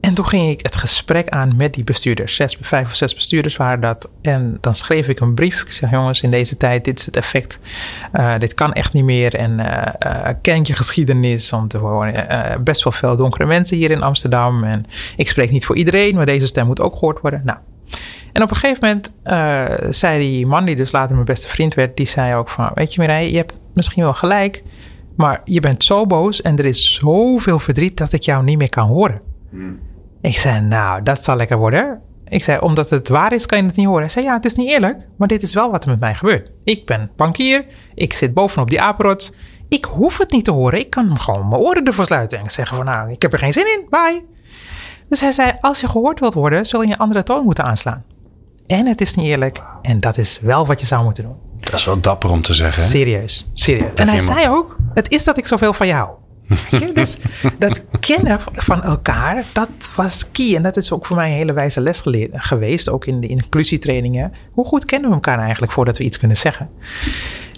En 0.00 0.14
toen 0.14 0.26
ging 0.26 0.50
ik 0.50 0.60
het 0.62 0.76
gesprek 0.76 1.28
aan 1.28 1.56
met 1.56 1.74
die 1.74 1.84
bestuurders. 1.84 2.34
Zes, 2.34 2.58
vijf 2.60 2.86
of 2.86 2.94
zes 2.94 3.14
bestuurders 3.14 3.56
waren 3.56 3.80
dat. 3.80 4.08
En 4.22 4.58
dan 4.60 4.74
schreef 4.74 5.08
ik 5.08 5.20
een 5.20 5.34
brief. 5.34 5.62
Ik 5.62 5.70
zeg, 5.70 5.90
jongens, 5.90 6.22
in 6.22 6.30
deze 6.30 6.56
tijd, 6.56 6.84
dit 6.84 6.98
is 6.98 7.06
het 7.06 7.16
effect. 7.16 7.58
Uh, 8.12 8.38
dit 8.38 8.54
kan 8.54 8.72
echt 8.72 8.92
niet 8.92 9.04
meer. 9.04 9.34
En 9.34 9.58
uh, 9.58 10.34
uh, 10.42 10.62
je 10.62 10.74
geschiedenis? 10.74 11.50
Want 11.50 11.72
er 11.72 11.80
wonen 11.80 12.64
best 12.64 12.84
wel 12.84 12.92
veel 12.92 13.16
donkere 13.16 13.46
mensen 13.46 13.76
hier 13.76 13.90
in 13.90 14.02
Amsterdam. 14.02 14.64
En 14.64 14.86
ik 15.16 15.28
spreek 15.28 15.50
niet 15.50 15.66
voor 15.66 15.76
iedereen, 15.76 16.14
maar 16.14 16.26
deze 16.26 16.46
stem 16.46 16.66
moet 16.66 16.80
ook 16.80 16.92
gehoord 16.92 17.20
worden. 17.20 17.42
Nou. 17.44 17.58
En 18.32 18.42
op 18.42 18.50
een 18.50 18.56
gegeven 18.56 18.78
moment 18.88 19.12
zei 19.96 20.18
die 20.18 20.46
man, 20.46 20.64
die 20.64 20.76
dus 20.76 20.92
later 20.92 21.14
mijn 21.14 21.26
beste 21.26 21.48
vriend 21.48 21.74
werd, 21.74 21.96
die 21.96 22.06
zei 22.06 22.34
ook 22.34 22.48
van, 22.48 22.70
weet 22.74 22.94
je 22.94 23.00
Mireille, 23.00 23.30
je 23.30 23.36
hebt 23.36 23.60
misschien 23.74 24.02
wel 24.02 24.14
gelijk, 24.14 24.62
maar 25.16 25.40
je 25.44 25.60
bent 25.60 25.82
zo 25.82 26.06
boos 26.06 26.42
en 26.42 26.58
er 26.58 26.64
is 26.64 26.94
zoveel 26.94 27.58
verdriet 27.58 27.96
dat 27.96 28.12
ik 28.12 28.22
jou 28.22 28.44
niet 28.44 28.58
meer 28.58 28.68
kan 28.68 28.86
horen. 28.86 29.20
Hmm. 29.50 29.78
Ik 30.20 30.38
zei, 30.38 30.60
nou, 30.60 31.02
dat 31.02 31.24
zal 31.24 31.36
lekker 31.36 31.58
worden. 31.58 32.00
Ik 32.28 32.44
zei, 32.44 32.58
omdat 32.60 32.90
het 32.90 33.08
waar 33.08 33.32
is, 33.32 33.46
kan 33.46 33.58
je 33.58 33.64
het 33.64 33.76
niet 33.76 33.86
horen. 33.86 34.00
Hij 34.00 34.10
zei, 34.10 34.24
ja, 34.24 34.34
het 34.34 34.44
is 34.44 34.54
niet 34.54 34.68
eerlijk, 34.68 34.96
maar 35.16 35.28
dit 35.28 35.42
is 35.42 35.54
wel 35.54 35.70
wat 35.70 35.84
er 35.84 35.90
met 35.90 36.00
mij 36.00 36.14
gebeurt. 36.14 36.50
Ik 36.64 36.86
ben 36.86 37.10
bankier, 37.16 37.64
ik 37.94 38.12
zit 38.12 38.34
bovenop 38.34 38.70
die 38.70 38.80
apenrots. 38.80 39.32
Ik 39.68 39.84
hoef 39.84 40.18
het 40.18 40.32
niet 40.32 40.44
te 40.44 40.50
horen, 40.50 40.78
ik 40.78 40.90
kan 40.90 41.20
gewoon 41.20 41.48
mijn 41.48 41.60
oren 41.60 41.84
ervoor 41.84 42.04
sluiten 42.04 42.38
en 42.38 42.50
zeggen 42.50 42.76
van, 42.76 42.84
nou, 42.84 43.10
ik 43.10 43.22
heb 43.22 43.32
er 43.32 43.38
geen 43.38 43.52
zin 43.52 43.66
in, 43.66 43.86
bye. 43.90 44.24
Dus 45.08 45.20
hij 45.20 45.32
zei, 45.32 45.52
als 45.60 45.80
je 45.80 45.88
gehoord 45.88 46.20
wilt 46.20 46.34
worden, 46.34 46.66
zul 46.66 46.82
je 46.82 46.92
een 46.92 46.98
andere 46.98 47.22
toon 47.22 47.44
moeten 47.44 47.64
aanslaan. 47.64 48.04
En 48.66 48.86
het 48.86 49.00
is 49.00 49.14
niet 49.14 49.26
eerlijk, 49.26 49.62
en 49.82 50.00
dat 50.00 50.16
is 50.16 50.38
wel 50.40 50.66
wat 50.66 50.80
je 50.80 50.86
zou 50.86 51.04
moeten 51.04 51.24
doen. 51.24 51.36
Dat 51.60 51.72
is 51.72 51.84
wel 51.84 52.00
dapper 52.00 52.30
om 52.30 52.42
te 52.42 52.54
zeggen. 52.54 52.82
Serieus, 52.82 53.50
serieus. 53.52 53.90
en 53.94 54.08
hij 54.08 54.20
zei 54.20 54.48
ook, 54.48 54.76
het 54.94 55.10
is 55.10 55.24
dat 55.24 55.38
ik 55.38 55.46
zoveel 55.46 55.72
van 55.72 55.86
jou 55.86 56.08
dus 56.92 57.16
dat 57.58 57.82
kennen 58.00 58.38
van 58.52 58.82
elkaar, 58.82 59.46
dat 59.52 59.68
was 59.96 60.30
key. 60.32 60.56
En 60.56 60.62
dat 60.62 60.76
is 60.76 60.92
ook 60.92 61.06
voor 61.06 61.16
mij 61.16 61.30
een 61.30 61.36
hele 61.36 61.52
wijze 61.52 61.80
les 61.80 62.02
geweest, 62.32 62.88
ook 62.88 63.04
in 63.04 63.20
de 63.20 63.26
inclusietrainingen. 63.26 64.32
Hoe 64.52 64.64
goed 64.64 64.84
kennen 64.84 65.08
we 65.08 65.14
elkaar 65.14 65.38
eigenlijk 65.38 65.72
voordat 65.72 65.98
we 65.98 66.04
iets 66.04 66.18
kunnen 66.18 66.36
zeggen? 66.36 66.68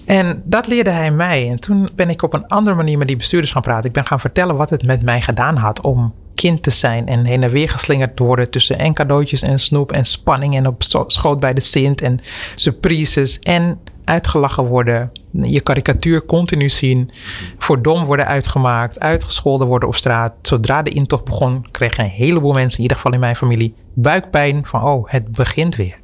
En 0.05 0.41
dat 0.45 0.67
leerde 0.67 0.89
hij 0.89 1.11
mij. 1.11 1.49
En 1.49 1.59
toen 1.59 1.89
ben 1.95 2.09
ik 2.09 2.21
op 2.21 2.33
een 2.33 2.47
andere 2.47 2.75
manier 2.75 2.97
met 2.97 3.07
die 3.07 3.17
bestuurders 3.17 3.51
gaan 3.51 3.61
praten. 3.61 3.85
Ik 3.85 3.91
ben 3.91 4.05
gaan 4.05 4.19
vertellen 4.19 4.55
wat 4.55 4.69
het 4.69 4.83
met 4.83 5.01
mij 5.01 5.21
gedaan 5.21 5.55
had 5.55 5.81
om 5.81 6.13
kind 6.35 6.63
te 6.63 6.69
zijn 6.69 7.07
en 7.07 7.25
heen 7.25 7.43
en 7.43 7.51
weer 7.51 7.69
geslingerd 7.69 8.15
te 8.15 8.23
worden 8.23 8.49
tussen 8.49 8.79
en 8.79 8.93
cadeautjes 8.93 9.41
en 9.41 9.59
snoep 9.59 9.91
en 9.91 10.05
spanning 10.05 10.57
en 10.57 10.67
op 10.67 10.83
schoot 11.07 11.39
bij 11.39 11.53
de 11.53 11.61
Sint 11.61 12.01
en 12.01 12.19
surprises 12.55 13.39
en 13.39 13.79
uitgelachen 14.03 14.65
worden, 14.65 15.11
je 15.41 15.61
karikatuur 15.61 16.25
continu 16.25 16.69
zien, 16.69 17.09
voor 17.57 17.81
dom 17.81 18.05
worden 18.05 18.27
uitgemaakt, 18.27 18.99
uitgescholden 18.99 19.67
worden 19.67 19.87
op 19.87 19.95
straat. 19.95 20.33
Zodra 20.41 20.81
de 20.81 20.89
intocht 20.89 21.23
begon, 21.23 21.67
kregen 21.71 22.03
een 22.03 22.09
heleboel 22.09 22.53
mensen, 22.53 22.77
in 22.77 22.81
ieder 22.81 22.97
geval 22.97 23.13
in 23.13 23.19
mijn 23.19 23.35
familie, 23.35 23.75
buikpijn 23.93 24.65
van 24.65 24.83
oh, 24.83 25.09
het 25.09 25.31
begint 25.31 25.75
weer. 25.75 25.99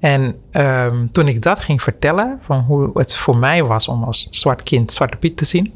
En 0.00 0.36
um, 0.52 1.10
toen 1.10 1.28
ik 1.28 1.42
dat 1.42 1.60
ging 1.60 1.82
vertellen, 1.82 2.40
van 2.42 2.58
hoe 2.58 2.90
het 2.94 3.16
voor 3.16 3.36
mij 3.36 3.64
was 3.64 3.88
om 3.88 4.04
als 4.04 4.28
zwart 4.30 4.62
kind 4.62 4.92
Zwarte 4.92 5.16
Piet 5.16 5.36
te 5.36 5.44
zien, 5.44 5.74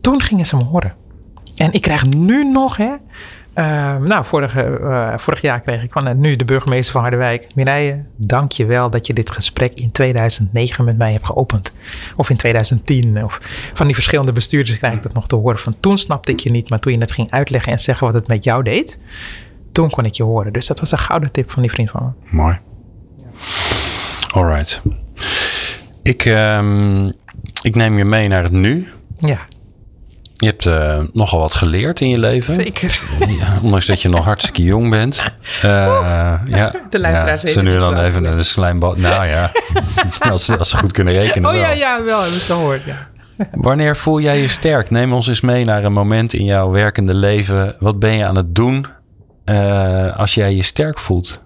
toen 0.00 0.20
gingen 0.20 0.46
ze 0.46 0.56
me 0.56 0.64
horen. 0.64 0.94
En 1.56 1.72
ik 1.72 1.82
krijg 1.82 2.06
nu 2.06 2.50
nog, 2.50 2.76
hè, 2.76 2.94
uh, 3.54 3.96
nou, 3.96 4.24
vorige, 4.24 4.78
uh, 4.80 5.18
vorig 5.18 5.40
jaar 5.40 5.60
kreeg 5.60 5.82
ik 5.82 5.92
van 5.92 6.08
uh, 6.08 6.14
nu 6.14 6.36
de 6.36 6.44
burgemeester 6.44 6.92
van 6.92 7.00
Harderwijk. 7.00 7.54
Mireille, 7.54 8.04
dank 8.16 8.52
je 8.52 8.64
wel 8.64 8.90
dat 8.90 9.06
je 9.06 9.12
dit 9.12 9.30
gesprek 9.30 9.72
in 9.74 9.92
2009 9.92 10.84
met 10.84 10.98
mij 10.98 11.12
hebt 11.12 11.26
geopend. 11.26 11.72
Of 12.16 12.30
in 12.30 12.36
2010. 12.36 13.24
Of 13.24 13.40
van 13.74 13.86
die 13.86 13.94
verschillende 13.94 14.32
bestuurders 14.32 14.78
krijg 14.78 14.94
ik 14.94 15.02
dat 15.02 15.12
nog 15.12 15.26
te 15.26 15.36
horen. 15.36 15.58
Van 15.58 15.76
toen 15.80 15.98
snapte 15.98 16.32
ik 16.32 16.40
je 16.40 16.50
niet, 16.50 16.70
maar 16.70 16.78
toen 16.78 16.92
je 16.92 16.98
het 16.98 17.12
ging 17.12 17.30
uitleggen 17.30 17.72
en 17.72 17.78
zeggen 17.78 18.06
wat 18.06 18.14
het 18.14 18.28
met 18.28 18.44
jou 18.44 18.62
deed. 18.62 18.98
Toen 19.72 19.90
kon 19.90 20.04
ik 20.04 20.14
je 20.14 20.22
horen. 20.22 20.52
Dus 20.52 20.66
dat 20.66 20.80
was 20.80 20.92
een 20.92 20.98
gouden 20.98 21.32
tip 21.32 21.50
van 21.50 21.62
die 21.62 21.70
vriend 21.70 21.90
van 21.90 22.02
me. 22.02 22.36
Mooi. 22.36 22.58
All 24.34 24.44
right. 24.44 24.82
Ik, 26.02 26.24
um, 26.24 27.12
ik 27.62 27.74
neem 27.74 27.98
je 27.98 28.04
mee 28.04 28.28
naar 28.28 28.42
het 28.42 28.52
nu. 28.52 28.88
Ja. 29.16 29.38
Je 30.36 30.46
hebt 30.46 30.66
uh, 30.66 31.00
nogal 31.12 31.38
wat 31.38 31.54
geleerd 31.54 32.00
in 32.00 32.08
je 32.08 32.18
leven. 32.18 32.54
Zeker. 32.54 33.00
Ja, 33.38 33.58
ondanks 33.62 33.86
dat 33.86 34.02
je 34.02 34.08
nog 34.08 34.24
hartstikke 34.24 34.62
jong 34.62 34.90
bent. 34.90 35.22
Uh, 35.64 36.40
ja, 36.46 36.72
de 36.90 37.00
luisteraars 37.00 37.42
ja, 37.42 37.48
Ze 37.48 37.62
nu 37.62 37.78
dan 37.78 37.98
even 37.98 38.24
een 38.24 38.44
slijmbad. 38.44 38.96
Nou 38.96 39.26
ja, 39.26 39.52
als, 40.30 40.58
als 40.58 40.70
ze 40.70 40.76
goed 40.76 40.92
kunnen 40.92 41.14
rekenen. 41.14 41.50
Oh 41.50 41.56
ja, 41.56 41.70
ja, 41.70 42.02
wel. 42.02 42.20
Dat 42.20 42.28
is 42.28 42.46
gehoord, 42.46 42.84
ja. 42.84 43.08
Wanneer 43.52 43.96
voel 43.96 44.20
jij 44.20 44.40
je 44.40 44.48
sterk? 44.48 44.90
Neem 44.90 45.12
ons 45.12 45.26
eens 45.26 45.40
mee 45.40 45.64
naar 45.64 45.84
een 45.84 45.92
moment 45.92 46.32
in 46.32 46.44
jouw 46.44 46.70
werkende 46.70 47.14
leven. 47.14 47.76
Wat 47.78 47.98
ben 47.98 48.12
je 48.12 48.26
aan 48.26 48.36
het 48.36 48.54
doen 48.54 48.86
uh, 49.44 50.16
als 50.16 50.34
jij 50.34 50.54
je 50.54 50.62
sterk 50.62 50.98
voelt? 50.98 51.40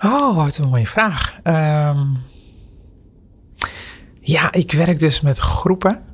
Oh, 0.00 0.36
wat 0.36 0.56
een 0.56 0.68
mooie 0.68 0.86
vraag. 0.86 1.34
Um, 1.44 2.18
ja, 4.20 4.52
ik 4.52 4.72
werk 4.72 4.98
dus 4.98 5.20
met 5.20 5.38
groepen. 5.38 6.05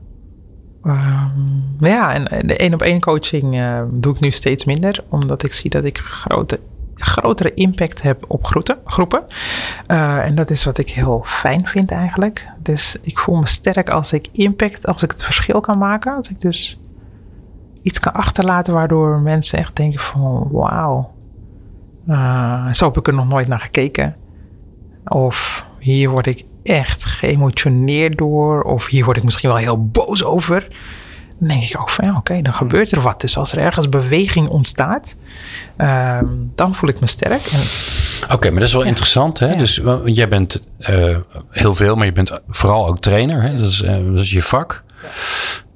Um, 0.85 1.64
ja, 1.79 2.14
en 2.14 2.47
de 2.47 2.57
één 2.57 2.75
op 2.75 2.83
één 2.83 3.01
coaching 3.01 3.55
uh, 3.55 3.83
doe 3.90 4.14
ik 4.14 4.21
nu 4.21 4.31
steeds 4.31 4.64
minder, 4.64 5.05
omdat 5.09 5.42
ik 5.42 5.53
zie 5.53 5.71
dat 5.71 5.85
ik 5.85 5.99
grote, 5.99 6.61
grotere 6.95 7.55
impact 7.55 8.03
heb 8.03 8.25
op 8.29 8.45
groepen. 8.45 8.79
groepen. 8.85 9.25
Uh, 9.88 10.25
en 10.25 10.35
dat 10.35 10.51
is 10.51 10.64
wat 10.64 10.79
ik 10.79 10.90
heel 10.90 11.23
fijn 11.25 11.66
vind 11.66 11.90
eigenlijk. 11.90 12.47
Dus 12.59 12.97
ik 13.03 13.18
voel 13.18 13.37
me 13.37 13.47
sterk 13.47 13.90
als 13.90 14.12
ik 14.12 14.29
impact, 14.33 14.87
als 14.87 15.03
ik 15.03 15.11
het 15.11 15.25
verschil 15.25 15.61
kan 15.61 15.79
maken. 15.79 16.16
Als 16.16 16.31
ik 16.31 16.40
dus 16.40 16.81
iets 17.83 18.01
kan 18.01 18.12
achterlaten 18.12 18.75
waardoor 18.75 19.21
mensen 19.21 19.59
echt 19.59 19.77
denken 19.77 20.01
van 20.01 20.49
wauw. 20.51 21.14
Uh, 22.09 22.73
zo 22.73 22.87
heb 22.87 22.97
ik 22.97 23.07
er 23.07 23.14
nog 23.14 23.29
nooit 23.29 23.49
naar 23.49 23.61
gekeken. 23.61 24.16
Of 25.05 25.66
hier 25.79 26.11
word 26.11 26.27
ik 26.27 26.45
echt 26.62 27.05
geëmotioneerd 27.05 28.16
door. 28.18 28.62
Of 28.62 28.87
hier 28.87 29.05
word 29.05 29.16
ik 29.16 29.22
misschien 29.22 29.48
wel 29.48 29.59
heel 29.59 29.87
boos 29.87 30.25
over. 30.25 30.66
Dan 31.38 31.48
denk 31.48 31.62
ik 31.62 31.81
ook 31.81 31.90
van 31.90 32.05
ja, 32.05 32.16
oké, 32.16 32.42
dan 32.42 32.55
gebeurt 32.55 32.92
er 32.92 33.01
wat. 33.01 33.20
Dus 33.20 33.37
als 33.37 33.53
er 33.53 33.59
ergens 33.59 33.88
beweging 33.88 34.48
ontstaat, 34.48 35.16
ehm, 35.77 36.27
dan 36.55 36.75
voel 36.75 36.88
ik 36.88 37.01
me 37.01 37.07
sterk. 37.07 37.51
Oké, 38.33 38.51
maar 38.51 38.59
dat 38.59 38.68
is 38.68 38.75
wel 38.75 38.83
interessant. 38.83 39.38
Hè? 39.38 39.51
Ja. 39.51 39.59
Dus 39.59 39.81
jij 40.05 40.29
bent 40.29 40.66
eh, 40.79 41.16
heel 41.51 41.75
veel, 41.75 41.96
maar 41.96 42.07
je 42.07 42.12
bent 42.12 42.40
vooral 42.48 42.87
ook 42.88 42.98
trainer. 42.98 43.42
Hè? 43.42 43.57
Dat, 43.57 43.68
is, 43.68 43.83
eh, 43.83 43.96
dat 44.05 44.20
is 44.20 44.31
je 44.31 44.42
vak. 44.42 44.83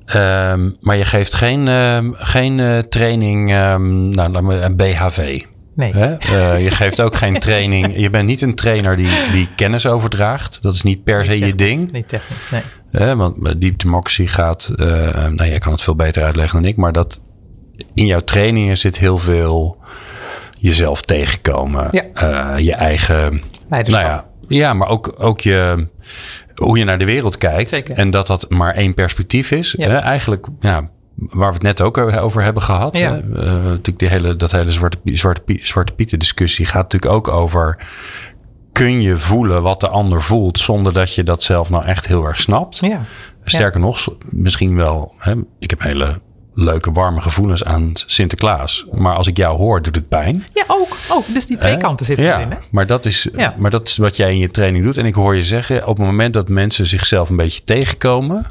Ehm, 0.04 0.70
maar 0.80 0.96
je 0.96 1.04
geeft 1.04 1.34
geen, 1.34 1.68
ehm, 1.68 2.10
geen 2.12 2.60
eh, 2.60 2.78
training, 2.78 3.52
ehm, 3.52 4.08
nou, 4.08 4.30
laat 4.30 4.42
me 4.42 4.60
een 4.60 4.76
BHV. 4.76 5.42
Nee, 5.76 5.92
Hè? 5.92 6.14
Eh, 6.16 6.62
je 6.64 6.70
geeft 6.70 7.00
ook 7.00 7.14
geen 7.14 7.38
training. 7.38 7.96
Je 7.96 8.10
bent 8.10 8.26
niet 8.26 8.42
een 8.42 8.54
trainer 8.54 8.96
die, 8.96 9.30
die 9.32 9.48
kennis 9.56 9.86
overdraagt. 9.86 10.58
Dat 10.62 10.74
is 10.74 10.82
niet 10.82 11.04
per 11.04 11.24
se 11.24 11.38
je 11.38 11.54
ding. 11.54 11.92
Niet 11.92 12.08
technisch, 12.08 12.50
nee. 12.50 12.62
Hè? 12.90 13.16
Want 13.16 13.42
bij 13.42 13.58
Deep 13.58 13.78
Democracy 13.78 14.26
gaat, 14.26 14.72
eh, 14.76 14.86
nou 15.14 15.44
jij 15.44 15.58
kan 15.58 15.72
het 15.72 15.82
veel 15.82 15.96
beter 15.96 16.24
uitleggen 16.24 16.62
dan 16.62 16.70
ik, 16.70 16.76
maar 16.76 16.92
dat 16.92 17.20
in 17.94 18.06
jouw 18.06 18.20
trainingen 18.20 18.78
zit 18.78 18.98
heel 18.98 19.18
veel 19.18 19.78
jezelf 20.58 21.00
tegenkomen. 21.00 21.88
Ja. 21.90 22.04
Eh, 22.12 22.64
je 22.64 22.74
eigen, 22.74 23.42
Leiderschap. 23.70 24.04
nou 24.04 24.14
ja, 24.14 24.26
ja, 24.48 24.74
maar 24.74 24.88
ook, 24.88 25.14
ook 25.18 25.40
je, 25.40 25.88
hoe 26.54 26.78
je 26.78 26.84
naar 26.84 26.98
de 26.98 27.04
wereld 27.04 27.38
kijkt. 27.38 27.68
Zeker. 27.68 27.94
En 27.94 28.10
dat 28.10 28.26
dat 28.26 28.50
maar 28.50 28.74
één 28.74 28.94
perspectief 28.94 29.50
is. 29.50 29.74
Ja. 29.78 29.88
Hè? 29.88 29.96
Eigenlijk, 29.96 30.46
ja, 30.60 30.90
waar 31.16 31.48
we 31.48 31.54
het 31.54 31.62
net 31.62 31.80
ook 31.82 31.98
over 31.98 32.42
hebben 32.42 32.62
gehad. 32.62 32.96
Ja. 32.96 33.14
Eh, 33.16 33.42
natuurlijk 33.44 33.98
die 33.98 34.08
hele, 34.08 34.34
dat 34.36 34.52
hele 34.52 34.72
Zwarte, 34.72 34.98
Zwarte, 35.04 35.58
Zwarte 35.62 35.92
Pieten 35.92 36.18
discussie 36.18 36.66
gaat 36.66 36.82
natuurlijk 36.92 37.12
ook 37.12 37.28
over... 37.28 37.78
Kun 38.72 39.00
je 39.02 39.18
voelen 39.18 39.62
wat 39.62 39.80
de 39.80 39.88
ander 39.88 40.22
voelt 40.22 40.58
zonder 40.58 40.92
dat 40.92 41.14
je 41.14 41.22
dat 41.22 41.42
zelf 41.42 41.70
nou 41.70 41.84
echt 41.84 42.06
heel 42.06 42.24
erg 42.26 42.40
snapt? 42.40 42.78
Ja, 42.78 43.04
Sterker 43.44 43.80
nog, 43.80 44.08
misschien 44.30 44.76
wel. 44.76 45.14
Hè, 45.18 45.34
ik 45.58 45.70
heb 45.70 45.80
hele 45.82 46.20
leuke, 46.54 46.92
warme 46.92 47.20
gevoelens 47.20 47.64
aan 47.64 47.92
Sinterklaas. 47.94 48.86
Maar 48.92 49.14
als 49.14 49.26
ik 49.26 49.36
jou 49.36 49.56
hoor, 49.56 49.82
doet 49.82 49.94
het 49.94 50.08
pijn. 50.08 50.44
ja 50.52 50.64
ook, 50.66 50.96
ook. 51.10 51.24
Dus 51.34 51.46
die 51.46 51.56
twee 51.56 51.72
Hè? 51.72 51.78
kanten 51.78 52.06
zitten 52.06 52.24
ja, 52.24 52.36
erin. 52.38 52.50
Hè? 52.50 52.56
Maar, 52.70 52.86
dat 52.86 53.04
is, 53.04 53.28
Ja. 53.36 53.54
maar 53.58 53.70
dat 53.70 53.88
is 53.88 53.96
wat 53.96 54.16
jij 54.16 54.30
in 54.30 54.38
je 54.38 54.50
training 54.50 54.84
doet. 54.84 54.96
En 54.98 55.06
ik 55.06 55.14
hoor 55.14 55.36
je 55.36 55.44
zeggen, 55.44 55.86
op 55.86 55.96
het 55.96 56.06
moment 56.06 56.34
dat 56.34 56.48
mensen 56.48 56.86
zichzelf 56.86 57.28
een 57.28 57.36
beetje 57.36 57.64
tegenkomen. 57.64 58.46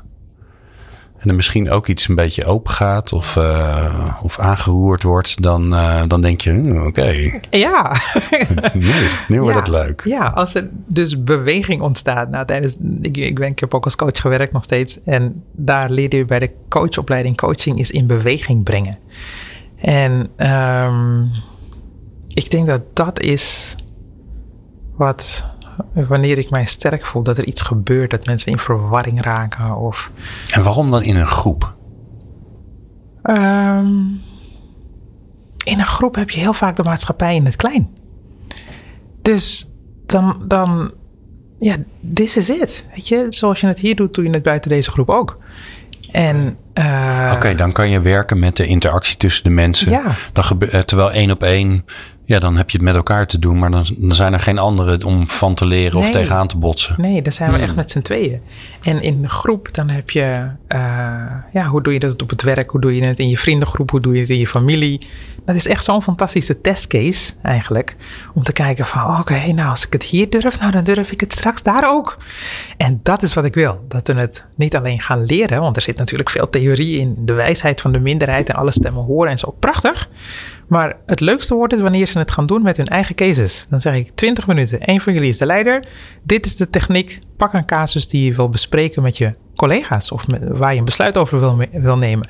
En 1.18 1.30
er 1.30 1.36
misschien 1.36 1.70
ook 1.72 1.88
iets 1.88 2.08
een 2.08 2.16
beetje 2.16 2.46
open 2.46 2.72
gaat 2.74 3.14
of, 3.14 3.36
eh, 3.38 4.16
of 4.24 4.40
aangeroerd 4.40 5.04
wordt, 5.04 5.42
dan, 5.42 5.74
eh, 5.76 6.04
dan 6.08 6.22
denk 6.22 6.42
je, 6.42 6.50
hm, 6.52 6.86
oké, 6.88 7.40
Ja. 7.50 7.96
nu, 8.74 8.88
is 8.88 9.22
nu 9.28 9.42
wordt 9.42 9.56
Ja. 9.56 9.62
het 9.62 9.86
leuk. 9.86 10.02
Ja, 10.04 10.28
als 10.28 10.54
er 10.54 10.70
dus 10.88 11.24
beweging 11.24 11.82
ontstaat. 11.82 12.30
Nou, 12.30 12.46
tijdens, 12.46 12.78
ik, 13.02 13.18
ik, 13.18 13.36
ben, 13.40 13.48
ik 13.48 13.60
heb 13.60 13.74
ook 13.74 13.84
als 13.84 13.96
coach 13.96 14.22
gewerkt 14.22 14.54
nog 14.54 14.64
steeds. 14.64 15.04
En 15.04 15.44
daar 15.52 15.90
leerde 15.90 16.18
je 16.18 16.26
bij 16.26 16.40
de 16.40 16.52
coachopleiding 16.70 17.38
coaching 17.38 17.80
is 17.80 17.92
in 17.92 18.08
beweging 18.08 18.64
brengen. 18.64 18.98
En 19.76 20.30
ehm, 20.36 21.24
ik 22.34 22.50
denk 22.50 22.68
dat 22.68 22.82
dat 22.94 23.22
is 23.22 23.76
wat, 24.96 25.46
wanneer 25.94 26.38
ik 26.38 26.50
mij 26.50 26.66
sterk 26.66 27.06
voel, 27.06 27.24
dat 27.24 27.38
er 27.38 27.46
iets 27.46 27.62
gebeurt, 27.62 28.12
dat 28.12 28.26
mensen 28.26 28.52
in 28.52 28.60
verwarring 28.60 29.22
raken. 29.22 29.76
Of, 29.78 30.12
En 30.52 30.64
waarom 30.64 30.92
dan 30.92 31.04
in 31.04 31.16
een 31.16 31.28
groep? 31.28 31.74
Ehm, 33.22 33.88
in 35.64 35.80
een 35.80 35.86
groep 35.86 36.16
heb 36.16 36.30
je 36.30 36.40
heel 36.40 36.54
vaak 36.54 36.76
de 36.76 36.84
maatschappij 36.84 37.36
in 37.36 37.46
het 37.46 37.56
klein. 37.56 37.90
Dus 39.22 39.74
dan, 40.06 40.44
dan 40.48 40.92
ja, 41.60 41.76
this 42.14 42.38
is 42.38 42.50
it. 42.50 42.86
Weet 42.94 43.08
je, 43.08 43.26
zoals 43.30 43.60
je 43.60 43.68
het 43.68 43.80
hier 43.80 43.96
doet, 43.96 44.14
doe 44.14 44.24
je 44.24 44.30
het 44.30 44.44
buiten 44.44 44.70
deze 44.70 44.92
groep 44.92 45.10
ook. 45.10 45.38
En 46.12 46.58
eh, 46.74 47.32
Oké, 47.36 47.56
dan 47.56 47.72
kan 47.72 47.90
je 47.90 48.00
werken 48.00 48.40
met 48.40 48.56
de 48.56 48.66
interactie 48.66 49.18
tussen 49.18 49.44
de 49.44 49.50
mensen. 49.50 49.90
Ja. 49.92 50.16
Dan 50.34 50.62
eh, 50.62 50.80
terwijl 50.80 51.12
één 51.12 51.32
op 51.32 51.44
één, 51.44 51.86
ja, 52.26 52.40
dan 52.40 52.58
heb 52.58 52.70
je 52.70 52.78
het 52.78 52.86
met 52.86 52.96
elkaar 52.96 53.28
te 53.28 53.40
doen. 53.40 53.60
Maar 53.60 53.72
dan, 53.72 53.86
dan 53.98 54.16
zijn 54.16 54.34
er 54.34 54.40
geen 54.40 54.58
anderen 54.58 55.04
om 55.04 55.28
van 55.28 55.54
te 55.54 55.66
leren 55.66 56.00
of 56.00 56.10
tegenaan 56.10 56.48
te 56.48 56.58
botsen. 56.58 56.96
Nee, 56.98 57.22
dan 57.22 57.32
zijn 57.32 57.50
we 57.50 57.56
Hmm. 57.56 57.64
echt 57.66 57.76
met 57.76 57.92
z'n 57.92 58.02
tweeën. 58.02 58.42
En 58.82 59.02
in 59.02 59.22
de 59.22 59.30
groep, 59.30 59.70
dan 59.72 59.90
heb 59.90 60.10
je, 60.10 60.48
eh, 60.68 60.80
ja, 61.54 61.66
hoe 61.66 61.82
doe 61.84 61.94
je 61.94 62.00
dat 62.00 62.22
op 62.22 62.30
het 62.30 62.42
werk? 62.42 62.70
Hoe 62.70 62.82
doe 62.82 62.96
je 62.96 63.06
het 63.06 63.20
in 63.20 63.30
je 63.30 63.38
vriendengroep? 63.38 63.90
Hoe 63.92 64.00
doe 64.02 64.14
je 64.14 64.20
het 64.20 64.30
in 64.30 64.38
je 64.38 64.48
familie? 64.48 65.00
Dat 65.46 65.56
is 65.56 65.68
echt 65.68 65.84
zo'n 65.84 66.02
fantastische 66.02 66.62
testcase 66.62 67.34
eigenlijk. 67.42 67.96
Om 68.34 68.44
te 68.44 68.52
kijken 68.54 68.86
van, 68.86 69.20
oké, 69.20 69.52
nou 69.54 69.70
als 69.70 69.86
ik 69.86 69.94
het 69.94 70.04
hier 70.04 70.30
durf, 70.30 70.60
nou 70.60 70.72
dan 70.72 70.84
durf 70.84 71.12
ik 71.12 71.20
het 71.20 71.32
straks 71.34 71.62
daar 71.64 71.90
ook. 71.94 72.18
En 72.78 73.00
dat 73.04 73.24
is 73.24 73.34
wat 73.34 73.46
ik 73.46 73.54
wil. 73.54 73.86
Dat 73.88 74.08
we 74.08 74.14
het 74.14 74.46
niet 74.56 74.76
alleen 74.76 75.02
gaan 75.02 75.26
leren, 75.26 75.62
want 75.62 75.76
er 75.76 75.82
zit 75.82 75.98
natuurlijk 75.98 76.30
veel 76.30 76.50
theorie 76.50 77.00
in. 77.00 77.16
De 77.20 77.34
wijsheid 77.34 77.82
van 77.82 77.92
de 77.92 78.00
minderheid 78.00 78.50
en 78.50 78.56
alle 78.56 78.72
stemmen 78.72 79.04
horen 79.04 79.32
en 79.32 79.38
zo. 79.38 79.56
Prachtig. 79.60 80.10
Maar 80.68 80.94
het 81.06 81.20
leukste 81.20 81.56
wordt 81.56 81.74
het 81.74 81.82
wanneer 81.82 82.06
ze 82.06 82.18
het 82.20 82.32
gaan 82.32 82.46
doen 82.46 82.62
met 82.62 82.78
hun 82.78 82.88
eigen 82.88 83.16
cases. 83.16 83.66
Dan 83.70 83.82
zeg 83.82 83.96
ik 83.96 84.12
20 84.16 84.48
minuten. 84.48 84.78
Eén 84.82 85.02
van 85.02 85.14
jullie 85.14 85.30
is 85.30 85.38
de 85.38 85.46
leider. 85.46 85.86
Dit 86.24 86.46
is 86.46 86.56
de 86.56 86.70
techniek. 86.70 87.20
Pak 87.38 87.54
een 87.54 87.66
casus 87.66 88.08
die 88.08 88.26
je 88.26 88.36
wil 88.36 88.50
bespreken 88.50 89.02
met 89.04 89.18
je 89.18 89.34
collega's. 89.56 90.12
Of 90.12 90.28
met- 90.28 90.42
waar 90.48 90.74
je 90.74 90.80
een 90.80 90.86
besluit 90.86 91.18
over 91.18 91.40
wil, 91.40 91.62
wil 91.72 91.98
nemen. 91.98 92.28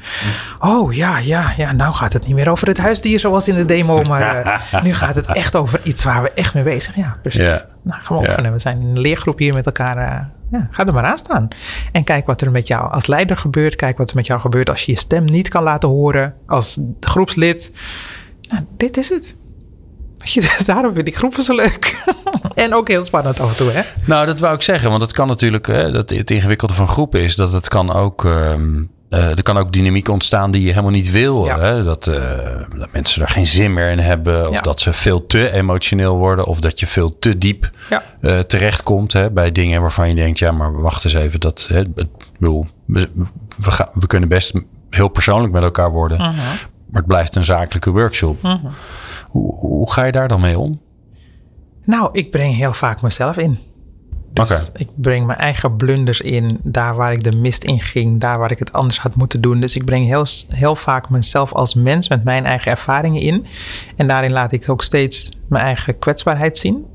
Oh 0.59 0.93
ja, 0.93 1.17
ja, 1.17 1.53
ja. 1.57 1.71
Nou 1.71 1.93
gaat 1.93 2.13
het 2.13 2.25
niet 2.27 2.35
meer 2.35 2.49
over 2.49 2.67
het 2.67 2.77
huisdier 2.77 3.19
zoals 3.19 3.47
in 3.47 3.55
de 3.55 3.65
demo. 3.65 4.01
Maar 4.03 4.35
eh, 4.71 4.83
nu 4.85 4.93
gaat 4.93 5.15
het 5.15 5.25
echt 5.27 5.55
over 5.55 5.79
iets 5.83 6.03
waar 6.03 6.21
we 6.21 6.31
echt 6.31 6.53
mee 6.53 6.63
bezig 6.63 6.93
zijn. 6.93 7.05
Ja, 7.05 7.17
precies. 7.21 7.65
Nou, 7.83 8.01
gaan 8.01 8.17
we 8.17 8.27
oefenen. 8.27 8.51
We 8.51 8.59
zijn 8.59 8.81
in 8.81 8.87
een 8.87 8.99
leergroep 8.99 9.37
hier 9.39 9.53
met 9.53 9.65
elkaar. 9.65 9.97
eh, 9.97 10.25
ja, 10.51 10.67
ga 10.71 10.85
er 10.85 10.93
maar 10.93 11.03
aan 11.03 11.17
staan. 11.17 11.47
En 11.91 12.03
kijk 12.03 12.25
wat 12.25 12.41
er 12.41 12.51
met 12.51 12.67
jou 12.67 12.91
als 12.91 13.07
leider 13.07 13.37
gebeurt. 13.37 13.75
Kijk 13.75 13.97
wat 13.97 14.09
er 14.09 14.15
met 14.15 14.25
jou 14.27 14.39
gebeurt 14.39 14.69
als 14.69 14.83
je 14.85 14.91
je 14.91 14.97
stem 14.97 15.25
niet 15.25 15.47
kan 15.47 15.63
laten 15.63 15.89
horen. 15.89 16.33
Als 16.47 16.79
groepslid. 16.99 17.71
Nou, 18.55 18.65
dit 18.77 18.97
is 18.97 19.09
het. 19.09 19.35
Daarom 20.65 20.93
vind 20.93 21.07
ik 21.07 21.15
groepen 21.15 21.43
zo 21.43 21.55
leuk. 21.55 22.03
en 22.55 22.73
ook 22.73 22.87
heel 22.87 23.03
spannend 23.03 23.39
af 23.39 23.49
en 23.49 23.55
toe, 23.55 23.69
hè? 23.71 23.81
Nou, 24.05 24.25
dat 24.25 24.39
wou 24.39 24.55
ik 24.55 24.61
zeggen. 24.61 24.89
Want 24.89 25.01
het 25.01 25.11
kan 25.13 25.27
natuurlijk, 25.27 25.67
hè, 25.67 25.91
dat 25.91 26.09
het 26.09 26.31
ingewikkelde 26.31 26.73
van 26.73 26.87
groepen 26.87 27.21
is 27.21 27.35
dat 27.35 27.53
het 27.53 27.67
kan 27.67 27.93
ook. 27.93 28.25
ehm, 28.25 28.83
eh, 29.09 29.29
er 29.29 29.43
kan 29.43 29.57
ook 29.57 29.73
dynamiek 29.73 30.07
ontstaan 30.09 30.51
die 30.51 30.61
je 30.61 30.69
helemaal 30.69 30.91
niet 30.91 31.11
wil. 31.11 31.45
Ja. 31.45 31.59
Hè? 31.59 31.83
Dat, 31.83 32.07
eh, 32.07 32.21
dat 32.77 32.87
mensen 32.91 33.21
er 33.21 33.27
geen 33.29 33.47
zin 33.47 33.73
meer 33.73 33.89
in 33.91 33.99
hebben. 33.99 34.47
Of 34.49 34.53
Ja. 34.55 34.61
dat 34.61 34.79
ze 34.79 34.93
veel 34.93 35.25
te 35.25 35.51
emotioneel 35.51 36.17
worden. 36.17 36.45
Of 36.45 36.59
dat 36.59 36.79
je 36.79 36.87
veel 36.87 37.19
te 37.19 37.37
diep 37.37 37.69
Ja. 37.89 38.03
eh, 38.21 38.39
terechtkomt 38.39 39.13
hè, 39.13 39.31
bij 39.31 39.51
dingen 39.51 39.81
waarvan 39.81 40.09
je 40.09 40.15
denkt: 40.15 40.39
ja, 40.39 40.51
maar 40.51 40.81
wacht 40.81 41.03
eens 41.03 41.13
even. 41.13 41.39
Dat, 41.39 41.65
hè, 41.69 41.77
het, 41.77 41.87
ik 41.97 42.07
bedoel, 42.39 42.67
we, 42.85 43.09
we, 43.57 43.71
gaan, 43.71 43.89
we 43.93 44.07
kunnen 44.07 44.29
best 44.29 44.53
heel 44.89 45.07
persoonlijk 45.07 45.53
met 45.53 45.63
elkaar 45.63 45.91
worden. 45.91 46.17
Mhm. 46.17 46.31
Maar 46.85 47.01
het 47.01 47.05
blijft 47.05 47.35
een 47.35 47.45
zakelijke 47.45 47.91
workshop. 47.91 48.41
Hoe, 49.27 49.55
hoe 49.55 49.91
ga 49.91 50.03
je 50.03 50.11
daar 50.11 50.27
dan 50.27 50.41
mee 50.41 50.59
om? 50.59 50.81
Nou, 51.83 52.09
ik 52.11 52.29
breng 52.29 52.55
heel 52.55 52.73
vaak 52.73 53.01
mezelf 53.01 53.37
in. 53.37 53.59
Dus 54.33 54.51
Oké. 54.51 54.79
ik 54.79 54.89
breng 54.95 55.25
mijn 55.25 55.39
eigen 55.39 55.75
blunders 55.75 56.21
in. 56.21 56.59
Daar 56.63 56.95
waar 56.95 57.11
ik 57.11 57.23
de 57.23 57.35
mist 57.37 57.63
in 57.63 57.79
ging. 57.79 58.19
Daar 58.19 58.39
waar 58.39 58.51
ik 58.51 58.59
het 58.59 58.73
anders 58.73 58.99
had 58.99 59.15
moeten 59.15 59.41
doen. 59.41 59.59
Dus 59.59 59.75
ik 59.75 59.85
breng 59.85 60.05
heel, 60.05 60.25
heel 60.49 60.75
vaak 60.75 61.09
mezelf 61.09 61.53
als 61.53 61.73
mens 61.73 62.09
met 62.09 62.23
mijn 62.23 62.45
eigen 62.45 62.71
ervaringen 62.71 63.21
in. 63.21 63.45
En 63.95 64.07
daarin 64.07 64.31
laat 64.31 64.51
ik 64.51 64.69
ook 64.69 64.83
steeds 64.83 65.29
mijn 65.49 65.63
eigen 65.63 65.99
kwetsbaarheid 65.99 66.57
zien. 66.57 66.85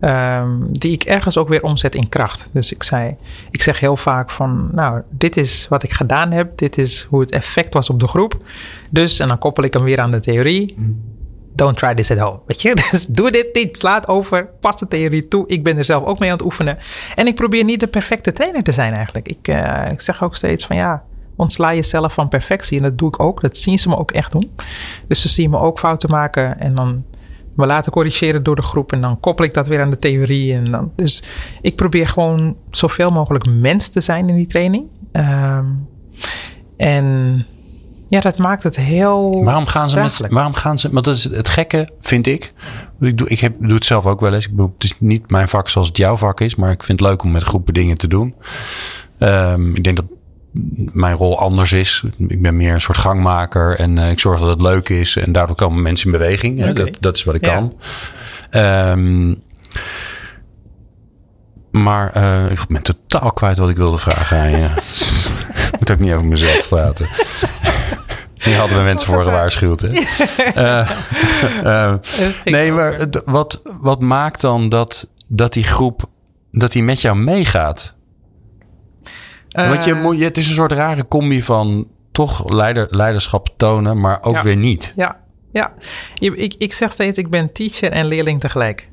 Ehm, 0.00 0.50
die 0.70 0.92
ik 0.92 1.02
ergens 1.02 1.36
ook 1.36 1.48
weer 1.48 1.62
omzet 1.62 1.94
in 1.94 2.08
kracht. 2.08 2.48
Dus 2.52 2.72
ik, 2.72 2.82
zei, 2.82 3.16
ik 3.50 3.62
zeg 3.62 3.80
heel 3.80 3.96
vaak 3.96 4.30
van, 4.30 4.68
nou, 4.72 5.02
dit 5.10 5.36
is 5.36 5.66
wat 5.68 5.82
ik 5.82 5.92
gedaan 5.92 6.32
heb. 6.32 6.58
Dit 6.58 6.78
is 6.78 7.06
hoe 7.08 7.20
het 7.20 7.30
effect 7.30 7.74
was 7.74 7.90
op 7.90 8.00
de 8.00 8.08
groep. 8.08 8.36
Dus, 8.90 9.18
en 9.18 9.28
dan 9.28 9.38
koppel 9.38 9.64
ik 9.64 9.72
hem 9.72 9.82
weer 9.82 10.00
aan 10.00 10.10
de 10.10 10.20
theorie. 10.20 10.76
Don't 11.54 11.76
try 11.76 11.94
this 11.94 12.10
at 12.10 12.18
home. 12.18 12.38
Weet 12.46 12.62
je? 12.62 12.74
Dus 12.90 13.06
doe 13.06 13.30
dit 13.30 13.48
niet. 13.52 13.76
Sla 13.76 13.94
het 13.94 14.08
over. 14.08 14.48
Pas 14.60 14.78
de 14.78 14.88
theorie 14.88 15.28
toe. 15.28 15.44
Ik 15.46 15.64
ben 15.64 15.76
er 15.76 15.84
zelf 15.84 16.04
ook 16.04 16.18
mee 16.18 16.30
aan 16.30 16.36
het 16.36 16.44
oefenen. 16.44 16.78
En 17.14 17.26
ik 17.26 17.34
probeer 17.34 17.64
niet 17.64 17.80
de 17.80 17.86
perfecte 17.86 18.32
trainer 18.32 18.62
te 18.62 18.72
zijn 18.72 18.92
eigenlijk. 18.92 19.28
Ik, 19.28 19.48
eh, 19.48 19.90
ik 19.90 20.00
zeg 20.00 20.22
ook 20.22 20.36
steeds 20.36 20.66
van 20.66 20.76
ja, 20.76 21.04
ontsla 21.36 21.74
jezelf 21.74 22.12
van 22.12 22.28
perfectie. 22.28 22.76
En 22.76 22.82
dat 22.82 22.98
doe 22.98 23.08
ik 23.08 23.20
ook. 23.20 23.42
Dat 23.42 23.56
zien 23.56 23.78
ze 23.78 23.88
me 23.88 23.96
ook 23.96 24.10
echt 24.10 24.32
doen. 24.32 24.50
Dus 25.08 25.20
ze 25.20 25.28
zien 25.28 25.50
me 25.50 25.58
ook 25.58 25.78
fouten 25.78 26.10
maken. 26.10 26.60
En 26.60 26.74
dan 26.74 27.04
me 27.60 27.66
laten 27.66 27.92
corrigeren 27.92 28.42
door 28.42 28.56
de 28.56 28.62
groep. 28.62 28.92
En 28.92 29.00
dan 29.00 29.20
koppel 29.20 29.44
ik 29.44 29.54
dat 29.54 29.66
weer 29.66 29.80
aan 29.80 29.90
de 29.90 29.98
theorie. 29.98 30.54
En 30.54 30.64
dan, 30.64 30.92
dus 30.96 31.22
ik 31.60 31.76
probeer 31.76 32.08
gewoon 32.08 32.56
zoveel 32.70 33.10
mogelijk 33.10 33.46
mens 33.46 33.88
te 33.88 34.00
zijn 34.00 34.28
in 34.28 34.36
die 34.36 34.46
training. 34.46 34.84
Ehm, 35.12 35.66
en 36.76 37.46
ja, 38.08 38.20
dat 38.20 38.38
maakt 38.38 38.62
het 38.62 38.76
heel. 38.76 39.44
Waarom 39.44 39.66
gaan 39.66 39.90
ze 39.90 40.00
met, 40.00 40.20
waarom 40.28 40.54
gaan 40.54 40.78
ze, 40.78 40.90
want 40.90 41.04
dat 41.04 41.16
is 41.16 41.24
het 41.24 41.48
gekke, 41.48 41.90
vind 42.00 42.26
ik. 42.26 42.52
Ik 43.00 43.18
doe, 43.18 43.28
ik 43.28 43.40
heb, 43.40 43.54
doe 43.60 43.74
het 43.74 43.84
zelf 43.84 44.06
ook 44.06 44.20
wel 44.20 44.34
eens. 44.34 44.44
Ik 44.44 44.50
bedoel, 44.50 44.72
het 44.74 44.84
is 44.84 44.94
niet 44.98 45.30
mijn 45.30 45.48
vak 45.48 45.68
zoals 45.68 45.88
het 45.88 45.96
jouw 45.96 46.16
vak 46.16 46.40
is, 46.40 46.54
maar 46.54 46.70
ik 46.70 46.82
vind 46.82 47.00
het 47.00 47.08
leuk 47.08 47.22
om 47.22 47.30
met 47.30 47.42
groepen 47.42 47.74
dingen 47.74 47.96
te 47.96 48.08
doen. 48.08 48.34
Ehm, 49.18 49.74
ik 49.74 49.84
denk 49.84 49.96
dat 49.96 50.06
mijn 50.92 51.16
rol 51.16 51.38
anders 51.38 51.72
is. 51.72 52.04
Ik 52.28 52.42
ben 52.42 52.56
meer 52.56 52.72
een 52.74 52.80
soort 52.80 52.98
gangmaker 52.98 53.78
en 53.78 53.98
eh, 53.98 54.10
ik 54.10 54.18
zorg 54.20 54.40
dat 54.40 54.48
het 54.48 54.60
leuk 54.60 54.88
is 54.88 55.16
en 55.16 55.32
daardoor 55.32 55.56
komen 55.56 55.82
mensen 55.82 56.06
in 56.12 56.18
beweging. 56.18 56.58
Hè? 56.58 56.72
Dat, 56.72 56.90
dat 57.00 57.16
is 57.16 57.24
wat 57.24 57.34
ik 57.34 57.44
Ja. 57.44 57.54
kan. 57.54 57.78
Ehm, 58.50 59.34
Maar 61.70 62.16
uh, 62.16 62.50
ik 62.50 62.66
ben 62.68 62.82
totaal 62.82 63.32
kwijt 63.32 63.58
wat 63.58 63.68
ik 63.68 63.76
wilde 63.76 63.98
vragen 63.98 64.38
aan 64.38 64.50
je. 64.50 64.64
ik 65.72 65.78
moet 65.78 65.90
ook 65.90 65.98
niet 65.98 66.12
over 66.12 66.26
mezelf 66.26 66.68
praten. 66.68 67.06
Die 68.44 68.54
hadden 68.54 68.78
we 68.78 68.84
mensen 68.84 69.08
voor 69.08 69.22
gewaarschuwd. 69.22 69.82
Uh, 69.82 69.92
uh, 71.64 71.94
nee, 72.44 72.72
maar 72.72 73.08
wat, 73.24 73.62
wat 73.80 74.00
maakt 74.00 74.40
dan 74.40 74.68
dat, 74.68 75.08
dat 75.26 75.52
die 75.52 75.64
groep 75.64 76.08
dat 76.52 76.72
die 76.72 76.82
met 76.82 77.00
jou 77.00 77.16
meegaat? 77.16 77.94
Want 79.50 79.84
je, 79.84 79.94
moet, 79.94 80.20
het 80.20 80.36
is 80.36 80.48
een 80.48 80.54
soort 80.54 80.72
rare 80.72 81.08
combi 81.08 81.42
van 81.42 81.88
toch 82.12 82.50
leider, 82.50 82.86
leiderschap 82.90 83.48
tonen, 83.56 84.00
maar 84.00 84.22
ook 84.22 84.40
weer 84.40 84.56
niet. 84.56 84.92
Ja, 84.96 85.20
ja. 85.52 85.72
Ik, 86.18 86.54
ik 86.58 86.72
zeg 86.72 86.92
steeds, 86.92 87.18
ik 87.18 87.30
ben 87.30 87.52
teacher 87.52 87.92
en 87.92 88.06
leerling 88.06 88.40
tegelijk. 88.40 88.90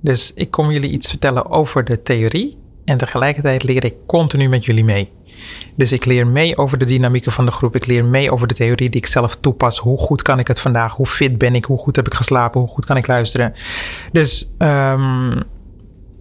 Dus 0.00 0.32
ik 0.34 0.50
kom 0.50 0.70
jullie 0.70 0.90
iets 0.90 1.08
vertellen 1.08 1.50
over 1.50 1.84
de 1.84 2.02
theorie. 2.02 2.58
En 2.84 2.98
tegelijkertijd 2.98 3.62
leer 3.62 3.84
ik 3.84 3.94
continu 4.06 4.48
met 4.48 4.64
jullie 4.64 4.84
mee. 4.84 5.12
Dus 5.76 5.92
ik 5.92 6.04
leer 6.04 6.26
mee 6.26 6.56
over 6.56 6.78
de 6.78 6.84
dynamieken 6.84 7.32
van 7.32 7.44
de 7.44 7.50
groep. 7.50 7.74
Ik 7.74 7.86
leer 7.86 8.04
mee 8.04 8.32
over 8.32 8.46
de 8.46 8.54
theorie 8.54 8.90
die 8.90 9.00
ik 9.00 9.06
zelf 9.06 9.36
toepas. 9.36 9.78
Hoe 9.78 9.98
goed 9.98 10.22
kan 10.22 10.38
ik 10.38 10.48
het 10.48 10.60
vandaag? 10.60 10.94
Hoe 10.94 11.06
fit 11.06 11.38
ben 11.38 11.54
ik? 11.54 11.64
Hoe 11.64 11.78
goed 11.78 11.96
heb 11.96 12.06
ik 12.06 12.14
geslapen? 12.14 12.60
Hoe 12.60 12.68
goed 12.68 12.84
kan 12.84 12.96
ik 12.96 13.06
luisteren? 13.06 13.54
Dus, 14.12 14.54
um, 14.58 15.42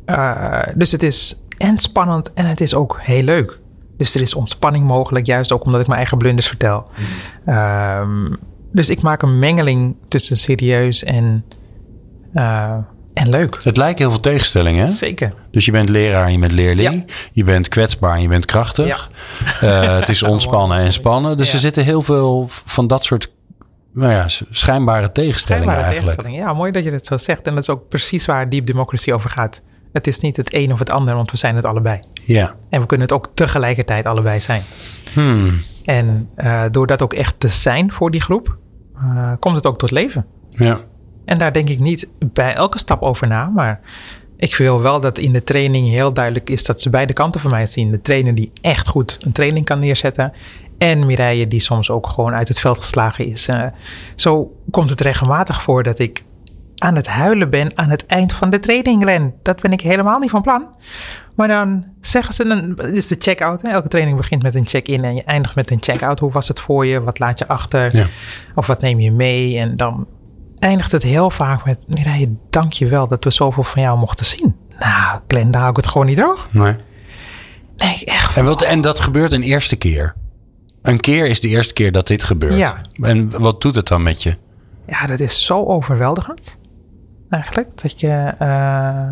uh, 0.05 0.61
dus 0.75 0.91
het 0.91 1.03
is 1.03 1.43
en 1.57 1.79
spannend 1.79 2.33
en 2.33 2.45
het 2.45 2.61
is 2.61 2.73
ook 2.73 2.99
heel 3.01 3.23
leuk. 3.23 3.59
Dus 3.97 4.15
er 4.15 4.21
is 4.21 4.33
ontspanning 4.33 4.85
mogelijk, 4.85 5.25
juist 5.25 5.51
ook 5.51 5.65
omdat 5.65 5.81
ik 5.81 5.87
mijn 5.87 5.99
eigen 5.99 6.17
blunders 6.17 6.47
vertel. 6.47 6.89
Mm. 7.45 7.53
Um, 7.53 8.37
dus 8.75 8.89
ik 8.89 9.01
maak 9.01 9.21
een 9.21 9.39
mengeling 9.39 9.95
tussen 10.07 10.37
serieus 10.37 11.03
en, 11.03 11.45
uh, 12.33 12.75
en 13.13 13.29
leuk. 13.29 13.63
Het 13.63 13.77
lijkt 13.77 13.99
heel 13.99 14.09
veel 14.09 14.19
tegenstellingen, 14.19 14.85
hè? 14.85 14.91
Zeker. 14.91 15.33
Dus 15.51 15.65
je 15.65 15.71
bent 15.71 15.89
leraar 15.89 16.25
en 16.25 16.31
je 16.31 16.39
bent 16.39 16.51
leerling. 16.51 17.11
Je 17.31 17.43
bent 17.43 17.67
kwetsbaar 17.67 18.15
en 18.15 18.21
je 18.21 18.27
bent 18.27 18.45
krachtig. 18.45 19.09
Ja. 19.61 19.87
Uh, 19.87 19.99
het 19.99 20.09
is 20.09 20.23
ontspannen 20.33 20.77
en 20.77 20.93
spannen. 20.93 21.37
Dus 21.37 21.53
er 21.53 21.59
zitten 21.59 21.83
heel 21.83 22.01
veel 22.01 22.45
van 22.49 22.87
dat 22.87 23.03
soort 23.03 23.31
nou 23.93 24.11
ja, 24.11 24.27
schijnbare 24.49 25.11
tegenstellingen 25.11 25.67
schijnbare 25.67 25.71
eigenlijk. 25.71 26.17
Tegenstellingen. 26.17 26.47
Ja, 26.47 26.53
mooi 26.53 26.71
dat 26.71 26.83
je 26.83 26.91
dat 26.91 27.05
zo 27.05 27.17
zegt. 27.17 27.47
En 27.47 27.53
dat 27.53 27.63
is 27.63 27.69
ook 27.69 27.87
precies 27.87 28.25
waar 28.25 28.49
Deep 28.49 28.65
Democracy 28.65 29.11
over 29.11 29.29
gaat. 29.29 29.61
Het 29.95 30.07
is 30.07 30.19
niet 30.19 30.37
het 30.37 30.53
een 30.53 30.71
of 30.73 30.79
het 30.79 30.89
ander, 30.89 31.15
want 31.15 31.31
we 31.31 31.37
zijn 31.37 31.55
het 31.55 31.65
allebei. 31.65 31.99
Ja. 32.23 32.55
En 32.69 32.81
we 32.81 32.85
kunnen 32.85 33.07
het 33.07 33.15
ook 33.15 33.29
tegelijkertijd 33.33 34.05
allebei 34.05 34.39
zijn. 34.39 34.63
Hmm. 35.13 35.61
En 35.83 36.29
uh, 36.37 36.63
door 36.71 36.87
dat 36.87 37.01
ook 37.01 37.13
echt 37.13 37.39
te 37.39 37.47
zijn 37.47 37.91
voor 37.91 38.11
die 38.11 38.21
groep, 38.21 38.57
uh, 38.97 39.31
komt 39.39 39.55
het 39.55 39.65
ook 39.65 39.77
tot 39.77 39.91
leven. 39.91 40.25
Ja. 40.49 40.79
En 41.25 41.37
daar 41.37 41.53
denk 41.53 41.69
ik 41.69 41.79
niet 41.79 42.07
bij 42.33 42.53
elke 42.53 42.77
stap 42.77 43.01
over 43.01 43.27
na, 43.27 43.45
maar 43.45 43.79
ik 44.37 44.55
wil 44.55 44.81
wel 44.81 44.99
dat 44.99 45.17
in 45.17 45.31
de 45.31 45.43
training 45.43 45.87
heel 45.87 46.13
duidelijk 46.13 46.49
is 46.49 46.65
dat 46.65 46.81
ze 46.81 46.89
beide 46.89 47.13
kanten 47.13 47.41
van 47.41 47.51
mij 47.51 47.67
zien. 47.67 47.91
De 47.91 48.01
trainer 48.01 48.35
die 48.35 48.51
echt 48.61 48.87
goed 48.87 49.17
een 49.21 49.31
training 49.31 49.65
kan 49.65 49.79
neerzetten. 49.79 50.33
En 50.77 51.05
Mireille 51.05 51.47
die 51.47 51.59
soms 51.59 51.89
ook 51.89 52.07
gewoon 52.07 52.33
uit 52.33 52.47
het 52.47 52.59
veld 52.59 52.77
geslagen 52.77 53.25
is. 53.25 53.47
Uh, 53.47 53.65
zo 54.15 54.55
komt 54.69 54.89
het 54.89 55.01
regelmatig 55.01 55.61
voor 55.61 55.83
dat 55.83 55.99
ik 55.99 56.23
aan 56.77 56.95
het 56.95 57.07
huilen 57.07 57.49
ben 57.49 57.71
aan 57.75 57.89
het 57.89 58.05
eind 58.05 58.33
van 58.33 58.49
de 58.49 58.59
training, 58.59 59.01
Glenn. 59.01 59.33
Dat 59.41 59.61
ben 59.61 59.71
ik 59.71 59.81
helemaal 59.81 60.19
niet 60.19 60.29
van 60.29 60.41
plan. 60.41 60.67
Maar 61.35 61.47
dan 61.47 61.85
zeggen 62.01 62.33
ze, 62.33 62.47
dan 62.47 62.77
is 62.77 63.07
de 63.07 63.15
check-out. 63.19 63.61
Elke 63.61 63.87
training 63.87 64.17
begint 64.17 64.43
met 64.43 64.55
een 64.55 64.67
check-in 64.67 65.03
en 65.03 65.15
je 65.15 65.23
eindigt 65.23 65.55
met 65.55 65.71
een 65.71 65.83
check-out. 65.83 66.19
Hoe 66.19 66.31
was 66.31 66.47
het 66.47 66.59
voor 66.59 66.85
je? 66.85 67.01
Wat 67.01 67.19
laat 67.19 67.39
je 67.39 67.47
achter? 67.47 67.95
Ja. 67.95 68.07
Of 68.55 68.67
wat 68.67 68.81
neem 68.81 68.99
je 68.99 69.11
mee? 69.11 69.57
En 69.57 69.77
dan 69.77 70.07
eindigt 70.55 70.91
het 70.91 71.03
heel 71.03 71.29
vaak 71.29 71.65
met, 71.65 71.77
Mireille, 71.87 72.35
dank 72.49 72.73
je 72.73 72.87
wel 72.87 73.07
dat 73.07 73.23
we 73.23 73.31
zoveel 73.31 73.63
van 73.63 73.81
jou 73.81 73.99
mochten 73.99 74.25
zien. 74.25 74.55
Nou, 74.79 75.19
Glenn, 75.27 75.51
daar 75.51 75.59
hou 75.61 75.71
ik 75.71 75.77
het 75.77 75.87
gewoon 75.87 76.07
niet 76.07 76.17
droog. 76.17 76.47
Nee. 76.51 76.75
Nee, 77.75 78.01
echt. 78.05 78.37
En, 78.37 78.45
wat, 78.45 78.61
en 78.61 78.81
dat 78.81 78.99
gebeurt 78.99 79.31
een 79.31 79.43
eerste 79.43 79.75
keer? 79.75 80.15
Een 80.81 80.99
keer 80.99 81.25
is 81.25 81.41
de 81.41 81.47
eerste 81.47 81.73
keer 81.73 81.91
dat 81.91 82.07
dit 82.07 82.23
gebeurt. 82.23 82.55
Ja. 82.55 82.81
En 82.99 83.39
wat 83.39 83.61
doet 83.61 83.75
het 83.75 83.87
dan 83.87 84.03
met 84.03 84.23
je? 84.23 84.37
Ja, 84.87 85.07
dat 85.07 85.19
is 85.19 85.45
zo 85.45 85.65
overweldigend. 85.65 86.57
Eigenlijk. 87.29 87.81
Dat 87.81 87.99
je. 87.99 88.33
Uh, 88.41 89.11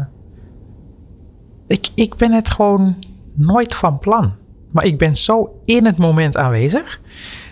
ik, 1.67 1.87
ik 1.95 2.15
ben 2.15 2.31
het 2.31 2.49
gewoon 2.49 2.97
nooit 3.33 3.75
van 3.75 3.99
plan. 3.99 4.35
Maar 4.71 4.85
ik 4.85 4.97
ben 4.97 5.15
zo 5.15 5.59
in 5.63 5.85
het 5.85 5.97
moment 5.97 6.37
aanwezig. 6.37 6.99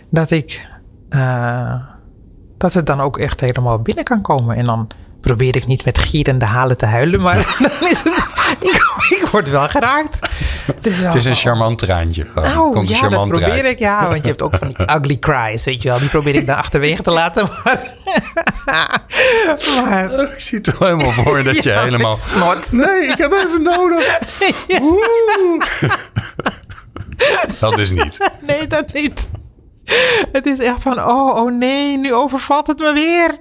Dat 0.10 0.32
ik. 0.32 0.70
Uh, 1.10 1.74
dat 2.58 2.74
het 2.74 2.86
dan 2.86 3.02
ook 3.02 3.18
echt 3.18 3.40
helemaal 3.40 3.80
binnen 3.80 4.04
kan 4.04 4.22
komen. 4.22 4.56
En 4.56 4.66
dan 4.66 4.88
probeer 5.22 5.56
ik 5.56 5.68
niet 5.68 5.86
met 5.86 5.98
gierende 5.98 6.46
halen 6.46 6.78
te 6.78 6.86
huilen. 6.86 7.22
Maar 7.22 7.36
dan 7.60 7.90
is 7.90 8.04
het. 8.04 8.30
Ik 9.10 9.28
word 9.32 9.50
wel 9.50 9.68
geraakt. 9.68 10.20
Het 10.66 10.88
is, 10.88 11.00
het 11.00 11.16
is 11.16 11.26
een 11.26 11.36
charmant 11.36 11.78
traantje. 11.78 12.26
Oh, 12.36 12.74
Komt 12.74 12.90
ja, 12.90 13.10
dat 13.10 13.28
probeer 13.28 13.66
ik. 13.66 13.80
Ja, 13.80 14.08
want 14.08 14.22
je 14.22 14.28
hebt 14.28 14.42
ook 14.42 14.56
van 14.56 14.68
die 14.68 14.78
ugly 14.96 15.18
cries, 15.18 15.64
weet 15.64 15.82
je 15.82 15.90
wel. 15.90 16.00
Die 16.00 16.10
probeer 16.10 16.36
ik 16.36 16.46
dan 16.46 16.56
achterwege 16.56 17.02
te 17.02 17.12
laten. 17.12 17.50
Maar, 18.66 19.02
maar 19.86 20.32
ik 20.32 20.40
zie 20.40 20.58
het 20.58 20.78
wel 20.78 20.90
helemaal 20.90 21.24
voor 21.24 21.44
dat 21.44 21.64
je 21.64 21.72
helemaal... 21.86 22.16
Snot. 22.16 22.72
Nee, 22.72 23.08
ik 23.08 23.18
heb 23.18 23.32
even 23.32 23.62
nodig. 23.62 24.20
dat 27.60 27.78
is 27.78 27.92
niet. 27.92 28.32
Nee, 28.48 28.68
dat 28.68 28.94
niet. 28.94 29.30
Het 30.32 30.46
is 30.46 30.60
echt 30.60 30.84
van, 30.84 31.00
oh, 31.00 31.36
oh 31.36 31.52
nee, 31.52 31.98
nu 31.98 32.14
overvalt 32.14 32.68
het 32.68 32.80
me 32.80 32.94
weer. 32.94 33.38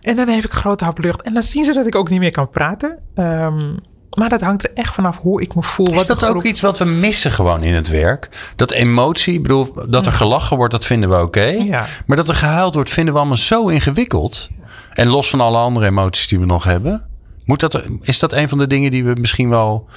En 0.00 0.16
dan 0.16 0.28
heb 0.28 0.44
ik 0.44 0.52
grote 0.52 0.84
hap 0.84 0.98
lucht. 0.98 1.22
En 1.22 1.34
dan 1.34 1.42
zien 1.42 1.64
ze 1.64 1.72
dat 1.72 1.86
ik 1.86 1.94
ook 1.94 2.08
niet 2.08 2.20
meer 2.20 2.30
kan 2.30 2.50
praten. 2.50 2.98
Um, 3.16 3.78
maar 4.18 4.28
dat 4.28 4.40
hangt 4.40 4.64
er 4.64 4.70
echt 4.74 4.94
vanaf 4.94 5.18
hoe 5.18 5.42
ik 5.42 5.54
me 5.54 5.62
voel. 5.62 5.92
Is 5.92 6.06
dat 6.06 6.24
ook 6.24 6.44
iets 6.44 6.60
wat 6.60 6.78
we 6.78 6.84
missen 6.84 7.32
gewoon 7.32 7.62
in 7.62 7.74
het 7.74 7.88
werk? 7.88 8.52
Dat 8.56 8.70
emotie, 8.70 9.34
ik 9.34 9.42
bedoel, 9.42 9.74
dat 9.88 10.06
er 10.06 10.12
gelachen 10.12 10.56
wordt, 10.56 10.72
dat 10.72 10.84
vinden 10.84 11.08
we 11.08 11.22
oké. 11.22 11.44
Ja. 11.44 11.86
Maar 12.06 12.16
dat 12.16 12.28
er 12.28 12.34
gehuild 12.34 12.74
wordt, 12.74 12.90
vinden 12.90 13.12
we 13.12 13.20
allemaal 13.20 13.38
zo 13.38 13.68
ingewikkeld. 13.68 14.48
En 14.92 15.06
los 15.08 15.30
van 15.30 15.40
alle 15.40 15.58
andere 15.58 15.86
emoties 15.86 16.28
die 16.28 16.38
we 16.38 16.46
nog 16.46 16.64
hebben. 16.64 17.04
Moet 17.44 17.60
dat, 17.60 17.82
is 18.00 18.18
dat 18.18 18.32
een 18.32 18.48
van 18.48 18.58
de 18.58 18.66
dingen 18.66 18.90
die 18.90 19.04
we 19.04 19.12
misschien 19.20 19.48
wel 19.48 19.88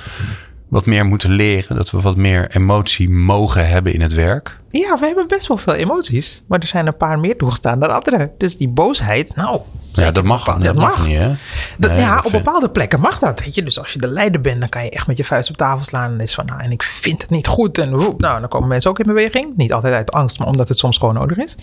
wat 0.71 0.85
meer 0.85 1.05
moeten 1.05 1.29
leren? 1.29 1.75
Dat 1.75 1.91
we 1.91 2.01
wat 2.01 2.15
meer 2.15 2.55
emotie 2.55 3.09
mogen 3.09 3.67
hebben 3.67 3.93
in 3.93 4.01
het 4.01 4.13
werk? 4.13 4.59
Ja, 4.69 4.99
we 4.99 5.05
hebben 5.05 5.27
best 5.27 5.47
wel 5.47 5.57
veel 5.57 5.73
emoties. 5.73 6.43
Maar 6.47 6.59
er 6.59 6.67
zijn 6.67 6.87
een 6.87 6.97
paar 6.97 7.19
meer 7.19 7.37
toegestaan 7.37 7.79
dan 7.79 7.91
andere. 7.91 8.31
Dus 8.37 8.57
die 8.57 8.69
boosheid, 8.69 9.35
nou... 9.35 9.61
Ja, 9.93 10.11
dat 10.11 10.23
mag, 10.23 10.43
dat, 10.45 10.63
dat 10.63 10.75
mag. 10.75 11.05
niet, 11.05 11.17
hè? 11.17 11.33
Dat, 11.77 11.99
ja, 11.99 12.21
op 12.23 12.31
bepaalde 12.31 12.69
plekken 12.69 12.99
mag 12.99 13.19
dat, 13.19 13.39
weet 13.39 13.55
je. 13.55 13.63
Dus 13.63 13.79
als 13.79 13.93
je 13.93 13.99
de 13.99 14.07
leider 14.07 14.41
bent, 14.41 14.59
dan 14.59 14.69
kan 14.69 14.83
je 14.83 14.89
echt 14.89 15.07
met 15.07 15.17
je 15.17 15.23
vuist 15.23 15.49
op 15.49 15.57
tafel 15.57 15.85
slaan. 15.85 16.11
En 16.11 16.19
is 16.19 16.33
van, 16.33 16.45
nou, 16.45 16.61
en 16.61 16.71
ik 16.71 16.83
vind 16.83 17.21
het 17.21 17.29
niet 17.29 17.47
goed. 17.47 17.77
En 17.77 17.97
woep, 17.97 18.21
nou, 18.21 18.39
dan 18.39 18.49
komen 18.49 18.67
mensen 18.67 18.89
ook 18.89 18.99
in 18.99 19.05
beweging. 19.05 19.53
Niet 19.57 19.73
altijd 19.73 19.93
uit 19.93 20.11
angst, 20.11 20.39
maar 20.39 20.47
omdat 20.47 20.67
het 20.67 20.77
soms 20.77 20.97
gewoon 20.97 21.13
nodig 21.13 21.37
is. 21.37 21.55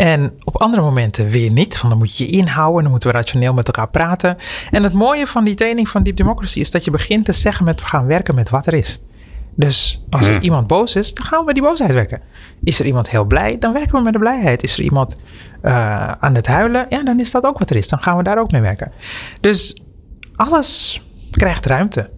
En 0.00 0.32
op 0.44 0.56
andere 0.56 0.82
momenten 0.82 1.28
weer 1.28 1.50
niet. 1.50 1.76
Want 1.76 1.88
dan 1.88 1.98
moet 1.98 2.16
je 2.16 2.24
je 2.24 2.30
inhouden. 2.30 2.82
Dan 2.82 2.90
moeten 2.90 3.10
we 3.10 3.16
rationeel 3.16 3.54
met 3.54 3.66
elkaar 3.66 3.88
praten. 3.88 4.36
En 4.70 4.82
het 4.82 4.92
mooie 4.92 5.26
van 5.26 5.44
die 5.44 5.54
training 5.54 5.88
van 5.88 6.02
Deep 6.02 6.16
Democracy 6.16 6.60
is 6.60 6.70
dat 6.70 6.84
je 6.84 6.90
begint 6.90 7.24
te 7.24 7.32
zeggen 7.32 7.64
met 7.64 7.80
we 7.80 7.86
gaan 7.86 8.06
werken 8.06 8.34
met 8.34 8.48
wat 8.48 8.66
er 8.66 8.74
is. 8.74 9.00
Dus 9.54 10.04
als 10.10 10.26
er 10.26 10.32
hmm. 10.32 10.42
iemand 10.42 10.66
boos 10.66 10.96
is, 10.96 11.14
dan 11.14 11.24
gaan 11.24 11.38
we 11.38 11.44
met 11.44 11.54
die 11.54 11.64
boosheid 11.64 11.92
werken. 11.92 12.20
Is 12.64 12.80
er 12.80 12.86
iemand 12.86 13.10
heel 13.10 13.24
blij, 13.24 13.58
dan 13.58 13.72
werken 13.72 13.96
we 13.96 14.02
met 14.02 14.12
de 14.12 14.18
blijheid. 14.18 14.62
Is 14.62 14.78
er 14.78 14.84
iemand 14.84 15.16
uh, 15.62 16.08
aan 16.08 16.34
het 16.34 16.46
huilen, 16.46 16.86
ja, 16.88 17.02
dan 17.02 17.20
is 17.20 17.30
dat 17.30 17.44
ook 17.44 17.58
wat 17.58 17.70
er 17.70 17.76
is. 17.76 17.88
Dan 17.88 18.02
gaan 18.02 18.16
we 18.16 18.22
daar 18.22 18.38
ook 18.38 18.50
mee 18.50 18.60
werken. 18.60 18.92
Dus 19.40 19.82
alles 20.36 21.02
krijgt 21.30 21.66
ruimte. 21.66 22.10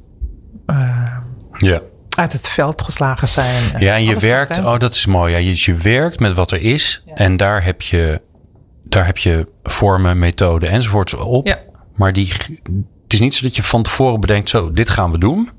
Uh, 0.66 1.18
ja 1.58 1.80
uit 2.22 2.32
het 2.32 2.48
veld 2.48 2.82
geslagen 2.82 3.28
zijn. 3.28 3.72
Ja, 3.78 3.94
en 3.94 4.04
je 4.04 4.16
werkt, 4.16 4.58
oh 4.58 4.78
dat 4.78 4.94
is 4.94 5.06
mooi. 5.06 5.32
Ja, 5.32 5.38
je, 5.38 5.52
je 5.54 5.74
werkt 5.74 6.20
met 6.20 6.32
wat 6.32 6.50
er 6.50 6.60
is 6.60 7.02
en 7.14 7.36
daar 7.36 7.64
heb, 7.64 7.82
je, 7.82 8.20
daar 8.84 9.06
heb 9.06 9.18
je 9.18 9.48
vormen, 9.62 10.18
methoden 10.18 10.70
enzovoorts 10.70 11.14
op. 11.14 11.46
Ja. 11.46 11.58
Maar 11.94 12.12
die, 12.12 12.32
het 13.02 13.12
is 13.12 13.20
niet 13.20 13.34
zo 13.34 13.42
dat 13.42 13.56
je 13.56 13.62
van 13.62 13.82
tevoren 13.82 14.20
bedenkt, 14.20 14.48
zo, 14.48 14.72
dit 14.72 14.90
gaan 14.90 15.10
we 15.10 15.18
doen. 15.18 15.50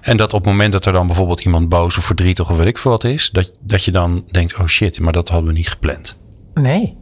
En 0.00 0.16
dat 0.16 0.32
op 0.32 0.40
het 0.40 0.50
moment 0.50 0.72
dat 0.72 0.86
er 0.86 0.92
dan 0.92 1.06
bijvoorbeeld 1.06 1.44
iemand 1.44 1.68
boos 1.68 1.96
of 1.96 2.04
verdrietig 2.04 2.50
of 2.50 2.56
weet 2.56 2.66
ik 2.66 2.78
veel 2.78 2.90
wat 2.90 3.04
is, 3.04 3.30
dat, 3.30 3.52
dat 3.60 3.84
je 3.84 3.90
dan 3.90 4.24
denkt, 4.30 4.58
oh 4.58 4.66
shit, 4.66 5.00
maar 5.00 5.12
dat 5.12 5.28
hadden 5.28 5.48
we 5.48 5.56
niet 5.56 5.68
gepland. 5.68 6.18
Nee. 6.54 6.96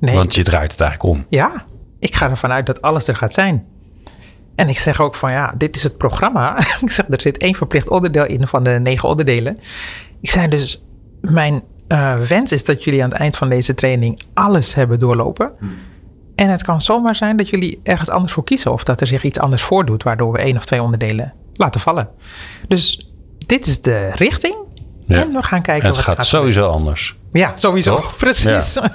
nee. 0.00 0.14
Want 0.14 0.34
je 0.34 0.42
draait 0.42 0.70
het 0.72 0.80
eigenlijk 0.80 1.14
om. 1.14 1.26
Ja, 1.28 1.64
ik 1.98 2.14
ga 2.14 2.30
ervan 2.30 2.52
uit 2.52 2.66
dat 2.66 2.82
alles 2.82 3.08
er 3.08 3.16
gaat 3.16 3.34
zijn. 3.34 3.66
En 4.58 4.68
ik 4.68 4.78
zeg 4.78 5.00
ook 5.00 5.14
van 5.14 5.32
ja, 5.32 5.54
dit 5.56 5.76
is 5.76 5.82
het 5.82 5.96
programma. 5.96 6.58
ik 6.80 6.90
zeg, 6.90 7.06
er 7.08 7.20
zit 7.20 7.38
één 7.38 7.54
verplicht 7.54 7.88
onderdeel 7.88 8.26
in 8.26 8.46
van 8.46 8.62
de 8.62 8.70
negen 8.70 9.08
onderdelen. 9.08 9.58
Ik 10.20 10.30
zei 10.30 10.48
dus, 10.48 10.82
mijn 11.20 11.62
uh, 11.88 12.20
wens 12.20 12.52
is 12.52 12.64
dat 12.64 12.84
jullie 12.84 13.02
aan 13.02 13.10
het 13.10 13.18
eind 13.18 13.36
van 13.36 13.48
deze 13.48 13.74
training 13.74 14.22
alles 14.34 14.74
hebben 14.74 14.98
doorlopen. 14.98 15.52
Hmm. 15.58 15.76
En 16.34 16.50
het 16.50 16.62
kan 16.62 16.80
zomaar 16.80 17.14
zijn 17.14 17.36
dat 17.36 17.48
jullie 17.48 17.80
ergens 17.82 18.08
anders 18.08 18.32
voor 18.32 18.44
kiezen. 18.44 18.72
Of 18.72 18.84
dat 18.84 19.00
er 19.00 19.06
zich 19.06 19.22
iets 19.22 19.38
anders 19.38 19.62
voordoet, 19.62 20.02
waardoor 20.02 20.32
we 20.32 20.38
één 20.38 20.56
of 20.56 20.64
twee 20.64 20.82
onderdelen 20.82 21.34
laten 21.52 21.80
vallen. 21.80 22.08
Dus 22.68 23.10
dit 23.46 23.66
is 23.66 23.80
de 23.80 24.10
richting. 24.14 24.56
Ja. 25.04 25.20
En 25.20 25.32
we 25.32 25.42
gaan 25.42 25.62
kijken. 25.62 25.88
En 25.88 25.94
het 25.94 26.04
gaat, 26.04 26.16
gaat 26.16 26.26
sowieso 26.26 26.68
anders. 26.68 27.17
Ja, 27.30 27.52
sowieso. 27.54 28.00
Precies. 28.18 28.74
Ja. 28.74 28.90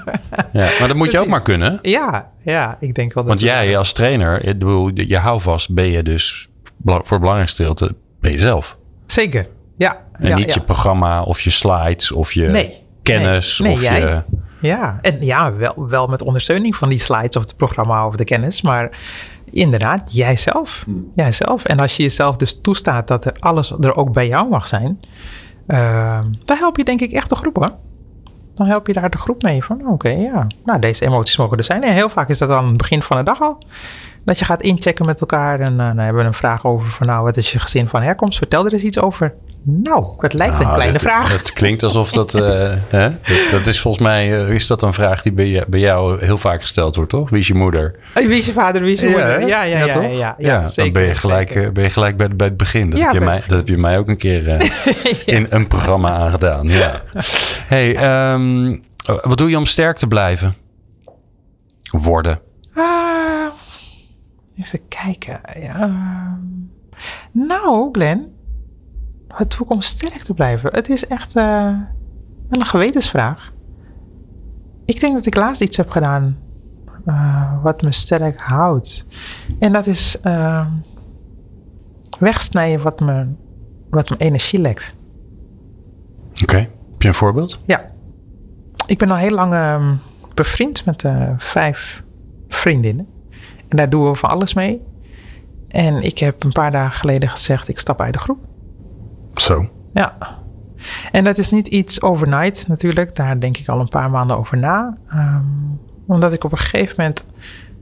ja. 0.51 0.69
maar 0.79 0.87
dat 0.87 0.95
moet 0.95 1.11
je 1.11 1.19
ook 1.19 1.27
maar 1.27 1.41
kunnen. 1.41 1.79
Ja, 1.81 2.31
ja, 2.43 2.77
ik 2.79 2.95
denk 2.95 3.13
wel. 3.13 3.23
Dat 3.23 3.33
Want 3.33 3.45
jij 3.45 3.77
als 3.77 3.93
trainer, 3.93 4.45
ik 4.45 4.59
bedoel, 4.59 4.91
je 4.93 5.17
houvast 5.17 5.73
ben 5.73 5.85
je 5.85 6.03
dus 6.03 6.47
voor 6.83 6.95
het 6.95 7.19
belangrijkste 7.19 7.55
gedeelte 7.57 7.95
ben 8.19 8.31
je 8.31 8.39
zelf. 8.39 8.77
Zeker. 9.05 9.47
Ja. 9.77 9.97
En 10.13 10.27
ja, 10.27 10.35
niet 10.35 10.47
ja. 10.47 10.53
je 10.53 10.61
programma 10.61 11.21
of 11.23 11.41
je 11.41 11.49
slides 11.49 12.11
of 12.11 12.31
je 12.33 12.47
Nee. 12.47 12.83
kennis. 13.01 13.59
Nee, 13.59 13.73
of 13.73 13.81
jij. 13.81 13.99
je... 13.99 14.23
Ja, 14.61 14.99
en 15.01 15.17
ja, 15.19 15.53
wel, 15.55 15.87
wel 15.87 16.07
met 16.07 16.21
ondersteuning 16.21 16.75
van 16.75 16.89
die 16.89 16.97
slides 16.97 17.35
of 17.35 17.41
het 17.43 17.57
programma 17.57 18.07
of 18.07 18.15
de 18.15 18.23
kennis. 18.23 18.61
Maar 18.61 18.89
inderdaad, 19.51 20.13
jijzelf. 20.13 20.85
Jijzelf. 21.15 21.63
En 21.63 21.79
als 21.79 21.97
je 21.97 22.03
jezelf 22.03 22.35
dus 22.35 22.61
toestaat 22.61 23.07
dat 23.07 23.25
er 23.25 23.33
alles 23.39 23.71
er 23.71 23.95
ook 23.95 24.13
bij 24.13 24.27
jou 24.27 24.49
mag 24.49 24.67
zijn. 24.67 24.99
ehm, 25.67 26.25
dan 26.45 26.57
help 26.57 26.77
je 26.77 26.83
denk 26.83 27.01
ik 27.01 27.11
echt 27.11 27.29
de 27.29 27.35
groep 27.35 27.55
hoor. 27.55 27.75
Dan 28.53 28.67
help 28.67 28.87
je 28.87 28.93
daar 28.93 29.09
de 29.09 29.17
groep 29.17 29.41
mee 29.41 29.63
van 29.63 29.87
oké, 29.87 30.09
ja. 30.09 30.47
Nou, 30.63 30.79
deze 30.79 31.05
emoties 31.05 31.37
mogen 31.37 31.57
er 31.57 31.63
zijn. 31.63 31.83
En 31.83 31.93
heel 31.93 32.09
vaak 32.09 32.29
is 32.29 32.37
dat 32.37 32.49
aan 32.49 32.67
het 32.67 32.77
begin 32.77 33.03
van 33.03 33.17
de 33.17 33.23
dag 33.23 33.41
al. 33.41 33.57
Dat 34.25 34.39
je 34.39 34.45
gaat 34.45 34.61
inchecken 34.61 35.05
met 35.05 35.21
elkaar. 35.21 35.59
En 35.59 35.79
eh, 35.79 35.87
dan 35.87 35.97
hebben 35.97 36.21
we 36.21 36.27
een 36.27 36.33
vraag 36.33 36.65
over 36.65 36.89
van 36.89 37.07
nou, 37.07 37.23
wat 37.23 37.37
is 37.37 37.51
je 37.51 37.59
gezin 37.59 37.89
van 37.89 38.01
herkomst? 38.01 38.37
Vertel 38.37 38.65
er 38.65 38.73
eens 38.73 38.83
iets 38.83 38.99
over. 38.99 39.33
Nou, 39.65 40.13
het 40.17 40.33
lijkt 40.33 40.53
een 40.53 40.59
Nou, 40.61 40.73
kleine 40.73 40.93
dat- 40.93 41.01
vraag. 41.01 41.37
Het 41.37 41.53
klinkt 41.53 41.83
alsof 41.83 42.11
dat, 42.11 42.33
eh, 42.35 42.41
hè? 42.97 43.09
dat... 43.09 43.37
Dat 43.51 43.65
is 43.65 43.79
volgens 43.81 44.03
mij 44.03 44.45
eh, 44.45 44.53
is 44.53 44.67
dat 44.67 44.81
een 44.81 44.93
vraag 44.93 45.21
die 45.21 45.31
bij, 45.33 45.65
bij 45.67 45.79
jou 45.79 46.25
heel 46.25 46.37
vaak 46.37 46.61
gesteld 46.61 46.95
wordt, 46.95 47.09
toch? 47.09 47.29
Wie 47.29 47.39
is 47.39 47.47
je 47.47 47.53
moeder? 47.53 47.95
Wie 48.13 48.27
is 48.27 48.45
je 48.45 48.51
vader, 48.53 48.81
wie 48.81 48.91
is 48.93 49.01
je 49.01 49.07
moeder? 49.09 49.47
Ja, 49.47 49.63
ja, 49.63 49.77
ja. 49.85 50.01
ja, 50.01 50.07
ja, 50.09 50.35
ja, 50.37 50.65
zeker, 50.65 50.83
dan 50.83 50.93
ben 51.03 51.03
je 51.11 51.15
gelijk, 51.15 51.47
zeker. 51.47 51.65
eh, 51.67 51.71
ben 51.71 51.83
je 51.83 51.89
gelijk 51.89 52.17
bij, 52.17 52.35
bij 52.35 52.47
het 52.47 52.57
begin. 52.57 52.89
Dat, 52.89 53.01
heb 53.01 53.13
je 53.13 53.19
mij, 53.19 53.39
dat 53.47 53.57
heb 53.57 53.67
je 53.67 53.77
mij 53.77 53.97
ook 53.97 54.07
een 54.07 54.17
keer 54.17 54.47
in 55.25 55.47
een 55.49 55.67
programma 55.67 56.09
aangedaan. 56.09 56.67
Ja. 56.67 57.01
Hey, 57.67 57.95
ehm, 57.95 58.77
wat 59.21 59.37
doe 59.37 59.49
je 59.49 59.57
om 59.57 59.65
sterk 59.65 59.97
te 59.97 60.07
blijven? 60.07 60.55
Worden. 61.91 62.39
Ah, 62.75 63.47
even 64.59 64.79
kijken. 64.87 65.41
Nou, 67.31 67.89
Glenn. 67.91 68.31
Ik 69.37 69.71
om 69.71 69.81
sterk 69.81 70.21
te 70.21 70.33
blijven? 70.33 70.73
Het 70.73 70.89
is 70.89 71.07
echt 71.07 71.35
eh, 71.35 71.77
wel 72.49 72.59
een 72.59 72.65
gewetensvraag. 72.65 73.53
Ik 74.85 74.99
denk 74.99 75.13
dat 75.13 75.25
ik 75.25 75.35
laatst 75.35 75.61
iets 75.61 75.77
heb 75.77 75.89
gedaan 75.89 76.37
eh, 77.05 77.63
wat 77.63 77.81
me 77.81 77.91
sterk 77.91 78.39
houdt. 78.41 79.05
En 79.59 79.71
dat 79.71 79.85
is 79.85 80.19
eh, 80.21 80.67
wegsnijden 82.19 82.83
wat 82.83 82.99
me, 82.99 83.27
wat 83.89 84.09
me 84.09 84.15
energie 84.17 84.59
lekt. 84.59 84.95
Oké. 86.41 86.57
Heb 86.91 87.01
je 87.01 87.07
een 87.07 87.13
voorbeeld? 87.13 87.59
Ja. 87.65 87.91
Ik 88.85 88.97
ben 88.97 89.11
al 89.11 89.17
heel 89.17 89.35
lang 89.35 89.53
ehm, 89.53 89.95
bevriend 90.33 90.85
met 90.85 91.03
eh, 91.03 91.29
vijf 91.37 92.03
vriendinnen. 92.47 93.07
En 93.67 93.77
daar 93.77 93.89
doen 93.89 94.09
we 94.09 94.15
van 94.15 94.29
alles 94.29 94.53
mee. 94.53 94.81
En 95.67 96.01
ik 96.01 96.17
heb 96.17 96.43
een 96.43 96.51
paar 96.51 96.71
dagen 96.71 96.99
geleden 96.99 97.29
gezegd, 97.29 97.67
ik 97.67 97.79
stap 97.79 98.01
uit 98.01 98.13
de 98.13 98.19
groep. 98.19 98.47
Zo. 99.35 99.69
Ja. 99.93 100.17
En 101.11 101.23
dat 101.23 101.37
is 101.37 101.49
niet 101.49 101.67
iets 101.67 102.01
overnight 102.01 102.67
natuurlijk. 102.67 103.15
Daar 103.15 103.39
denk 103.39 103.57
ik 103.57 103.67
al 103.67 103.79
een 103.79 103.87
paar 103.87 104.09
maanden 104.09 104.37
over 104.37 104.57
na. 104.57 104.97
Ehm, 105.07 105.43
omdat 106.07 106.33
ik 106.33 106.43
op 106.43 106.51
een 106.51 106.57
gegeven 106.57 106.95
moment, 106.97 107.25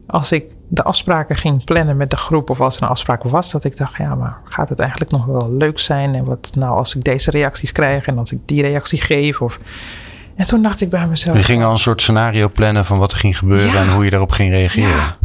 als 0.07 0.31
ik 0.31 0.45
de 0.67 0.83
afspraken 0.83 1.35
ging 1.35 1.63
plannen 1.63 1.97
met 1.97 2.09
de 2.09 2.17
groep, 2.17 2.49
of 2.49 2.61
als 2.61 2.75
er 2.77 2.83
een 2.83 2.89
afspraak 2.89 3.23
was, 3.23 3.51
dat 3.51 3.63
ik 3.63 3.77
dacht, 3.77 3.97
ja, 3.97 4.15
maar 4.15 4.37
gaat 4.43 4.69
het 4.69 4.79
eigenlijk 4.79 5.11
nog 5.11 5.25
wel 5.25 5.51
leuk 5.53 5.79
zijn? 5.79 6.15
En 6.15 6.25
wat 6.25 6.51
nou 6.55 6.77
als 6.77 6.95
ik 6.95 7.03
deze 7.03 7.31
reacties 7.31 7.71
krijg 7.71 8.05
en 8.05 8.17
als 8.17 8.31
ik 8.31 8.39
die 8.45 8.61
reactie 8.61 9.01
geef? 9.01 9.41
Of... 9.41 9.59
En 10.35 10.45
toen 10.45 10.61
dacht 10.61 10.81
ik 10.81 10.89
bij 10.89 11.07
mezelf. 11.07 11.37
Je 11.37 11.43
ging 11.43 11.63
al 11.63 11.71
een 11.71 11.79
soort 11.79 12.01
scenario 12.01 12.49
plannen 12.49 12.85
van 12.85 12.97
wat 12.99 13.11
er 13.11 13.17
ging 13.17 13.37
gebeuren 13.37 13.71
Ja. 13.71 13.81
en 13.81 13.93
hoe 13.93 14.03
je 14.03 14.09
daarop 14.09 14.31
ging 14.31 14.49
reageren. 14.51 14.89
Ja. 14.89 15.17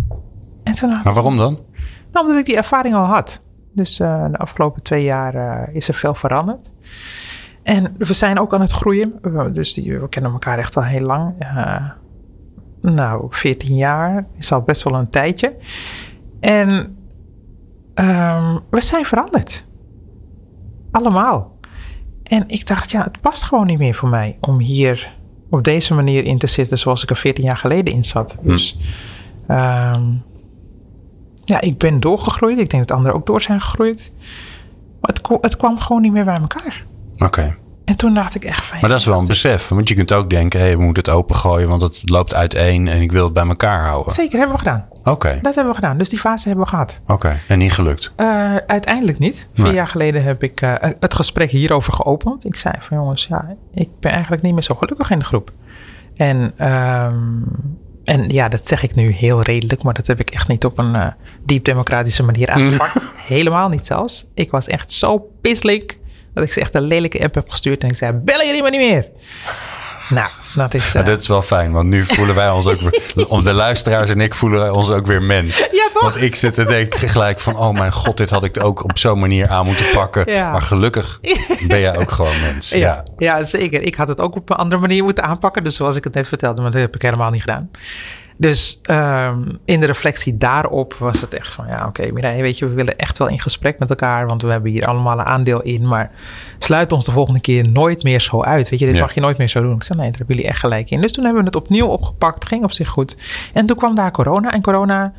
En 0.65 0.75
toen 0.75 0.89
Maar 1.05 1.15
waarom 1.15 1.37
dan? 1.37 1.61
Nou, 2.13 2.27
omdat 2.27 2.39
ik 2.41 2.45
die 2.47 2.57
ervaring 2.57 2.95
al 2.95 3.05
had. 3.05 3.41
Dus 3.77 4.01
eh, 4.01 4.25
de 4.31 4.39
afgelopen 4.39 4.83
twee 4.83 5.03
jaar 5.05 5.35
eh, 5.35 5.75
is 5.75 5.89
er 5.89 5.95
veel 5.95 6.15
veranderd. 6.15 6.73
En 7.63 7.95
we 7.99 8.13
zijn 8.15 8.39
ook 8.39 8.55
aan 8.55 8.61
het 8.61 8.73
groeien. 8.73 9.19
We- 9.23 9.51
Dus 9.51 9.75
die, 9.75 9.99
we 9.99 10.09
kennen 10.09 10.33
elkaar 10.33 10.59
echt 10.59 10.77
al 10.77 10.85
heel 10.85 11.07
lang. 11.07 11.35
Eh, 11.39 11.91
nou, 12.81 13.27
14 13.29 13.77
jaar 13.77 14.27
is 14.39 14.53
al 14.53 14.63
best 14.63 14.83
wel 14.83 14.95
een 14.95 15.09
tijdje. 15.09 15.57
En 16.41 16.97
ehm, 17.95 18.59
we 18.71 18.81
zijn 18.81 19.05
veranderd. 19.05 19.65
Allemaal. 20.91 21.55
En 22.23 22.45
ik 22.49 22.67
dacht, 22.67 22.91
ja, 22.91 23.03
het 23.03 23.21
past 23.21 23.43
gewoon 23.43 23.67
niet 23.67 23.79
meer 23.79 23.95
voor 23.95 24.09
mij 24.09 24.39
om 24.41 24.59
hier 24.59 25.15
op 25.51 25.65
deze 25.65 25.95
manier 25.95 26.25
in 26.25 26.39
te 26.39 26.47
zitten 26.47 26.79
zoals 26.79 27.03
ik 27.03 27.11
er 27.11 27.17
14 27.17 27.45
jaar 27.45 27.57
geleden 27.57 27.95
in 27.95 28.05
zat. 28.05 28.37
Dus 28.43 28.79
ehm, 29.47 30.03
ja, 31.49 31.61
ik 31.61 31.79
ben 31.79 32.01
doorgegroeid. 32.01 32.59
Ik 32.59 32.71
denk 32.71 32.89
dat 32.89 32.97
anderen 32.97 33.17
ook 33.19 33.27
door 33.27 33.43
zijn 33.43 33.61
gegroeid. 33.61 34.13
Maar 35.01 35.15
het, 35.41 35.57
kwam 35.57 35.79
gewoon 35.79 36.03
niet 36.03 36.13
meer 36.13 36.25
bij 36.25 36.37
elkaar. 36.41 36.85
Oké. 37.19 37.57
En 37.85 37.97
toen 37.97 38.15
dacht 38.15 38.35
ik 38.35 38.45
echt 38.45 38.65
van... 38.65 38.79
Maar 38.81 38.91
dat 38.91 38.99
is 38.99 39.05
wel 39.07 39.19
een 39.19 39.27
besef. 39.27 39.69
Want 39.69 39.89
je 39.89 39.95
kunt 39.95 40.13
ook 40.13 40.31
denken, 40.31 40.61
hey, 40.61 40.77
we 40.77 40.83
moeten 40.83 41.03
het 41.03 41.13
opengooien, 41.13 41.69
want 41.69 41.83
het 41.83 42.01
loopt 42.11 42.35
uiteen 42.35 42.89
en 42.89 43.01
ik 43.01 43.13
wil 43.13 43.25
het 43.25 43.33
bij 43.33 43.47
elkaar 43.47 43.85
houden. 43.87 44.13
Zeker, 44.13 44.39
hebben 44.39 44.57
we 44.57 44.63
gedaan. 44.63 44.85
Oké, 45.05 45.39
Dat 45.43 45.55
hebben 45.55 45.73
we 45.75 45.79
gedaan. 45.81 45.99
Dus 45.99 46.09
die 46.09 46.19
fase 46.19 46.47
hebben 46.49 46.65
we 46.65 46.71
gehad. 46.71 47.01
oké. 47.07 47.37
En 47.49 47.59
niet 47.59 47.73
gelukt. 47.73 48.13
Eh, 48.17 48.55
uiteindelijk 48.67 49.19
niet. 49.19 49.49
Vier 49.55 49.65
Nee. 49.65 49.75
jaar 49.75 49.89
geleden 49.89 50.23
heb 50.23 50.43
ik 50.43 50.61
eh, 50.61 50.75
het 51.01 51.15
gesprek 51.15 51.51
hierover 51.51 51.93
geopend. 51.93 52.45
Ik 52.45 52.57
zei 52.57 52.75
van 52.79 52.97
jongens, 52.97 53.27
ja, 53.27 53.55
ik 53.75 53.89
ben 54.01 54.13
eigenlijk 54.13 54.43
niet 54.43 54.53
meer 54.53 54.63
zo 54.63 54.75
gelukkig 54.75 55.11
in 55.11 55.19
de 55.19 55.25
groep. 55.25 55.53
En, 56.17 56.53
ehm, 56.57 57.17
en 58.07 58.29
ja, 58.29 58.49
dat 58.49 58.67
zeg 58.69 58.83
ik 58.83 58.95
nu 58.95 59.11
heel 59.11 59.43
redelijk, 59.43 59.83
maar 59.83 59.95
dat 59.95 60.07
heb 60.07 60.21
ik 60.21 60.31
echt 60.31 60.49
niet 60.49 60.65
op 60.65 60.79
een 60.79 60.95
eh, 60.95 61.07
diep 61.45 61.65
democratische 61.65 62.23
manier 62.23 62.49
aangepakt. 62.49 63.03
Helemaal 63.35 63.69
niet 63.69 63.87
zelfs. 63.87 64.27
Ik 64.35 64.51
was 64.51 64.67
echt 64.67 64.93
zo 64.93 65.19
pisselijk 65.41 65.99
dat 66.35 66.45
ik 66.45 66.53
ze 66.53 66.61
echt 66.61 66.75
een 66.75 66.83
lelijke 66.83 67.23
app 67.23 67.35
heb 67.35 67.51
gestuurd 67.51 67.83
en 67.83 67.89
ik 67.89 67.97
zei, 67.97 68.13
bellen 68.13 68.47
jullie 68.47 68.63
maar 68.63 68.71
niet 68.71 68.81
meer. 68.81 69.09
Nou, 70.09 70.29
dat 70.55 70.75
is... 70.75 70.95
Eh, 70.95 71.05
dit 71.05 71.21
is 71.21 71.27
wel 71.27 71.43
fijn, 71.43 71.73
want 71.73 71.89
nu 71.89 72.05
voelen 72.05 72.35
wij 72.35 72.51
ons 72.51 72.67
ook 72.67 72.81
weer... 72.81 73.29
Om 73.29 73.43
de 73.43 73.53
luisteraars 73.53 74.11
en 74.11 74.21
ik 74.21 74.35
voelen 74.35 74.61
wij 74.61 74.71
ons 74.71 74.91
ook 74.91 75.07
weer 75.07 75.23
mens. 75.23 75.59
Ja, 75.59 75.89
toch? 75.93 76.03
Want 76.03 76.23
ik 76.23 76.35
zit 76.35 76.55
te 76.55 76.65
denken 76.65 77.09
gelijk 77.09 77.41
van... 77.41 77.57
Oh 77.57 77.75
mijn 77.75 77.93
god, 77.93 78.17
dit 78.17 78.31
had 78.31 78.45
ik 78.45 78.65
ook 78.65 78.85
op 78.85 78.99
zo'n 78.99 79.19
manier 79.19 79.49
aan 79.49 79.67
moeten 79.67 79.87
pakken. 79.93 80.33
Ja. 80.33 80.51
Maar 80.51 80.63
gelukkig 80.63 81.21
ben 81.67 81.81
jij 81.81 81.99
ook 81.99 82.11
gewoon 82.11 82.41
mens. 82.43 82.71
Ja. 82.71 82.79
Ja, 82.79 83.05
ja, 83.19 83.45
zeker. 83.45 83.83
Ik 83.83 83.95
had 83.95 84.09
het 84.09 84.21
ook 84.21 84.37
op 84.37 84.51
een 84.51 84.57
andere 84.57 84.81
manier 84.81 85.05
moeten 85.05 85.25
aanpakken. 85.25 85.65
Dus 85.65 85.77
zoals 85.77 85.97
ik 85.97 86.05
het 86.05 86.15
net 86.15 86.29
vertelde, 86.29 86.63
maar 86.63 86.71
dat 86.71 86.81
heb 86.81 86.95
ik 86.95 87.03
helemaal 87.03 87.31
niet 87.31 87.41
gedaan. 87.41 87.71
Dus 88.39 88.79
ehm, 88.83 89.43
in 89.65 89.81
de 89.81 89.87
reflectie 89.87 90.37
daarop 90.37 90.95
was 90.95 91.21
het 91.21 91.35
echt 91.35 91.55
van... 91.55 91.67
Ja, 91.67 91.87
oké, 91.87 92.13
Mireille, 92.13 92.43
weet 92.43 92.59
je, 92.59 92.69
we 92.69 92.75
willen 92.75 92.97
echt 92.99 93.19
wel 93.19 93.29
in 93.29 93.41
gesprek 93.41 93.79
met 93.79 93.91
elkaar. 93.91 94.27
Want 94.27 94.43
we 94.43 94.51
hebben 94.51 94.71
hier 94.71 94.87
allemaal 94.87 95.19
een 95.19 95.25
aandeel 95.25 95.63
in. 95.63 95.89
Maar 95.89 96.11
sluit 96.59 96.93
ons 96.93 97.05
de 97.05 97.13
volgende 97.13 97.41
keer 97.41 97.69
nooit 97.69 98.03
meer 98.03 98.21
zo 98.21 98.43
uit. 98.43 98.69
Weet 98.69 98.79
je, 98.79 98.87
dit 98.87 98.95
Ja. 98.95 99.01
mag 99.01 99.15
je 99.15 99.21
nooit 99.21 99.39
meer 99.39 99.49
zo 99.49 99.63
doen. 99.63 99.75
Ik 99.75 99.83
zei, 99.83 99.99
nee, 99.99 100.09
daar 100.09 100.19
hebben 100.19 100.37
jullie 100.37 100.51
echt 100.51 100.61
gelijk 100.61 100.91
in. 100.91 101.01
Dus 101.01 101.13
toen 101.13 101.25
hebben 101.25 101.43
we 101.43 101.49
het 101.49 101.57
opnieuw 101.57 101.87
opgepakt. 101.87 102.47
Ging 102.47 102.65
op 102.65 102.73
zich 102.73 102.89
goed. 102.89 103.17
En 103.53 103.67
toen 103.67 103.77
kwam 103.77 103.95
daar 103.95 104.11
corona. 104.11 104.53
En 104.53 104.63
corona... 104.63 105.13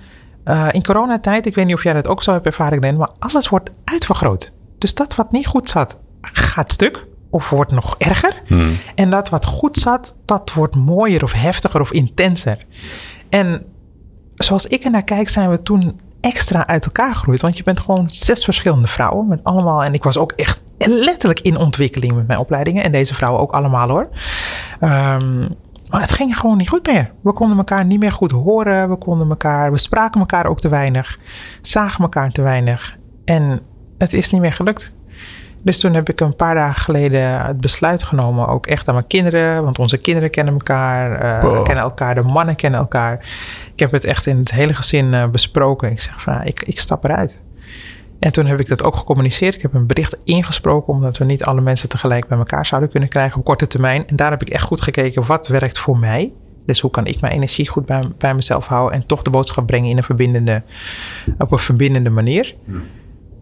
eh, 0.44 0.68
in 0.72 0.84
coronatijd, 0.84 1.46
ik 1.46 1.56
weet 1.56 1.66
niet 1.66 1.76
of 1.76 1.84
jij 1.84 1.94
dat 1.94 2.08
ook 2.08 2.24
zo 2.24 2.32
hebt 2.32 2.46
ervaren, 2.46 2.98
maar 2.98 3.10
alles 3.20 3.50
wordt 3.50 3.70
uitvergroot. 3.84 4.52
Dus 4.78 4.94
dat 4.94 5.16
wat 5.16 5.32
niet 5.32 5.48
goed 5.48 5.70
zat, 5.70 5.98
gaat 6.22 6.72
stuk 6.72 7.06
of 7.38 7.50
wordt 7.50 7.72
nog 7.72 7.96
erger. 7.98 8.42
En 8.96 9.10
dat 9.10 9.30
wat 9.30 9.46
goed 9.46 9.78
zat, 9.78 10.16
dat 10.26 10.54
wordt 10.54 10.76
mooier 10.76 11.24
of 11.24 11.34
heftiger 11.34 11.82
of 11.82 11.92
intenser. 11.92 12.66
En 13.30 13.66
zoals 14.36 14.66
ik 14.66 14.84
er 14.84 14.92
naar 14.92 15.04
kijk, 15.04 15.30
zijn 15.30 15.50
we 15.50 15.62
toen 15.62 16.00
extra 16.22 16.68
uit 16.68 16.86
elkaar 16.86 17.16
gegroeid. 17.16 17.42
Want 17.42 17.58
je 17.58 17.64
bent 17.64 17.80
gewoon 17.80 18.10
zes 18.10 18.44
verschillende 18.44 18.88
vrouwen 18.88 19.28
met 19.28 19.40
allemaal. 19.44 19.84
En 19.84 19.94
ik 19.94 20.04
was 20.04 20.18
ook 20.18 20.32
echt 20.32 20.62
letterlijk 20.78 21.40
in 21.40 21.58
ontwikkeling 21.58 22.16
met 22.16 22.28
mijn 22.28 22.40
opleidingen. 22.40 22.84
En 22.84 22.92
deze 22.92 23.14
vrouwen 23.14 23.42
ook 23.42 23.52
allemaal 23.52 23.90
hoor. 23.90 24.10
Ehm, 24.80 25.40
maar 25.90 26.02
het 26.02 26.12
ging 26.12 26.38
gewoon 26.38 26.58
niet 26.58 26.70
goed 26.70 26.86
meer. 26.86 27.12
We 27.22 27.34
konden 27.34 27.58
elkaar 27.58 27.86
niet 27.86 28.00
meer 28.00 28.12
goed 28.12 28.32
horen. 28.32 28.90
We 28.90 28.96
konden 28.96 29.30
elkaar, 29.30 29.72
we 29.72 29.78
spraken 29.78 30.20
elkaar 30.20 30.46
ook 30.46 30.60
te 30.60 30.70
weinig. 30.70 31.20
Zagen 31.62 32.04
elkaar 32.04 32.32
te 32.32 32.42
weinig. 32.42 32.98
En 33.26 33.60
het 33.98 34.14
is 34.14 34.32
niet 34.32 34.42
meer 34.42 34.54
gelukt. 34.54 34.96
Dus 35.62 35.80
toen 35.80 35.94
heb 35.94 36.10
ik 36.10 36.20
een 36.20 36.36
paar 36.36 36.56
dagen 36.56 36.82
geleden 36.82 37.46
het 37.46 37.62
besluit 37.62 38.04
genomen, 38.04 38.48
ook 38.48 38.66
echt 38.66 38.88
aan 38.88 38.94
mijn 38.94 39.08
kinderen, 39.08 39.64
want 39.64 39.80
onze 39.80 39.98
kinderen 39.98 40.30
kennen 40.30 40.54
elkaar, 40.54 41.22
eh, 41.22 41.42
Wow. 41.44 41.66
kennen 41.66 41.84
elkaar, 41.84 42.16
de 42.16 42.22
mannen 42.22 42.56
kennen 42.56 42.80
elkaar. 42.80 43.14
Ik 43.74 43.80
heb 43.80 43.92
het 43.92 44.04
echt 44.06 44.26
in 44.26 44.38
het 44.38 44.52
hele 44.52 44.74
gezin 44.74 45.14
eh, 45.14 45.30
besproken. 45.30 45.92
Ik 45.92 46.00
zeg 46.00 46.22
van, 46.22 46.34
ja, 46.34 46.44
ik, 46.44 46.64
ik 46.64 46.80
stap 46.80 47.04
eruit. 47.04 47.44
En 48.20 48.32
toen 48.32 48.46
heb 48.46 48.60
ik 48.60 48.68
dat 48.68 48.84
ook 48.84 48.96
gecommuniceerd. 48.96 49.56
Ik 49.56 49.62
heb 49.62 49.74
een 49.74 49.88
bericht 49.88 50.18
ingesproken, 50.24 50.94
omdat 50.94 51.18
we 51.18 51.26
niet 51.26 51.44
alle 51.44 51.62
mensen 51.62 51.90
tegelijk 51.90 52.28
bij 52.28 52.38
elkaar 52.38 52.66
zouden 52.66 52.90
kunnen 52.90 53.10
krijgen 53.10 53.38
op 53.40 53.46
korte 53.46 53.68
termijn. 53.68 54.08
En 54.08 54.16
daar 54.16 54.32
heb 54.32 54.42
ik 54.42 54.50
echt 54.50 54.64
goed 54.64 54.82
gekeken, 54.82 55.26
wat 55.26 55.48
werkt 55.48 55.80
voor 55.80 55.98
mij? 55.98 56.32
Dus 56.66 56.80
hoe 56.80 56.92
kan 56.92 57.06
ik 57.06 57.22
mijn 57.22 57.34
energie 57.34 57.68
goed 57.68 57.86
bij, 57.86 58.04
bij 58.18 58.34
mezelf 58.34 58.68
houden 58.68 59.00
en 59.00 59.06
toch 59.06 59.22
de 59.22 59.30
boodschap 59.30 59.68
brengen 59.68 59.90
in 59.90 59.98
een 59.98 60.04
verbindende, 60.04 60.64
op 61.38 61.52
een 61.52 61.58
verbindende 61.58 62.10
manier? 62.10 62.56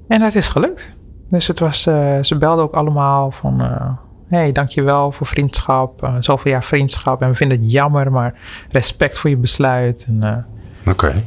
En 0.07 0.20
dat 0.20 0.36
is 0.36 0.49
gelukt. 0.49 0.95
Dus 1.30 1.47
het 1.47 1.59
was, 1.59 1.86
eh, 1.86 2.23
ze 2.23 2.38
belden 2.38 2.63
ook 2.63 2.73
allemaal 2.73 3.32
van, 3.32 3.61
eh 3.61 3.91
hey, 4.28 4.51
dankjewel 4.51 5.11
voor 5.11 5.28
vriendschap, 5.28 6.03
eh, 6.03 6.15
zoveel 6.19 6.51
jaar 6.51 6.63
vriendschap. 6.63 7.21
En 7.21 7.30
we 7.30 7.36
vinden 7.36 7.59
het 7.59 7.71
jammer, 7.71 8.11
maar 8.11 8.34
respect 8.69 9.19
voor 9.19 9.30
je 9.30 9.38
besluit. 9.38 10.05
En 10.07 10.45
Oké. 10.88 11.23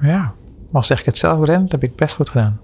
ja, 0.00 0.32
al 0.72 0.82
zeg 0.82 1.00
ik 1.00 1.04
het 1.04 1.16
zelf, 1.16 1.44
Ren, 1.46 1.62
dat 1.62 1.72
heb 1.72 1.82
ik 1.82 1.96
best 1.96 2.14
goed 2.14 2.28
gedaan. 2.28 2.60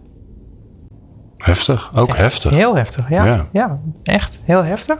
Heftig, 1.36 1.90
ook 1.96 2.08
Echt 2.08 2.18
heftig. 2.18 2.50
Heel 2.50 2.76
heftig, 2.76 3.08
ja. 3.08 3.24
Ja. 3.24 3.46
ja. 3.52 3.78
echt 4.02 4.40
heel 4.42 4.64
heftig. 4.64 4.98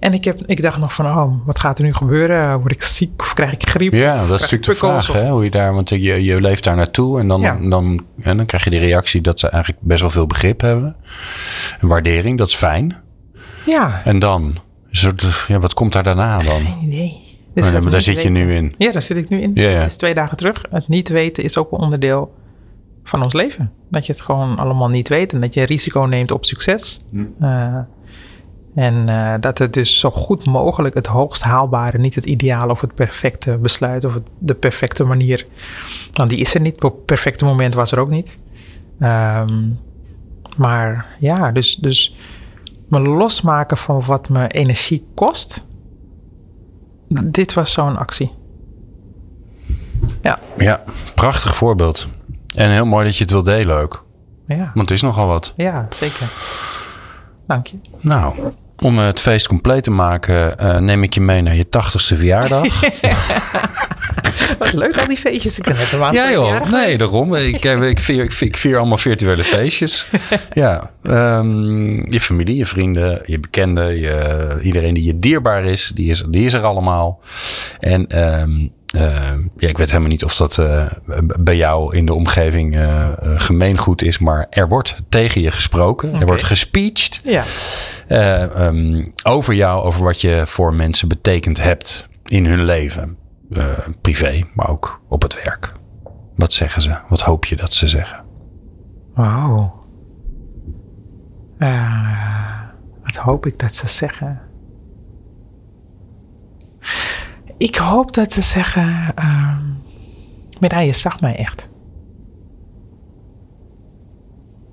En 0.00 0.12
ik, 0.12 0.24
heb, 0.24 0.40
ik 0.46 0.62
dacht 0.62 0.78
nog 0.78 0.94
van, 0.94 1.06
oh, 1.06 1.46
wat 1.46 1.58
gaat 1.60 1.78
er 1.78 1.84
nu 1.84 1.92
gebeuren? 1.94 2.58
Word 2.60 2.72
ik 2.72 2.82
ziek 2.82 3.22
of 3.22 3.32
krijg 3.32 3.52
ik 3.52 3.68
griep? 3.68 3.92
Ja, 3.92 4.14
dat 4.26 4.40
is 4.40 4.50
natuurlijk 4.50 4.64
de 4.66 4.74
vraag, 4.74 5.12
hè? 5.12 5.30
Hoe 5.30 5.44
je 5.44 5.50
daar, 5.50 5.72
want 5.74 5.88
je, 5.88 5.98
je 6.24 6.40
leeft 6.40 6.64
daar 6.64 6.76
naartoe 6.76 7.20
en 7.20 7.28
dan, 7.28 7.40
Ja. 7.40 7.58
dan, 7.68 8.04
en 8.20 8.36
dan 8.36 8.46
krijg 8.46 8.64
je 8.64 8.70
de 8.70 8.78
reactie 8.78 9.20
dat 9.20 9.40
ze 9.40 9.48
eigenlijk 9.48 9.82
best 9.82 10.00
wel 10.00 10.10
veel 10.10 10.26
begrip 10.26 10.60
hebben. 10.60 10.96
Een 11.80 11.88
waardering, 11.88 12.38
dat 12.38 12.48
is 12.48 12.54
fijn. 12.54 12.96
Ja, 13.66 14.02
En 14.04 14.18
dan, 14.18 14.58
ja, 15.48 15.58
wat 15.58 15.74
komt 15.74 15.92
daar 15.92 16.02
daarna 16.02 16.38
dan? 16.42 16.56
geen 16.56 16.78
idee. 16.88 17.28
Oh, 17.48 17.54
Dus 17.54 17.72
maar 17.72 17.90
daar 17.90 18.00
zit 18.00 18.22
je 18.22 18.28
nu 18.30 18.54
in. 18.54 18.74
Ja, 18.78 18.92
daar 18.92 19.02
zit 19.02 19.16
ik 19.16 19.28
nu 19.28 19.40
in. 19.40 19.50
Ja, 19.54 19.68
ja. 19.68 19.76
Het 19.78 19.86
is 19.86 19.96
twee 19.96 20.14
dagen 20.14 20.36
terug. 20.36 20.64
Het 20.70 20.88
niet 20.88 21.08
weten 21.08 21.44
is 21.44 21.56
ook 21.56 21.72
een 21.72 21.78
onderdeel 21.78 22.34
van 23.04 23.22
ons 23.22 23.32
leven. 23.32 23.72
Dat 23.90 24.06
je 24.06 24.12
het 24.12 24.20
gewoon 24.20 24.58
allemaal 24.58 24.88
niet 24.88 25.08
weet 25.08 25.32
en 25.32 25.40
dat 25.40 25.54
je 25.54 25.62
risico 25.64 26.00
neemt 26.00 26.30
op 26.30 26.44
succes. 26.44 27.00
Hm. 27.10 27.24
Eh, 27.44 27.78
en 28.74 29.08
eh, 29.08 29.34
dat 29.40 29.58
het 29.58 29.72
dus 29.72 29.98
zo 29.98 30.10
goed 30.10 30.46
mogelijk 30.46 30.94
het 30.94 31.06
hoogst 31.06 31.42
haalbare, 31.42 31.98
niet 31.98 32.14
het 32.14 32.24
ideale 32.24 32.72
of 32.72 32.80
het 32.80 32.94
perfecte 32.94 33.58
besluit 33.58 34.04
of 34.04 34.14
het, 34.14 34.22
de 34.38 34.54
perfecte 34.54 35.04
manier. 35.04 35.46
Want 36.12 36.30
die 36.30 36.38
is 36.38 36.54
er 36.54 36.60
niet. 36.60 36.82
Op 36.82 36.94
het 36.94 37.04
perfecte 37.04 37.44
moment 37.44 37.74
was 37.74 37.92
er 37.92 37.98
ook 37.98 38.10
niet. 38.10 38.38
Ehm, 38.98 39.68
maar 40.56 41.16
ja, 41.18 41.52
dus, 41.52 41.76
dus 41.76 42.14
me 42.88 43.00
losmaken 43.00 43.76
van 43.76 44.04
wat 44.04 44.28
me 44.28 44.48
energie 44.48 45.06
kost. 45.14 45.64
Dit 47.08 47.54
was 47.54 47.72
zo'n 47.72 47.96
actie. 47.96 48.32
Ja, 50.22 50.38
Ja, 50.56 50.82
prachtig 51.14 51.56
voorbeeld. 51.56 52.08
En 52.56 52.70
heel 52.70 52.86
mooi 52.86 53.04
dat 53.04 53.16
je 53.16 53.22
het 53.22 53.32
wil 53.32 53.42
delen 53.42 53.76
ook. 53.76 54.06
ja, 54.46 54.70
Want 54.74 54.88
het 54.88 54.90
is 54.90 55.02
nogal 55.02 55.26
wat. 55.26 55.52
ja, 55.56 55.86
zeker. 55.90 56.32
Dank 57.50 57.66
je. 57.66 57.76
Nou, 58.00 58.34
om 58.78 58.98
het 58.98 59.20
feest 59.20 59.48
compleet 59.48 59.82
te 59.82 59.90
maken, 59.90 60.58
eh, 60.58 60.78
neem 60.78 61.02
ik 61.02 61.14
je 61.14 61.20
mee 61.20 61.42
naar 61.42 61.56
je 61.56 61.68
tachtigste 61.68 62.16
verjaardag. 62.16 62.66
Wat 64.58 64.72
leuk 64.72 64.98
al 64.98 65.06
die 65.08 65.16
feestjes. 65.16 65.58
Ik 65.58 65.64
ben 65.64 65.76
net 65.76 65.92
een 65.92 65.98
maand 65.98 66.14
Ja 66.14 66.30
joh, 66.30 66.70
nee 66.70 66.96
daarom. 66.98 67.34
Ik, 67.34 67.62
heb- 67.62 67.82
ik, 67.82 67.98
vier, 68.00 68.22
ik, 68.22 68.32
vier, 68.32 68.48
ik 68.48 68.56
vier 68.56 68.76
allemaal 68.78 68.98
virtuele 68.98 69.44
feestjes. 69.44 70.06
ja, 70.52 70.90
ehm, 71.02 72.12
je 72.12 72.20
familie, 72.20 72.56
je 72.56 72.66
vrienden, 72.66 73.22
je 73.26 73.40
bekenden, 73.40 73.98
je, 74.00 74.58
iedereen 74.62 74.94
die 74.94 75.04
je 75.04 75.18
dierbaar 75.18 75.64
is, 75.64 75.92
die 75.94 76.10
is, 76.10 76.24
die 76.28 76.44
is 76.44 76.52
er 76.52 76.64
allemaal. 76.64 77.20
En 77.78 78.06
ehm, 78.06 78.68
ja, 79.56 79.68
ik 79.68 79.78
weet 79.78 79.88
helemaal 79.88 80.08
niet 80.08 80.24
of 80.24 80.36
dat 80.36 80.58
eh, 80.58 80.86
bij 81.40 81.56
jou 81.56 81.96
in 81.96 82.06
de 82.06 82.14
omgeving 82.14 82.74
eh, 82.74 83.02
eh, 83.02 83.12
gemeengoed 83.22 84.02
is, 84.02 84.18
maar 84.18 84.46
er 84.50 84.68
wordt 84.68 85.00
tegen 85.08 85.40
je 85.40 85.50
gesproken. 85.50 86.14
Er 86.14 86.26
wordt 86.26 86.42
gespeecht 86.42 87.20
Ja, 87.24 87.44
eh, 88.06 88.42
ehm, 88.42 89.06
over 89.22 89.54
jou, 89.54 89.82
over 89.84 90.04
wat 90.04 90.20
je 90.20 90.42
voor 90.46 90.74
mensen 90.74 91.08
betekend 91.08 91.62
hebt 91.62 92.08
in 92.24 92.46
hun 92.46 92.64
leven. 92.64 93.18
Privé, 94.00 94.42
maar 94.54 94.68
ook 94.68 95.00
op 95.08 95.22
het 95.22 95.42
werk. 95.44 95.72
Wat 96.36 96.52
zeggen 96.52 96.82
ze? 96.82 96.96
Wat 97.08 97.20
hoop 97.20 97.44
je 97.44 97.56
dat 97.56 97.72
ze 97.72 97.88
zeggen? 97.88 98.24
wauw. 99.14 99.78
Wat 103.02 103.16
hoop 103.16 103.46
ik 103.46 103.58
dat 103.58 103.74
ze 103.74 103.86
zeggen? 103.86 104.40
Ik 107.60 107.76
hoop 107.76 108.14
dat 108.14 108.32
ze 108.32 108.42
zeggen... 108.42 109.12
ehm 109.14 109.70
Mirai, 110.60 110.86
je 110.86 110.92
zag 110.92 111.20
mij 111.20 111.36
echt. 111.36 111.68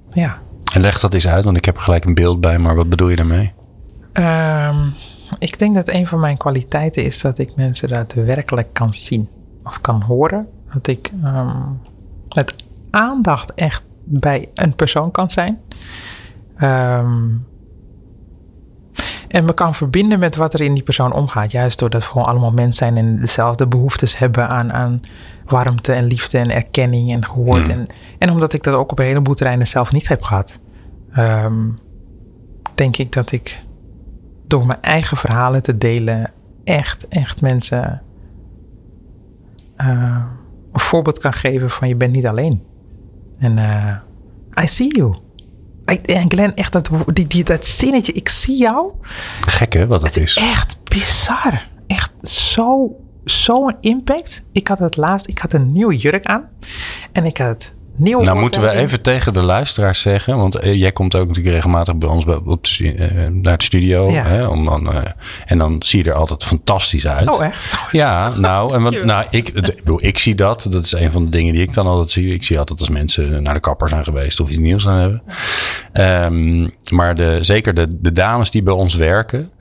Ja. 0.09 0.39
En 0.73 0.81
leg 0.81 0.99
dat 0.99 1.13
eens 1.13 1.27
uit, 1.27 1.45
want 1.45 1.57
ik 1.57 1.65
heb 1.65 1.75
er 1.75 1.81
gelijk 1.81 2.05
een 2.05 2.13
beeld 2.13 2.41
bij, 2.41 2.59
maar 2.59 2.75
wat 2.75 2.89
bedoel 2.89 3.09
je 3.09 3.15
daarmee? 3.15 3.53
Ehm, 4.13 4.89
ik 5.39 5.59
denk 5.59 5.75
dat 5.75 5.89
een 5.89 6.07
van 6.07 6.19
mijn 6.19 6.37
kwaliteiten 6.37 7.03
is 7.03 7.21
dat 7.21 7.37
ik 7.37 7.55
mensen 7.55 7.89
daadwerkelijk 7.89 8.73
kan 8.73 8.93
zien 8.93 9.29
of 9.63 9.81
kan 9.81 10.01
horen. 10.01 10.47
Dat 10.73 10.87
ik 10.87 11.11
ehm, 11.23 11.71
met 12.35 12.55
aandacht 12.89 13.53
echt 13.53 13.83
bij 14.03 14.49
een 14.53 14.75
persoon 14.75 15.11
kan 15.11 15.29
zijn. 15.29 15.61
Ehm, 16.55 17.35
en 19.37 19.45
me 19.45 19.53
kan 19.53 19.75
verbinden 19.75 20.19
met 20.19 20.35
wat 20.35 20.53
er 20.53 20.61
in 20.61 20.73
die 20.73 20.83
persoon 20.83 21.13
omgaat. 21.13 21.51
Juist 21.51 21.79
doordat 21.79 22.01
we 22.01 22.07
gewoon 22.07 22.27
allemaal 22.27 22.51
mensen 22.51 22.73
zijn 22.73 22.97
en 22.97 23.19
dezelfde 23.19 23.67
behoeftes 23.67 24.17
hebben 24.17 24.49
aan, 24.49 24.73
aan 24.73 25.01
warmte 25.45 25.93
en 25.93 26.05
liefde 26.05 26.37
en 26.37 26.49
erkenning 26.49 27.11
en 27.11 27.25
gehoord. 27.25 27.61
Hmm. 27.61 27.71
En, 27.71 27.87
en 28.19 28.29
omdat 28.29 28.53
ik 28.53 28.63
dat 28.63 28.75
ook 28.75 28.91
op 28.91 28.99
een 28.99 29.05
heleboel 29.05 29.33
terreinen 29.33 29.67
zelf 29.67 29.91
niet 29.91 30.07
heb 30.07 30.23
gehad. 30.23 30.59
ehm, 31.13 31.69
denk 32.75 32.97
ik 32.97 33.11
dat 33.11 33.31
ik 33.31 33.63
door 34.47 34.65
mijn 34.65 34.81
eigen 34.81 35.17
verhalen 35.17 35.61
te 35.61 35.77
delen 35.77 36.31
echt, 36.63 37.07
echt 37.07 37.41
mensen 37.41 38.01
eh, 39.75 40.23
een 40.71 40.79
voorbeeld 40.79 41.19
kan 41.19 41.33
geven 41.33 41.69
van 41.69 41.87
je 41.87 41.95
bent 41.95 42.13
niet 42.13 42.27
alleen. 42.27 42.63
En 43.39 43.57
eh, 43.57 44.63
I 44.63 44.67
see 44.67 44.95
you. 44.95 45.15
En 45.87 46.29
Glenn, 46.31 46.53
echt 46.53 46.71
dat, 46.71 46.89
die, 47.13 47.27
die, 47.27 47.43
dat 47.43 47.65
zinnetje, 47.65 48.11
ik 48.11 48.29
zie 48.29 48.57
jou, 48.57 48.91
Gek 49.41 49.73
hè, 49.73 49.87
wat 49.87 50.01
het 50.01 50.17
is. 50.17 50.35
echt 50.35 50.77
bizar. 50.83 51.67
Echt 51.87 52.11
zo, 52.21 52.95
zo'n 53.23 53.75
impact. 53.81 54.43
Ik 54.51 54.67
had 54.67 54.79
het 54.79 54.97
laatst, 54.97 55.27
ik 55.27 55.37
had 55.37 55.53
een 55.53 55.71
nieuwe 55.71 55.95
jurk 55.95 56.25
aan. 56.25 56.49
En 57.11 57.25
ik 57.25 57.37
had 57.37 57.47
het 57.47 57.75
nieuw 57.97 58.21
Nou 58.21 58.39
moeten 58.39 58.61
we 58.61 58.71
even 58.71 59.01
tegen 59.01 59.33
de 59.33 59.41
luisteraars 59.41 60.01
zeggen, 60.01 60.37
want 60.37 60.55
eh, 60.55 60.75
jij 60.75 60.91
komt 60.91 61.15
ook 61.15 61.27
natuurlijk 61.27 61.55
regelmatig 61.55 61.95
bij 61.95 62.09
ons 62.09 62.25
bij, 62.25 62.39
op 62.45 62.63
de, 62.63 62.93
eh, 62.93 63.27
naar 63.31 63.57
de 63.57 63.63
studio. 63.63 64.09
Ja. 64.09 64.23
Hè, 64.23 64.47
om 64.47 64.65
dan, 64.65 64.93
eh, 64.93 65.01
en 65.45 65.57
dan 65.57 65.75
zie 65.79 66.03
je 66.03 66.09
er 66.09 66.15
altijd 66.15 66.43
fantastisch 66.43 67.07
uit. 67.07 67.29
Oh, 67.29 67.45
echt? 67.45 67.87
Ja, 67.91 68.29
nou, 68.35 68.73
en 68.73 68.81
wat, 68.81 69.03
nou 69.03 69.25
ik, 69.29 69.49
ik 69.49 69.75
bedoel, 69.75 70.03
ik 70.03 70.17
zie 70.17 70.35
dat. 70.35 70.67
Dat 70.69 70.85
is 70.85 70.91
een 70.91 71.11
van 71.11 71.23
de 71.23 71.29
dingen 71.29 71.53
die 71.53 71.61
ik 71.61 71.73
dan 71.73 71.87
altijd 71.87 72.11
zie. 72.11 72.33
Ik 72.33 72.43
zie 72.43 72.59
altijd 72.59 72.79
als 72.79 72.89
mensen 72.89 73.43
naar 73.43 73.53
de 73.53 73.59
kapper 73.59 73.89
zijn 73.89 74.03
geweest 74.03 74.39
of 74.39 74.49
iets 74.49 74.59
nieuws 74.59 74.87
aan 74.87 74.99
hebben. 74.99 75.21
Ehm, 75.91 76.67
maar 76.95 77.15
de, 77.15 77.37
zeker 77.41 77.73
de, 77.73 77.87
de 77.89 78.11
dames 78.11 78.51
die 78.51 78.63
bij 78.63 78.73
ons 78.73 78.95
werken, 78.95 79.51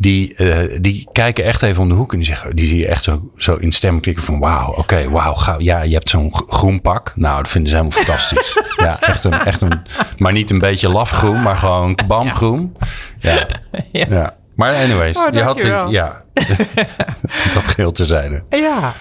die, 0.00 0.34
eh, 0.34 0.78
die 0.80 1.08
kijken 1.12 1.44
echt 1.44 1.62
even 1.62 1.82
om 1.82 1.88
de 1.88 1.94
hoek 1.94 2.12
en 2.12 2.18
die, 2.18 2.26
zeggen, 2.26 2.56
die 2.56 2.66
zie 2.66 2.78
je 2.78 2.86
echt 2.88 3.04
zo, 3.04 3.30
zo 3.36 3.54
in 3.54 3.72
stem 3.72 4.00
klikken 4.00 4.24
van 4.24 4.38
wauw, 4.38 4.72
oké, 4.74 5.10
wauw, 5.10 5.34
ga- 5.34 5.54
ja, 5.58 5.82
je 5.82 5.94
hebt 5.94 6.10
zo'n 6.10 6.34
groen 6.48 6.80
pak. 6.80 7.12
Nou, 7.16 7.42
dat 7.42 7.50
vinden 7.50 7.70
ze 7.70 7.76
helemaal 7.76 7.98
fantastisch. 7.98 8.58
ja, 8.84 9.00
echt 9.00 9.24
een, 9.24 9.32
echt 9.32 9.60
een, 9.60 9.82
maar 10.18 10.32
niet 10.32 10.50
een 10.50 10.58
beetje 10.58 10.88
lafgroen, 10.88 11.42
maar 11.42 11.56
gewoon 11.58 11.98
bamgroen. 12.06 12.76
Ja, 13.18 13.46
Ja. 13.92 14.06
ja. 14.10 14.36
Maar 14.54 14.74
anyways, 14.74 15.18
Oh, 15.18 15.32
je 15.32 15.42
had 15.42 15.60
ja, 15.90 16.22
dat 17.54 17.68
geheel 17.68 17.92
terzijde. 17.92 18.42
Ja, 18.48 18.92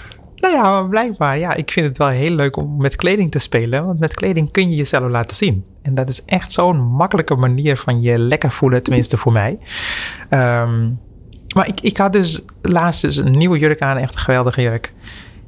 nou 0.41 0.55
ja, 0.55 0.61
maar 0.61 0.89
blijkbaar. 0.89 1.37
Ja, 1.37 1.53
ik 1.53 1.71
vind 1.71 1.87
het 1.87 1.97
wel 1.97 2.07
heel 2.07 2.31
leuk 2.31 2.57
om 2.57 2.77
met 2.77 2.95
kleding 2.95 3.31
te 3.31 3.39
spelen. 3.39 3.85
Want 3.85 3.99
met 3.99 4.13
kleding 4.13 4.51
kun 4.51 4.69
je 4.69 4.75
jezelf 4.75 5.09
laten 5.09 5.35
zien. 5.35 5.65
En 5.81 5.95
dat 5.95 6.09
is 6.09 6.25
echt 6.25 6.51
zo'n 6.51 6.81
makkelijke 6.81 7.35
manier 7.35 7.77
van 7.77 8.01
je 8.01 8.19
lekker 8.19 8.51
voelen, 8.51 8.83
tenminste 8.83 9.17
voor 9.17 9.31
mij. 9.31 9.59
Ehm, 10.29 10.89
maar 11.55 11.67
ik, 11.67 11.81
ik 11.81 11.97
had 11.97 12.11
dus 12.11 12.45
laatst 12.61 13.01
dus 13.01 13.15
een 13.15 13.31
nieuwe 13.31 13.59
jurk 13.59 13.81
aan, 13.81 13.97
echt 13.97 14.13
een 14.13 14.19
geweldige 14.19 14.61
jurk. 14.61 14.93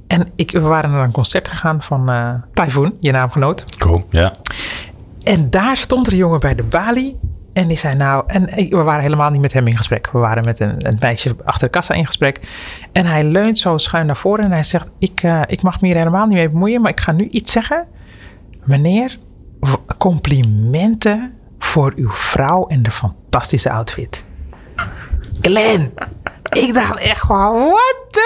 En 0.07 0.31
ik, 0.35 0.51
we 0.51 0.59
waren 0.59 0.91
naar 0.91 1.03
een 1.03 1.11
concert 1.11 1.47
gegaan 1.47 1.81
van 1.81 2.09
eh 2.09 2.33
Typhoon, 2.53 2.93
je 2.99 3.11
naamgenoot. 3.11 3.65
Cool, 3.77 4.05
ja. 4.09 4.33
En 5.23 5.49
daar 5.49 5.77
stond 5.77 6.07
er 6.07 6.11
een 6.11 6.17
jongen 6.17 6.39
bij 6.39 6.55
de 6.55 6.63
balie. 6.63 7.19
En 7.59 7.67
die 7.67 7.77
zei 7.77 7.95
nou, 7.95 8.23
en 8.27 8.57
ik- 8.57 8.71
we 8.71 8.83
waren 8.83 9.01
helemaal 9.01 9.29
niet 9.29 9.41
met 9.41 9.53
hem 9.53 9.67
in 9.67 9.77
gesprek. 9.77 10.09
We 10.11 10.19
waren 10.19 10.45
met 10.45 10.59
een, 10.59 10.87
een 10.87 10.97
meisje 10.99 11.35
achter 11.43 11.67
de 11.67 11.73
kassa 11.73 11.93
in 11.93 12.05
gesprek. 12.05 12.39
En 12.91 13.05
hij 13.05 13.23
leunt 13.23 13.57
zo 13.57 13.77
schuin 13.77 14.05
naar 14.05 14.17
voren 14.17 14.43
en 14.45 14.51
hij 14.51 14.63
zegt: 14.63 14.89
ik, 14.99 15.23
eh, 15.23 15.41
ik 15.47 15.61
mag 15.61 15.81
me 15.81 15.87
hier 15.87 15.97
helemaal 15.97 16.25
niet 16.25 16.37
mee 16.37 16.49
bemoeien, 16.49 16.81
maar 16.81 16.91
ik 16.91 16.99
ga 16.99 17.11
nu 17.11 17.27
iets 17.27 17.51
zeggen. 17.51 17.85
Meneer, 18.63 19.17
complimenten 19.97 21.33
voor 21.59 21.93
uw 21.95 22.09
vrouw 22.11 22.67
en 22.67 22.83
de 22.83 22.91
fantastische 22.91 23.69
outfit. 23.71 24.23
Glenn, 25.41 25.93
ik 26.49 26.73
dacht 26.73 26.99
echt 26.99 27.21
gewoon, 27.21 27.69
wat? 27.69 28.19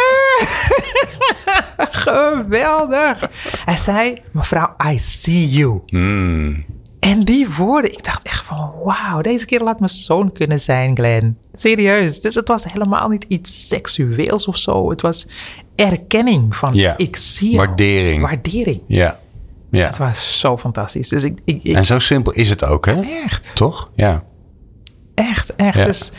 Geweldig. 2.06 3.30
Hij 3.66 3.78
zei, 3.78 4.22
mevrouw, 4.32 4.76
I 4.92 5.00
see 5.00 5.50
you. 5.50 5.82
Mm. 5.88 6.66
En 7.04 7.20
die 7.24 7.50
woorden, 7.50 7.92
ik 7.92 8.04
dacht 8.04 8.28
echt 8.28 8.44
van 8.46 8.74
wauw, 8.84 9.22
deze 9.22 9.46
keer 9.46 9.60
laat 9.62 9.80
mijn 9.80 9.92
zoon 9.92 10.32
kunnen 10.32 10.60
zijn, 10.60 10.96
Glenn. 10.96 11.38
Serieus. 11.54 12.22
Dus 12.22 12.36
het 12.36 12.48
was 12.48 12.64
helemaal 12.64 13.08
niet 13.08 13.26
iets 13.28 13.68
seksueels 13.68 14.48
of 14.48 14.58
zo. 14.58 14.90
Het 14.90 15.02
was 15.02 15.28
erkenning 15.76 16.56
van 16.56 16.74
Ja. 16.74 16.98
ik 16.98 17.16
zie 17.16 17.52
jou. 17.52 17.66
Waardering. 17.68 18.22
Waardering. 18.22 18.82
Ja. 18.88 19.20
ja. 19.72 19.86
Het 19.86 19.98
was 19.98 20.40
zo 20.40 20.58
fantastisch. 20.58 21.10
Dus 21.10 21.24
ik, 21.24 21.40
ik, 21.46 21.64
ik 21.64 21.76
En 21.76 21.86
zo 21.86 22.00
simpel 22.00 22.34
is 22.34 22.50
het 22.50 22.64
ook, 22.64 22.86
hè? 22.86 23.02
echt, 23.24 23.56
Toch? 23.56 23.92
Ja. 23.96 24.24
echt, 25.14 25.56
echt. 25.56 25.78
Ja. 25.78 25.86
Dus 25.86 26.12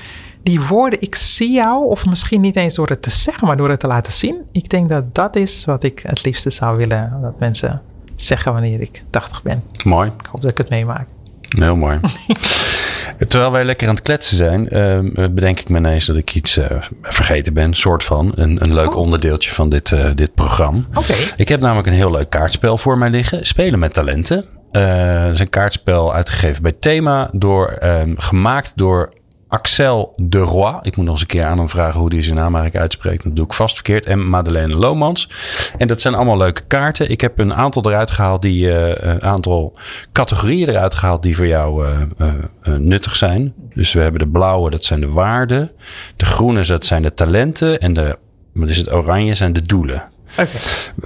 die 0.42 0.60
woorden, 0.60 1.00
ik 1.00 1.14
zie 1.14 1.52
jou, 1.52 1.86
of 1.86 2.06
misschien 2.06 2.40
niet 2.40 2.56
eens 2.56 2.74
door 2.74 2.88
het 2.88 3.02
te 3.02 3.10
zeggen, 3.10 3.46
maar 3.46 3.56
door 3.56 3.70
het 3.70 3.80
te 3.80 3.86
laten 3.86 4.12
zien. 4.12 4.36
Ik 4.52 4.68
denk 4.68 4.88
dat 4.88 5.14
dat 5.14 5.36
is 5.36 5.64
wat 5.64 5.82
ik 5.82 6.02
het 6.06 6.24
liefste 6.24 6.50
zou 6.50 6.76
willen 6.76 7.18
dat 7.22 7.38
mensen 7.38 7.82
zeggen 8.16 8.52
wanneer 8.52 8.80
ik 8.80 9.02
80 9.10 9.42
ben. 9.42 9.62
Mooi. 9.84 10.10
Ik 10.20 10.26
hoop 10.26 10.40
dat 10.40 10.50
ik 10.50 10.58
het 10.58 10.68
meemaak. 10.68 11.08
Heel 11.48 11.76
mooi. 11.76 12.00
Terwijl 13.28 13.50
wij 13.50 13.64
lekker 13.64 13.88
aan 13.88 13.94
het 13.94 14.02
kletsen 14.02 14.36
zijn, 14.36 14.68
uh, 14.72 15.28
bedenk 15.30 15.60
ik 15.60 15.68
me 15.68 15.78
ineens 15.78 16.06
dat 16.06 16.16
ik 16.16 16.34
iets 16.34 16.58
uh, 16.58 16.66
vergeten 17.02 17.54
ben, 17.54 17.74
soort 17.74 18.04
van. 18.04 18.32
Een, 18.34 18.62
een 18.62 18.74
leuk 18.74 18.94
oh. 18.94 18.96
onderdeeltje 18.96 19.52
van 19.52 19.68
dit, 19.68 19.90
uh, 19.90 20.10
dit 20.14 20.34
programma. 20.34 20.84
Oké. 20.94 21.14
Ik 21.36 21.48
heb 21.48 21.60
namelijk 21.60 21.86
een 21.86 21.92
heel 21.92 22.10
leuk 22.10 22.30
kaartspel 22.30 22.78
voor 22.78 22.98
mij 22.98 23.10
liggen. 23.10 23.46
Spelen 23.46 23.78
met 23.78 23.92
talenten. 23.92 24.44
Het 24.70 25.32
is 25.32 25.40
een 25.40 25.48
kaartspel 25.48 26.14
uitgegeven 26.14 26.62
bij 26.62 26.72
Thema, 26.72 27.30
door, 27.32 27.66
ehm, 27.66 28.12
gemaakt 28.16 28.72
door 28.74 29.12
Axel 29.54 30.12
de 30.16 30.38
Roy. 30.38 30.78
Ik 30.82 30.96
moet 30.96 31.04
nog 31.04 31.14
eens 31.14 31.20
een 31.20 31.26
keer 31.26 31.44
aan 31.44 31.58
hem 31.58 31.68
vragen 31.68 32.00
hoe 32.00 32.12
hij 32.12 32.22
zijn 32.22 32.34
naam 32.34 32.54
eigenlijk 32.54 32.82
uitspreekt. 32.82 33.24
Dat 33.24 33.36
doe 33.36 33.44
ik 33.44 33.52
vast 33.52 33.74
verkeerd. 33.74 34.06
En 34.06 34.28
Madeleine 34.28 34.74
Lomans. 34.74 35.30
En 35.78 35.86
dat 35.86 36.00
zijn 36.00 36.14
allemaal 36.14 36.36
leuke 36.36 36.62
kaarten. 36.66 37.10
Ik 37.10 37.20
heb 37.20 37.38
een 37.38 37.54
aantal 37.54 37.90
eruit 37.90 38.10
gehaald 38.10 38.42
die 38.42 38.66
uh, 38.66 38.88
een 38.94 39.22
aantal 39.22 39.78
categorieën 40.12 40.68
eruit 40.68 40.94
gehaald 40.94 41.22
die 41.22 41.36
voor 41.36 41.46
jou 41.46 41.86
uh, 41.86 42.00
uh, 42.18 42.76
nuttig 42.76 43.16
zijn. 43.16 43.54
Dus 43.74 43.92
we 43.92 44.00
hebben 44.00 44.20
de 44.20 44.28
blauwe, 44.28 44.70
dat 44.70 44.84
zijn 44.84 45.00
de 45.00 45.08
waarden. 45.08 45.70
De 46.16 46.24
groene, 46.24 46.64
dat 46.64 46.86
zijn 46.86 47.02
de 47.02 47.14
talenten. 47.14 47.80
En 47.80 47.92
de, 47.92 48.18
wat 48.52 48.68
is 48.68 48.76
het 48.76 48.92
oranje, 48.92 49.34
zijn 49.34 49.52
de 49.52 49.62
doelen. 49.62 50.02
Oké. 50.38 50.48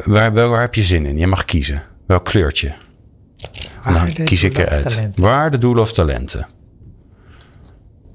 Waar, 0.04 0.32
waar 0.32 0.60
heb 0.60 0.74
je 0.74 0.82
zin 0.82 1.06
in? 1.06 1.18
Je 1.18 1.26
mag 1.26 1.44
kiezen. 1.44 1.82
Welk 2.06 2.24
kleurtje? 2.24 2.74
Waarde, 3.84 4.12
nou, 4.12 4.24
kies 4.24 4.42
ik 4.42 4.58
eruit. 4.58 4.98
Waarde, 5.14 5.58
doelen 5.58 5.82
of 5.82 5.92
talenten? 5.92 6.46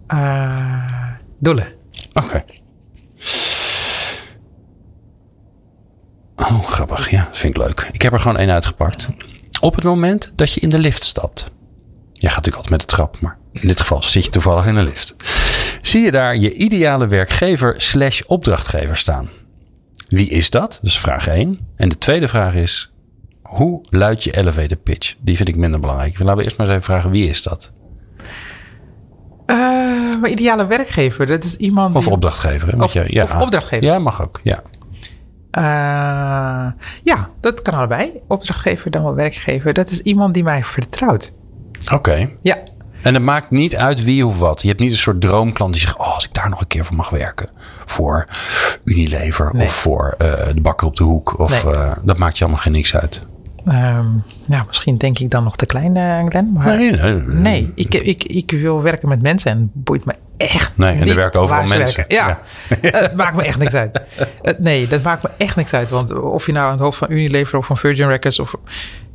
Uh, 0.08 1.12
doelen. 1.39 1.68
Oké. 2.14 2.43
Oh, 6.36 6.66
grappig. 6.66 7.10
Ja, 7.10 7.24
dat 7.24 7.38
vind 7.38 7.58
ik 7.58 7.62
leuk. 7.64 7.89
Ik 7.91 8.01
heb 8.01 8.14
er 8.14 8.20
gewoon 8.20 8.38
één 8.38 8.49
uitgepakt. 8.49 9.08
Op 9.62 9.76
het 9.76 9.84
moment 9.84 10.32
dat 10.36 10.51
je 10.51 10.60
in 10.60 10.70
de 10.70 10.80
lift 10.80 11.04
stapt. 11.04 11.51
Jij 12.14 12.32
gaat 12.32 12.45
natuurlijk 12.45 12.56
altijd 12.56 12.70
met 12.70 12.80
de 12.80 12.95
trap, 12.95 13.20
maar 13.20 13.38
in 13.51 13.68
dit 13.68 13.80
geval 13.80 14.04
zit 14.04 14.26
je 14.26 14.32
toevallig 14.32 14.66
in 14.66 14.76
de 14.76 14.84
lift. 14.84 15.16
Zie 15.82 16.01
je 16.01 16.12
daar 16.12 16.38
je 16.38 16.54
ideale 16.54 17.08
werkgever 17.08 17.82
slash 17.82 18.22
opdrachtgever 18.22 18.97
staan. 18.97 19.30
Wie 20.08 20.30
is 20.30 20.49
dat? 20.49 20.72
Dat 20.82 20.91
is 20.91 20.99
vraag 20.99 21.28
1. 21.28 21.60
En 21.76 21.89
de 21.89 21.97
tweede 21.97 22.28
vraag 22.28 22.54
is, 22.54 22.91
hoe 23.41 23.86
luidt 23.89 24.24
je 24.24 24.38
elevator 24.38 24.78
pitch? 24.78 25.16
Die 25.20 25.36
vind 25.36 25.49
ik 25.49 25.56
minder 25.56 25.80
belangrijk. 25.80 26.20
Laten 26.20 26.38
we 26.38 26.43
eerst 26.43 26.58
maar 26.58 26.68
eens 26.68 26.76
even 26.76 26.91
vragen, 26.91 27.12
wie 27.12 27.30
is 27.30 27.43
dat? 27.43 27.72
Uh, 29.48 30.20
mijn 30.22 30.32
ideale 30.32 30.66
werkgever, 30.66 31.26
dat 31.26 31.44
is 31.44 31.56
iemand. 31.56 31.96
Of 31.96 32.08
opdrachtgever. 32.08 32.68
Hè? 32.68 32.84
Of, 32.84 32.94
je, 32.94 33.04
ja. 33.08 33.24
of 33.24 33.41
opdrachtgever. 33.41 33.86
Ja, 33.86 34.00
mag 34.00 34.22
ook. 34.22 34.39
Ja. 34.44 34.62
Uh, 35.58 36.72
ja, 37.04 37.30
dat 37.39 37.62
kan 37.62 37.74
allebei. 37.74 38.12
Opdrachtgever 38.28 38.91
dan 38.91 39.04
wel 39.04 39.16
werkgever. 39.16 39.74
Dat 39.74 39.89
is 39.89 40.00
iemand 40.00 40.34
die 40.34 40.44
mij 40.44 40.64
vertrouwt. 40.64 41.34
Oké. 41.84 41.94
Okay. 41.94 42.38
Ja. 42.41 42.58
En 43.02 43.14
het 43.14 43.24
maakt 43.24 43.52
niet 43.52 43.76
uit 43.76 44.04
wie 44.04 44.26
of 44.26 44.39
wat. 44.39 44.62
Je 44.62 44.68
hebt 44.68 44.80
niet 44.80 44.91
een 44.91 44.98
soort 44.98 45.22
droomklant 45.22 45.74
die 45.74 45.82
zegt: 45.82 45.98
Oh, 45.98 46.14
als 46.14 46.26
ik 46.26 46.34
daar 46.34 46.50
nog 46.50 46.62
een 46.62 46.68
keer 46.68 46.86
voor 46.86 46.96
mag 46.96 47.10
werken. 47.10 47.50
Voor 47.86 48.28
Unilever 48.84 49.50
nee. 49.54 49.66
of 49.66 49.74
voor 49.74 50.16
uh, 50.22 50.34
de 50.54 50.62
bakker 50.62 50.88
op 50.88 50.96
de 50.96 51.04
hoek. 51.04 51.39
Of 51.39 51.64
nee. 51.64 51.94
dat 52.04 52.18
maakt 52.18 52.38
je 52.38 52.44
allemaal 52.44 52.62
geen 52.62 52.74
niks 52.74 52.96
uit. 52.96 53.26
Um, 53.66 54.24
ja, 54.47 54.64
misschien 54.68 54.97
denk 54.97 55.20
ik 55.20 55.30
dan 55.30 55.43
nog 55.43 55.55
te 55.55 55.66
klein, 55.66 55.95
uh, 55.95 56.28
Glenn. 56.28 56.51
Maar 56.51 56.78
nee, 56.78 56.91
nee, 56.91 57.14
nee. 57.22 57.72
ik, 57.76 57.93
ik, 57.93 58.24
ik 58.24 58.51
wil 58.51 58.82
werken 58.82 59.09
met 59.09 59.22
mensen 59.22 59.51
en 59.51 59.57
het 59.59 59.84
boeit 59.84 60.05
me 60.05 60.14
echt 60.38 60.78
Nee, 60.78 60.95
en 60.95 61.07
er 61.07 61.16
werken 61.16 61.41
overal 61.41 61.68
mensen. 61.68 62.05
Ja, 62.07 62.28
ja. 62.28 62.89
het 62.99 63.16
maakt 63.16 63.36
me 63.36 63.43
echt 63.43 63.59
niks 63.59 63.74
uit. 63.74 64.01
Nee, 64.59 64.88
dat 64.88 65.03
maakt 65.03 65.24
me 65.24 65.30
echt 65.38 65.55
niks 65.55 65.74
uit. 65.74 65.89
Want 65.89 66.14
of 66.14 66.45
je 66.45 66.51
nou 66.51 66.66
aan 66.66 66.72
het 66.72 66.82
hoofd 66.82 66.97
van 66.97 67.11
Unilever 67.11 67.57
of 67.57 67.66
van 67.66 67.78
Virgin 67.78 68.07
Records... 68.07 68.39
Of, 68.39 68.55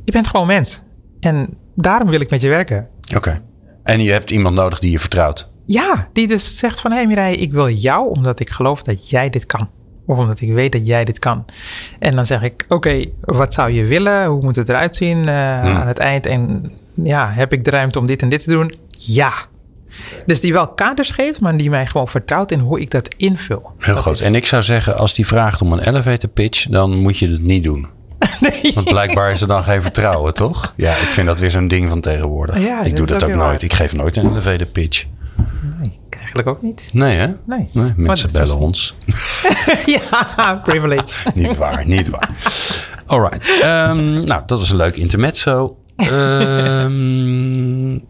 je 0.05 0.11
bent 0.11 0.27
gewoon 0.27 0.47
mens. 0.47 0.81
En 1.19 1.57
daarom 1.75 2.09
wil 2.09 2.21
ik 2.21 2.29
met 2.29 2.41
je 2.41 2.49
werken. 2.49 2.87
Oké. 3.07 3.17
Okay. 3.17 3.41
En 3.83 4.01
je 4.03 4.11
hebt 4.11 4.31
iemand 4.31 4.55
nodig 4.55 4.79
die 4.79 4.91
je 4.91 4.99
vertrouwt. 4.99 5.47
Ja, 5.65 6.09
die 6.13 6.27
dus 6.27 6.57
zegt 6.57 6.79
van... 6.81 6.91
hé 6.91 6.97
hey 6.97 7.07
Mireille, 7.07 7.37
ik 7.37 7.51
wil 7.51 7.69
jou 7.69 8.09
omdat 8.09 8.39
ik 8.39 8.49
geloof 8.49 8.83
dat 8.83 9.09
jij 9.09 9.29
dit 9.29 9.45
kan. 9.45 9.69
Of 10.09 10.17
omdat 10.17 10.41
ik 10.41 10.53
weet 10.53 10.71
dat 10.71 10.87
jij 10.87 11.05
dit 11.05 11.19
kan. 11.19 11.45
En 11.99 12.15
dan 12.15 12.25
zeg 12.25 12.41
ik, 12.41 12.65
oké, 12.67 13.05
wat 13.21 13.53
zou 13.53 13.71
je 13.71 13.85
willen? 13.85 14.25
Hoe 14.25 14.41
moet 14.41 14.55
het 14.55 14.69
eruit 14.69 14.95
zien 14.95 15.17
uh, 15.17 15.61
hmm. 15.61 15.75
aan 15.75 15.87
het 15.87 15.97
eind? 15.97 16.25
En 16.25 16.71
ja, 16.93 17.31
heb 17.31 17.53
ik 17.53 17.63
de 17.63 17.69
ruimte 17.69 17.99
om 17.99 18.05
dit 18.05 18.21
en 18.21 18.29
dit 18.29 18.43
te 18.43 18.49
doen? 18.49 18.73
Ja. 18.89 19.31
Dus 20.25 20.39
die 20.39 20.53
wel 20.53 20.67
kaders 20.67 21.11
geeft, 21.11 21.41
maar 21.41 21.57
die 21.57 21.69
mij 21.69 21.85
gewoon 21.85 22.07
vertrouwt 22.07 22.51
in 22.51 22.59
hoe 22.59 22.79
ik 22.79 22.91
dat 22.91 23.13
invul. 23.17 23.71
Heel 23.77 23.93
dat 23.93 24.03
goed. 24.03 24.19
Is... 24.19 24.21
En 24.21 24.35
ik 24.35 24.45
zou 24.45 24.63
zeggen, 24.63 24.97
als 24.97 25.13
die 25.13 25.27
vraagt 25.27 25.61
om 25.61 25.73
een 25.73 25.87
elevator 25.87 26.29
pitch, 26.29 26.65
dan 26.69 26.97
moet 26.97 27.17
je 27.17 27.29
het 27.29 27.43
niet 27.43 27.63
doen. 27.63 27.87
Nee. 28.39 28.71
Want 28.73 28.89
blijkbaar 28.89 29.31
is 29.31 29.41
er 29.41 29.47
dan 29.47 29.63
geen 29.63 29.81
vertrouwen, 29.81 30.33
toch? 30.33 30.73
Ja, 30.75 30.91
ik 30.91 31.07
vind 31.07 31.27
dat 31.27 31.39
weer 31.39 31.51
zo'n 31.51 31.67
ding 31.67 31.89
van 31.89 32.01
tegenwoordig. 32.01 32.59
Ja, 32.59 32.83
ik 32.83 32.95
doe 32.95 33.05
dat 33.05 33.23
ook 33.23 33.29
nooit. 33.29 33.41
Waar. 33.41 33.63
Ik 33.63 33.73
geef 33.73 33.93
nooit 33.93 34.17
een 34.17 34.29
elevator 34.31 34.67
pitch. 34.67 35.05
Nee, 35.79 35.98
eigenlijk 36.33 36.47
ook 36.47 36.61
niet. 36.61 36.89
Nee, 36.93 37.17
hè? 37.17 37.27
Nee. 37.45 37.69
nee 37.71 37.93
mensen 37.95 38.31
bellen 38.31 38.57
ons. 38.57 38.95
ja, 39.97 40.61
privilege. 40.63 41.29
niet 41.35 41.57
waar, 41.57 41.87
niet 41.87 42.09
waar. 42.09 42.29
Alright. 43.05 43.47
Um, 43.47 44.23
nou, 44.23 44.43
dat 44.45 44.59
was 44.59 44.69
een 44.69 44.75
leuk 44.75 44.95
intermezzo. 44.95 45.77
Um, 46.11 48.03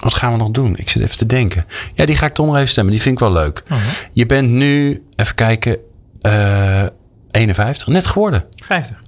wat 0.00 0.14
gaan 0.14 0.32
we 0.32 0.38
nog 0.38 0.50
doen? 0.50 0.76
Ik 0.76 0.90
zit 0.90 1.02
even 1.02 1.16
te 1.16 1.26
denken. 1.26 1.66
Ja, 1.94 2.06
die 2.06 2.16
ga 2.16 2.26
ik 2.26 2.34
toch 2.34 2.46
nog 2.46 2.56
even 2.56 2.68
stemmen. 2.68 2.92
Die 2.92 3.02
vind 3.02 3.14
ik 3.14 3.20
wel 3.20 3.32
leuk. 3.32 3.62
Uh 3.64 3.78
-huh. 3.78 3.86
Je 4.12 4.26
bent 4.26 4.50
nu, 4.50 5.04
even 5.16 5.34
kijken, 5.34 5.78
uh, 6.22 6.86
51. 7.30 7.86
Net 7.86 8.06
geworden. 8.06 8.44
50. 8.64 9.02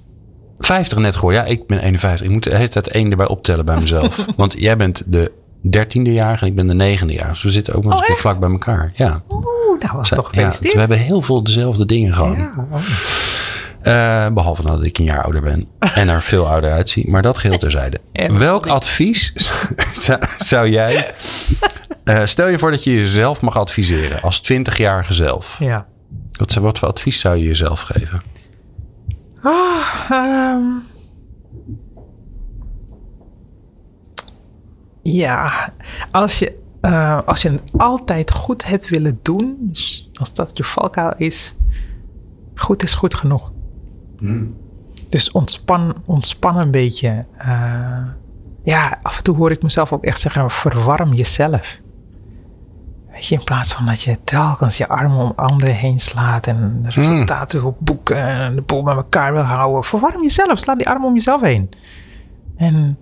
50 0.59 0.97
net 0.97 1.15
geworden. 1.15 1.41
Ja, 1.41 1.47
ik 1.47 1.67
ben 1.67 1.79
51. 1.79 2.25
Ik 2.27 2.33
moet 2.33 2.43
de 2.43 2.55
hele 2.55 2.67
tijd 2.67 2.87
één 2.87 3.11
erbij 3.11 3.27
optellen 3.27 3.65
bij 3.65 3.75
mezelf. 3.75 4.25
Want 4.35 4.59
jij 4.59 4.77
bent 4.77 5.03
de 5.05 5.31
dertiende 5.61 6.13
jaar 6.13 6.41
en 6.41 6.47
ik 6.47 6.55
ben 6.55 6.67
de 6.67 6.73
negende 6.73 7.13
jaar. 7.13 7.29
Dus 7.29 7.43
we 7.43 7.49
zitten 7.49 7.73
ook 7.73 7.83
nog 7.83 7.93
eens 7.93 8.09
oh, 8.09 8.15
vlak 8.15 8.39
bij 8.39 8.49
elkaar. 8.49 8.91
Ja. 8.93 9.21
Oeh, 9.29 9.45
nou 9.79 9.97
was 9.97 10.09
toch 10.09 10.35
ja, 10.35 10.47
dus 10.59 10.73
we 10.73 10.79
hebben 10.79 10.97
heel 10.97 11.21
veel 11.21 11.43
dezelfde 11.43 11.85
dingen 11.85 12.13
gewoon. 12.13 12.37
Ja, 12.37 12.67
oh. 12.71 12.81
Uh, 13.83 14.27
behalve 14.27 14.63
dat 14.63 14.83
ik 14.83 14.97
een 14.97 15.03
jaar 15.03 15.23
ouder 15.23 15.41
ben 15.41 15.67
en 15.79 16.09
er 16.09 16.21
veel 16.21 16.49
ouder 16.49 16.71
uitzie. 16.71 17.09
Maar 17.09 17.21
dat 17.21 17.37
geheel 17.37 17.57
terzijde. 17.57 17.99
Welk 18.31 18.67
advies 18.67 19.33
zou, 20.05 20.19
zou 20.37 20.69
jij... 20.69 21.13
Uh, 22.03 22.25
stel 22.25 22.47
je 22.47 22.59
voor 22.59 22.71
dat 22.71 22.83
je 22.83 22.93
jezelf 22.93 23.41
mag 23.41 23.57
adviseren 23.57 24.21
als 24.21 24.41
20-jarige 24.53 25.13
zelf. 25.13 25.55
Ja. 25.59 25.85
Wat, 26.31 26.53
wat 26.53 26.79
voor 26.79 26.87
advies 26.87 27.19
zou 27.19 27.37
je 27.37 27.43
jezelf 27.43 27.81
geven? 27.81 28.21
Oh, 29.43 30.09
um, 30.11 30.83
ja, 35.11 35.73
als 36.11 36.39
je, 36.39 36.57
uh, 36.81 37.19
als 37.25 37.41
je 37.41 37.49
het 37.49 37.61
altijd 37.77 38.31
goed 38.31 38.65
hebt 38.65 38.89
willen 38.89 39.19
doen, 39.21 39.57
dus 39.59 40.09
als 40.13 40.33
dat 40.33 40.57
je 40.57 40.63
valkuil 40.63 41.13
is, 41.17 41.55
goed 42.55 42.83
is 42.83 42.93
goed 42.93 43.15
genoeg. 43.15 43.51
Hmm. 44.17 44.55
Dus 45.09 45.31
ontspan, 45.31 45.95
ontspan 46.05 46.57
een 46.57 46.71
beetje. 46.71 47.25
Uh, 47.45 48.01
ja, 48.63 48.99
af 49.01 49.17
en 49.17 49.23
toe 49.23 49.35
hoor 49.35 49.51
ik 49.51 49.63
mezelf 49.63 49.91
ook 49.91 50.03
echt 50.03 50.19
zeggen: 50.19 50.51
verwarm 50.51 51.13
jezelf. 51.13 51.79
Weet 53.11 53.27
je, 53.27 53.35
in 53.35 53.43
plaats 53.43 53.73
van 53.73 53.85
dat 53.85 54.01
je 54.01 54.17
telkens 54.23 54.77
je 54.77 54.87
armen 54.87 55.17
om 55.17 55.33
anderen 55.35 55.75
heen 55.75 55.99
slaat 55.99 56.47
en 56.47 56.85
resultaten 56.89 57.61
wil 57.61 57.77
boeken 57.79 58.27
en 58.27 58.55
de 58.55 58.61
boel 58.61 58.83
bij 58.83 58.95
elkaar 58.95 59.33
wil 59.33 59.41
houden. 59.41 59.83
Verwarm 59.83 60.21
jezelf, 60.21 60.59
sla 60.59 60.75
die 60.75 60.89
armen 60.89 61.07
om 61.07 61.13
jezelf 61.13 61.41
heen. 61.41 61.69
En 62.57 62.99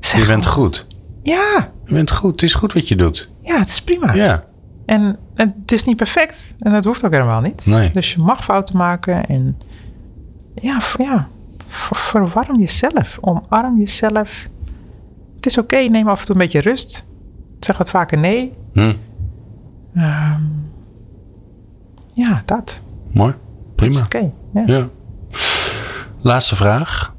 zeg 0.00 0.20
Je 0.20 0.26
bent 0.26 0.46
goed. 0.46 0.86
Ja, 1.22 1.72
Je 1.84 1.92
bent 1.92 2.10
goed. 2.10 2.30
Het 2.32 2.42
is 2.42 2.54
goed 2.54 2.72
wat 2.72 2.88
je 2.88 2.96
doet. 2.96 3.30
ja, 3.42 3.58
het 3.58 3.68
is 3.68 3.82
prima. 3.82 4.12
Ja. 4.14 4.44
En 4.86 5.18
het 5.34 5.72
is 5.72 5.84
niet 5.84 5.96
perfect. 5.96 6.54
En 6.58 6.72
dat 6.72 6.84
hoeft 6.84 7.04
ook 7.04 7.12
helemaal 7.12 7.40
niet. 7.40 7.66
Nee. 7.66 7.90
Dus 7.90 8.12
je 8.12 8.20
mag 8.20 8.44
fouten 8.44 8.76
maken. 8.76 9.26
En 9.26 9.58
ja, 10.54 10.78
ja 10.98 11.28
ver- 11.68 11.96
verwarm 11.96 12.58
jezelf. 12.58 13.18
Omarm 13.20 13.78
jezelf. 13.78 14.48
Het 15.36 15.46
is 15.46 15.58
oké. 15.58 15.76
neem 15.76 16.08
af 16.08 16.20
en 16.20 16.26
toe 16.26 16.34
een 16.34 16.40
beetje 16.40 16.60
rust. 16.60 17.04
Zeg 17.60 17.76
wat 17.78 17.90
vaker 17.90 18.18
nee. 18.18 18.52
Hm. 18.72 18.92
Ehm, 19.94 20.40
ja, 22.12 22.42
dat. 22.46 22.82
Mooi. 23.12 23.34
Prima. 23.74 24.00
oké. 24.04 24.32
Ja. 24.54 24.62
Ja. 24.66 24.88
Laatste 26.20 26.56
vraag. 26.56 27.14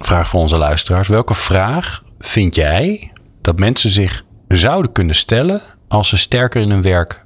Vraag 0.00 0.28
voor 0.28 0.40
onze 0.40 0.56
luisteraars. 0.56 1.08
Welke 1.08 1.34
vraag 1.34 2.02
vind 2.20 2.54
jij 2.54 3.12
dat 3.40 3.58
mensen 3.58 3.90
zich 3.90 4.24
zouden 4.48 4.92
kunnen 4.92 5.14
stellen 5.14 5.62
als 5.88 6.08
ze 6.08 6.16
sterker 6.16 6.60
in 6.60 6.70
hun 6.70 6.82
werk 6.82 7.24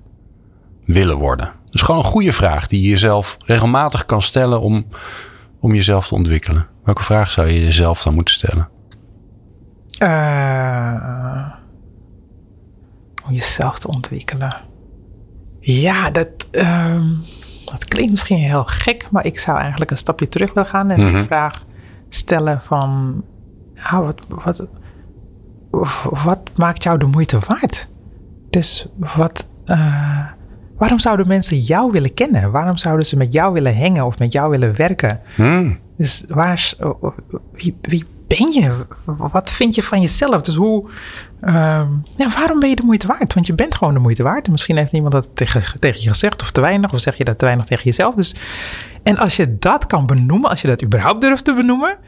willen 0.86 1.18
worden? 1.18 1.52
Dus 1.70 1.80
gewoon 1.82 2.00
een 2.00 2.10
goede 2.10 2.32
vraag 2.32 2.66
die 2.66 2.82
je 2.82 2.88
jezelf 2.88 3.36
regelmatig 3.46 4.04
kan 4.04 4.22
stellen 4.22 4.60
om, 4.60 4.86
om 5.60 5.74
jezelf 5.74 6.08
te 6.08 6.14
ontwikkelen. 6.14 6.66
Welke 6.84 7.02
vraag 7.04 7.30
zou 7.30 7.48
je 7.48 7.64
jezelf 7.64 8.02
dan 8.02 8.14
moeten 8.14 8.34
stellen? 8.34 8.68
Eh, 9.98 11.52
om 13.26 13.32
jezelf 13.34 13.78
te 13.78 13.88
ontwikkelen. 13.88 14.56
Ja, 15.60 16.10
dat, 16.10 16.28
ehm, 16.50 17.06
dat 17.64 17.84
klinkt 17.84 18.10
misschien 18.10 18.38
heel 18.38 18.64
gek, 18.64 19.06
maar 19.10 19.26
ik 19.26 19.38
zou 19.38 19.58
eigenlijk 19.58 19.90
een 19.90 19.96
stapje 19.96 20.28
terug 20.28 20.52
willen 20.52 20.68
gaan 20.68 20.90
en 20.90 21.00
Mhm. 21.00 21.12
de 21.12 21.24
vraag 21.24 21.64
stellen 22.08 22.60
van, 22.62 23.22
ah, 23.82 24.00
wat, 24.04 24.26
wat, 24.44 24.68
wat 26.24 26.40
maakt 26.56 26.82
jou 26.82 26.98
de 26.98 27.06
moeite 27.06 27.38
waard? 27.46 27.88
Dus 28.50 28.86
wat, 29.16 29.46
uh, 29.66 30.26
waarom 30.78 30.98
zouden 30.98 31.28
mensen 31.28 31.58
jou 31.58 31.92
willen 31.92 32.14
kennen? 32.14 32.50
Waarom 32.50 32.76
zouden 32.76 33.06
ze 33.06 33.16
met 33.16 33.32
jou 33.32 33.52
willen 33.52 33.78
hangen 33.78 34.06
of 34.06 34.18
met 34.18 34.32
jou 34.32 34.50
willen 34.50 34.76
werken? 34.76 35.20
Hmm. 35.34 35.78
Dus 35.96 36.24
waar, 36.28 36.74
wie, 37.52 37.76
wie 37.80 38.04
ben 38.26 38.52
je? 38.52 38.74
Wat 39.04 39.50
vind 39.50 39.74
je 39.74 39.82
van 39.82 40.00
jezelf? 40.00 40.42
Dus 40.42 40.54
hoe, 40.54 40.90
uh, 41.42 41.82
ja, 42.16 42.28
waarom 42.36 42.60
ben 42.60 42.68
je 42.68 42.76
de 42.76 42.82
moeite 42.84 43.06
waard? 43.06 43.34
Want 43.34 43.46
je 43.46 43.54
bent 43.54 43.74
gewoon 43.74 43.94
de 43.94 44.00
moeite 44.00 44.22
waard. 44.22 44.48
misschien 44.48 44.76
heeft 44.76 44.92
niemand 44.92 45.12
dat 45.12 45.30
tegen, 45.34 45.80
tegen 45.80 46.00
je 46.02 46.08
gezegd 46.08 46.42
of 46.42 46.50
te 46.50 46.60
weinig, 46.60 46.92
of 46.92 47.00
zeg 47.00 47.16
je 47.16 47.24
dat 47.24 47.38
te 47.38 47.44
weinig 47.44 47.66
tegen 47.66 47.84
jezelf. 47.84 48.14
Dus, 48.14 48.34
en 49.02 49.16
als 49.16 49.36
je 49.36 49.58
dat 49.58 49.86
kan 49.86 50.06
benoemen, 50.06 50.50
als 50.50 50.62
je 50.62 50.68
dat 50.68 50.82
überhaupt 50.82 51.20
durft 51.20 51.44
te 51.44 51.54
benoemen, 51.54 51.98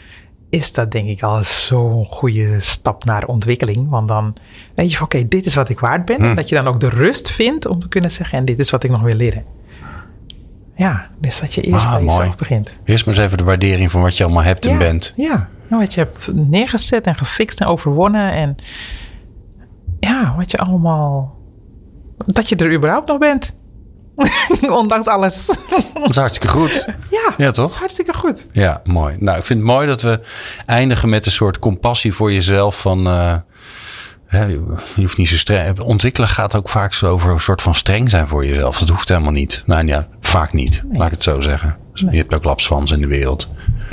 is 0.56 0.72
dat 0.72 0.90
denk 0.90 1.08
ik 1.08 1.22
al 1.22 1.44
zo'n 1.44 2.04
goede 2.04 2.60
stap 2.60 3.04
naar 3.04 3.26
ontwikkeling. 3.26 3.88
Want 3.88 4.08
dan 4.08 4.36
weet 4.74 4.90
je 4.90 4.96
van 4.96 5.06
oké, 5.06 5.28
dit 5.28 5.46
is 5.46 5.54
wat 5.54 5.68
ik 5.68 5.80
waard 5.80 6.04
ben. 6.04 6.18
En 6.18 6.28
hm. 6.28 6.34
dat 6.34 6.48
je 6.48 6.54
dan 6.54 6.66
ook 6.66 6.80
de 6.80 6.88
rust 6.88 7.30
vindt 7.30 7.66
om 7.66 7.80
te 7.80 7.88
kunnen 7.88 8.10
zeggen 8.10 8.38
en 8.38 8.44
dit 8.44 8.58
is 8.58 8.70
wat 8.70 8.82
ik 8.82 8.90
nog 8.90 9.02
wil 9.02 9.14
leren. 9.14 9.44
Ja, 10.76 11.10
dus 11.20 11.40
dat 11.40 11.54
je 11.54 11.60
eerst 11.60 11.84
ah, 11.84 11.92
bij 11.92 12.04
jezelf 12.04 12.36
begint. 12.36 12.78
Eerst 12.84 13.06
maar 13.06 13.14
eens 13.14 13.24
even 13.24 13.38
de 13.38 13.44
waardering 13.44 13.90
van 13.90 14.02
wat 14.02 14.16
je 14.16 14.24
allemaal 14.24 14.42
hebt 14.42 14.66
en 14.66 14.78
bent. 14.78 15.12
Ja, 15.16 15.48
wat 15.68 15.94
je 15.94 16.00
hebt 16.00 16.30
neergezet 16.34 17.04
en 17.04 17.14
gefixt 17.14 17.60
en 17.60 17.66
overwonnen. 17.66 18.32
En 18.32 18.56
ja, 20.00 20.34
wat 20.36 20.50
je 20.50 20.58
allemaal... 20.58 21.34
Dat 22.16 22.48
je 22.48 22.56
er 22.56 22.74
überhaupt 22.74 23.08
nog 23.08 23.18
bent. 23.18 23.54
Ondanks 24.80 25.06
alles. 25.06 25.46
Dat 25.94 26.08
is 26.08 26.16
hartstikke 26.16 26.48
goed. 26.48 26.86
Ja, 27.10 27.34
ja 27.36 27.50
toch? 27.50 27.54
Dat 27.54 27.70
is 27.70 27.76
hartstikke 27.76 28.14
goed. 28.14 28.46
Ja, 28.52 28.80
mooi. 28.84 29.16
Nou, 29.18 29.38
ik 29.38 29.44
vind 29.44 29.58
het 29.58 29.68
mooi 29.68 29.86
dat 29.86 30.02
we 30.02 30.20
eindigen 30.66 31.08
met 31.08 31.26
een 31.26 31.32
soort 31.32 31.58
compassie 31.58 32.14
voor 32.14 32.32
jezelf. 32.32 32.80
Van, 32.80 33.06
uh, 33.08 33.36
je 34.30 34.76
hoeft 34.96 35.16
niet 35.16 35.28
zo 35.28 35.36
streng. 35.36 35.80
Ontwikkelen 35.80 36.28
gaat 36.28 36.56
ook 36.56 36.68
vaak 36.68 36.94
zo 36.94 37.10
over 37.10 37.30
een 37.30 37.40
soort 37.40 37.62
van 37.62 37.74
streng 37.74 38.10
zijn 38.10 38.28
voor 38.28 38.46
jezelf. 38.46 38.78
Dat 38.78 38.88
hoeft 38.88 39.08
helemaal 39.08 39.32
niet. 39.32 39.62
Nou 39.66 39.86
ja, 39.86 40.08
vaak 40.20 40.52
niet. 40.52 40.82
Laat 40.92 41.06
ik 41.06 41.12
het 41.12 41.22
zo 41.22 41.40
zeggen. 41.40 41.76
Je 41.92 42.16
hebt 42.16 42.34
ook 42.34 42.44
lapsvans 42.44 42.90
in 42.90 43.00
de 43.00 43.06
wereld. 43.06 43.48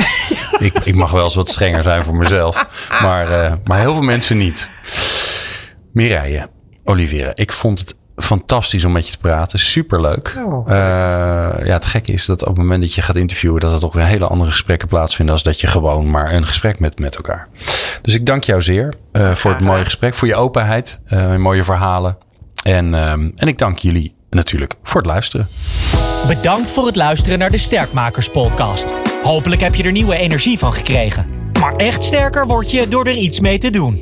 ik, 0.59 0.74
ik 0.84 0.95
mag 0.95 1.11
wel 1.11 1.24
eens 1.24 1.36
wat 1.36 1.49
strenger 1.49 1.84
zijn 1.84 2.03
voor 2.03 2.15
mezelf. 2.15 2.67
Maar, 3.01 3.32
uh, 3.32 3.53
maar 3.63 3.80
heel 3.80 3.93
veel 3.93 4.03
mensen 4.03 4.38
niet. 4.38 4.69
Mireille, 5.93 6.49
Olivier, 6.84 7.32
ik 7.34 7.51
vond 7.51 7.80
het 7.80 7.95
fantastisch 8.16 8.86
om 8.86 8.91
met 8.91 9.05
je 9.05 9.11
te 9.11 9.18
praten. 9.18 9.59
Superleuk. 9.59 10.38
Oh. 10.45 10.68
Uh, 10.68 10.74
ja, 11.64 11.74
het 11.74 11.86
gekke 11.86 12.11
is 12.11 12.26
dat 12.26 12.41
op 12.41 12.47
het 12.47 12.57
moment 12.57 12.82
dat 12.82 12.93
je 12.93 13.01
gaat 13.01 13.16
interviewen... 13.16 13.59
dat 13.59 13.74
er 13.74 13.80
toch 13.80 13.93
weer 13.93 14.05
hele 14.05 14.28
andere 14.28 14.51
gesprekken 14.51 14.88
plaatsvinden... 14.88 15.34
als 15.34 15.43
dat 15.43 15.61
je 15.61 15.68
gewoon 15.68 16.09
maar 16.09 16.34
een 16.34 16.47
gesprek 16.47 16.80
met, 16.80 16.99
met 16.99 17.16
elkaar. 17.16 17.47
Dus 18.01 18.14
ik 18.14 18.26
dank 18.26 18.43
jou 18.43 18.61
zeer 18.61 18.93
uh, 19.14 19.32
voor 19.32 19.51
het 19.51 19.61
mooie 19.61 19.84
gesprek. 19.84 20.14
Voor 20.14 20.28
je 20.28 20.36
openheid. 20.36 20.99
Uh, 21.07 21.36
mooie 21.36 21.64
verhalen. 21.64 22.18
En, 22.64 22.93
en 23.36 23.47
ik 23.47 23.57
dank 23.57 23.78
jullie 23.78 24.16
natuurlijk 24.30 24.74
voor 24.84 25.01
het 25.01 25.09
luisteren. 25.09 25.47
Bedankt 26.28 26.72
voor 26.72 26.86
het 26.86 26.95
luisteren 26.95 27.39
naar 27.39 27.49
de 27.49 27.57
Sterkmakers 27.57 28.30
podcast. 28.30 28.93
Hopelijk 29.24 29.61
heb 29.61 29.76
je 29.76 29.84
er 29.84 29.91
nieuwe 29.91 30.16
energie 30.16 30.57
van 30.57 30.74
gekregen. 30.74 31.28
Maar 31.59 31.76
echt 31.76 32.03
sterker 32.03 32.47
word 32.47 32.72
je 32.72 32.88
door 32.88 33.05
er 33.05 33.16
iets 33.16 33.39
mee 33.39 33.57
te 33.57 33.70
doen. 33.70 34.01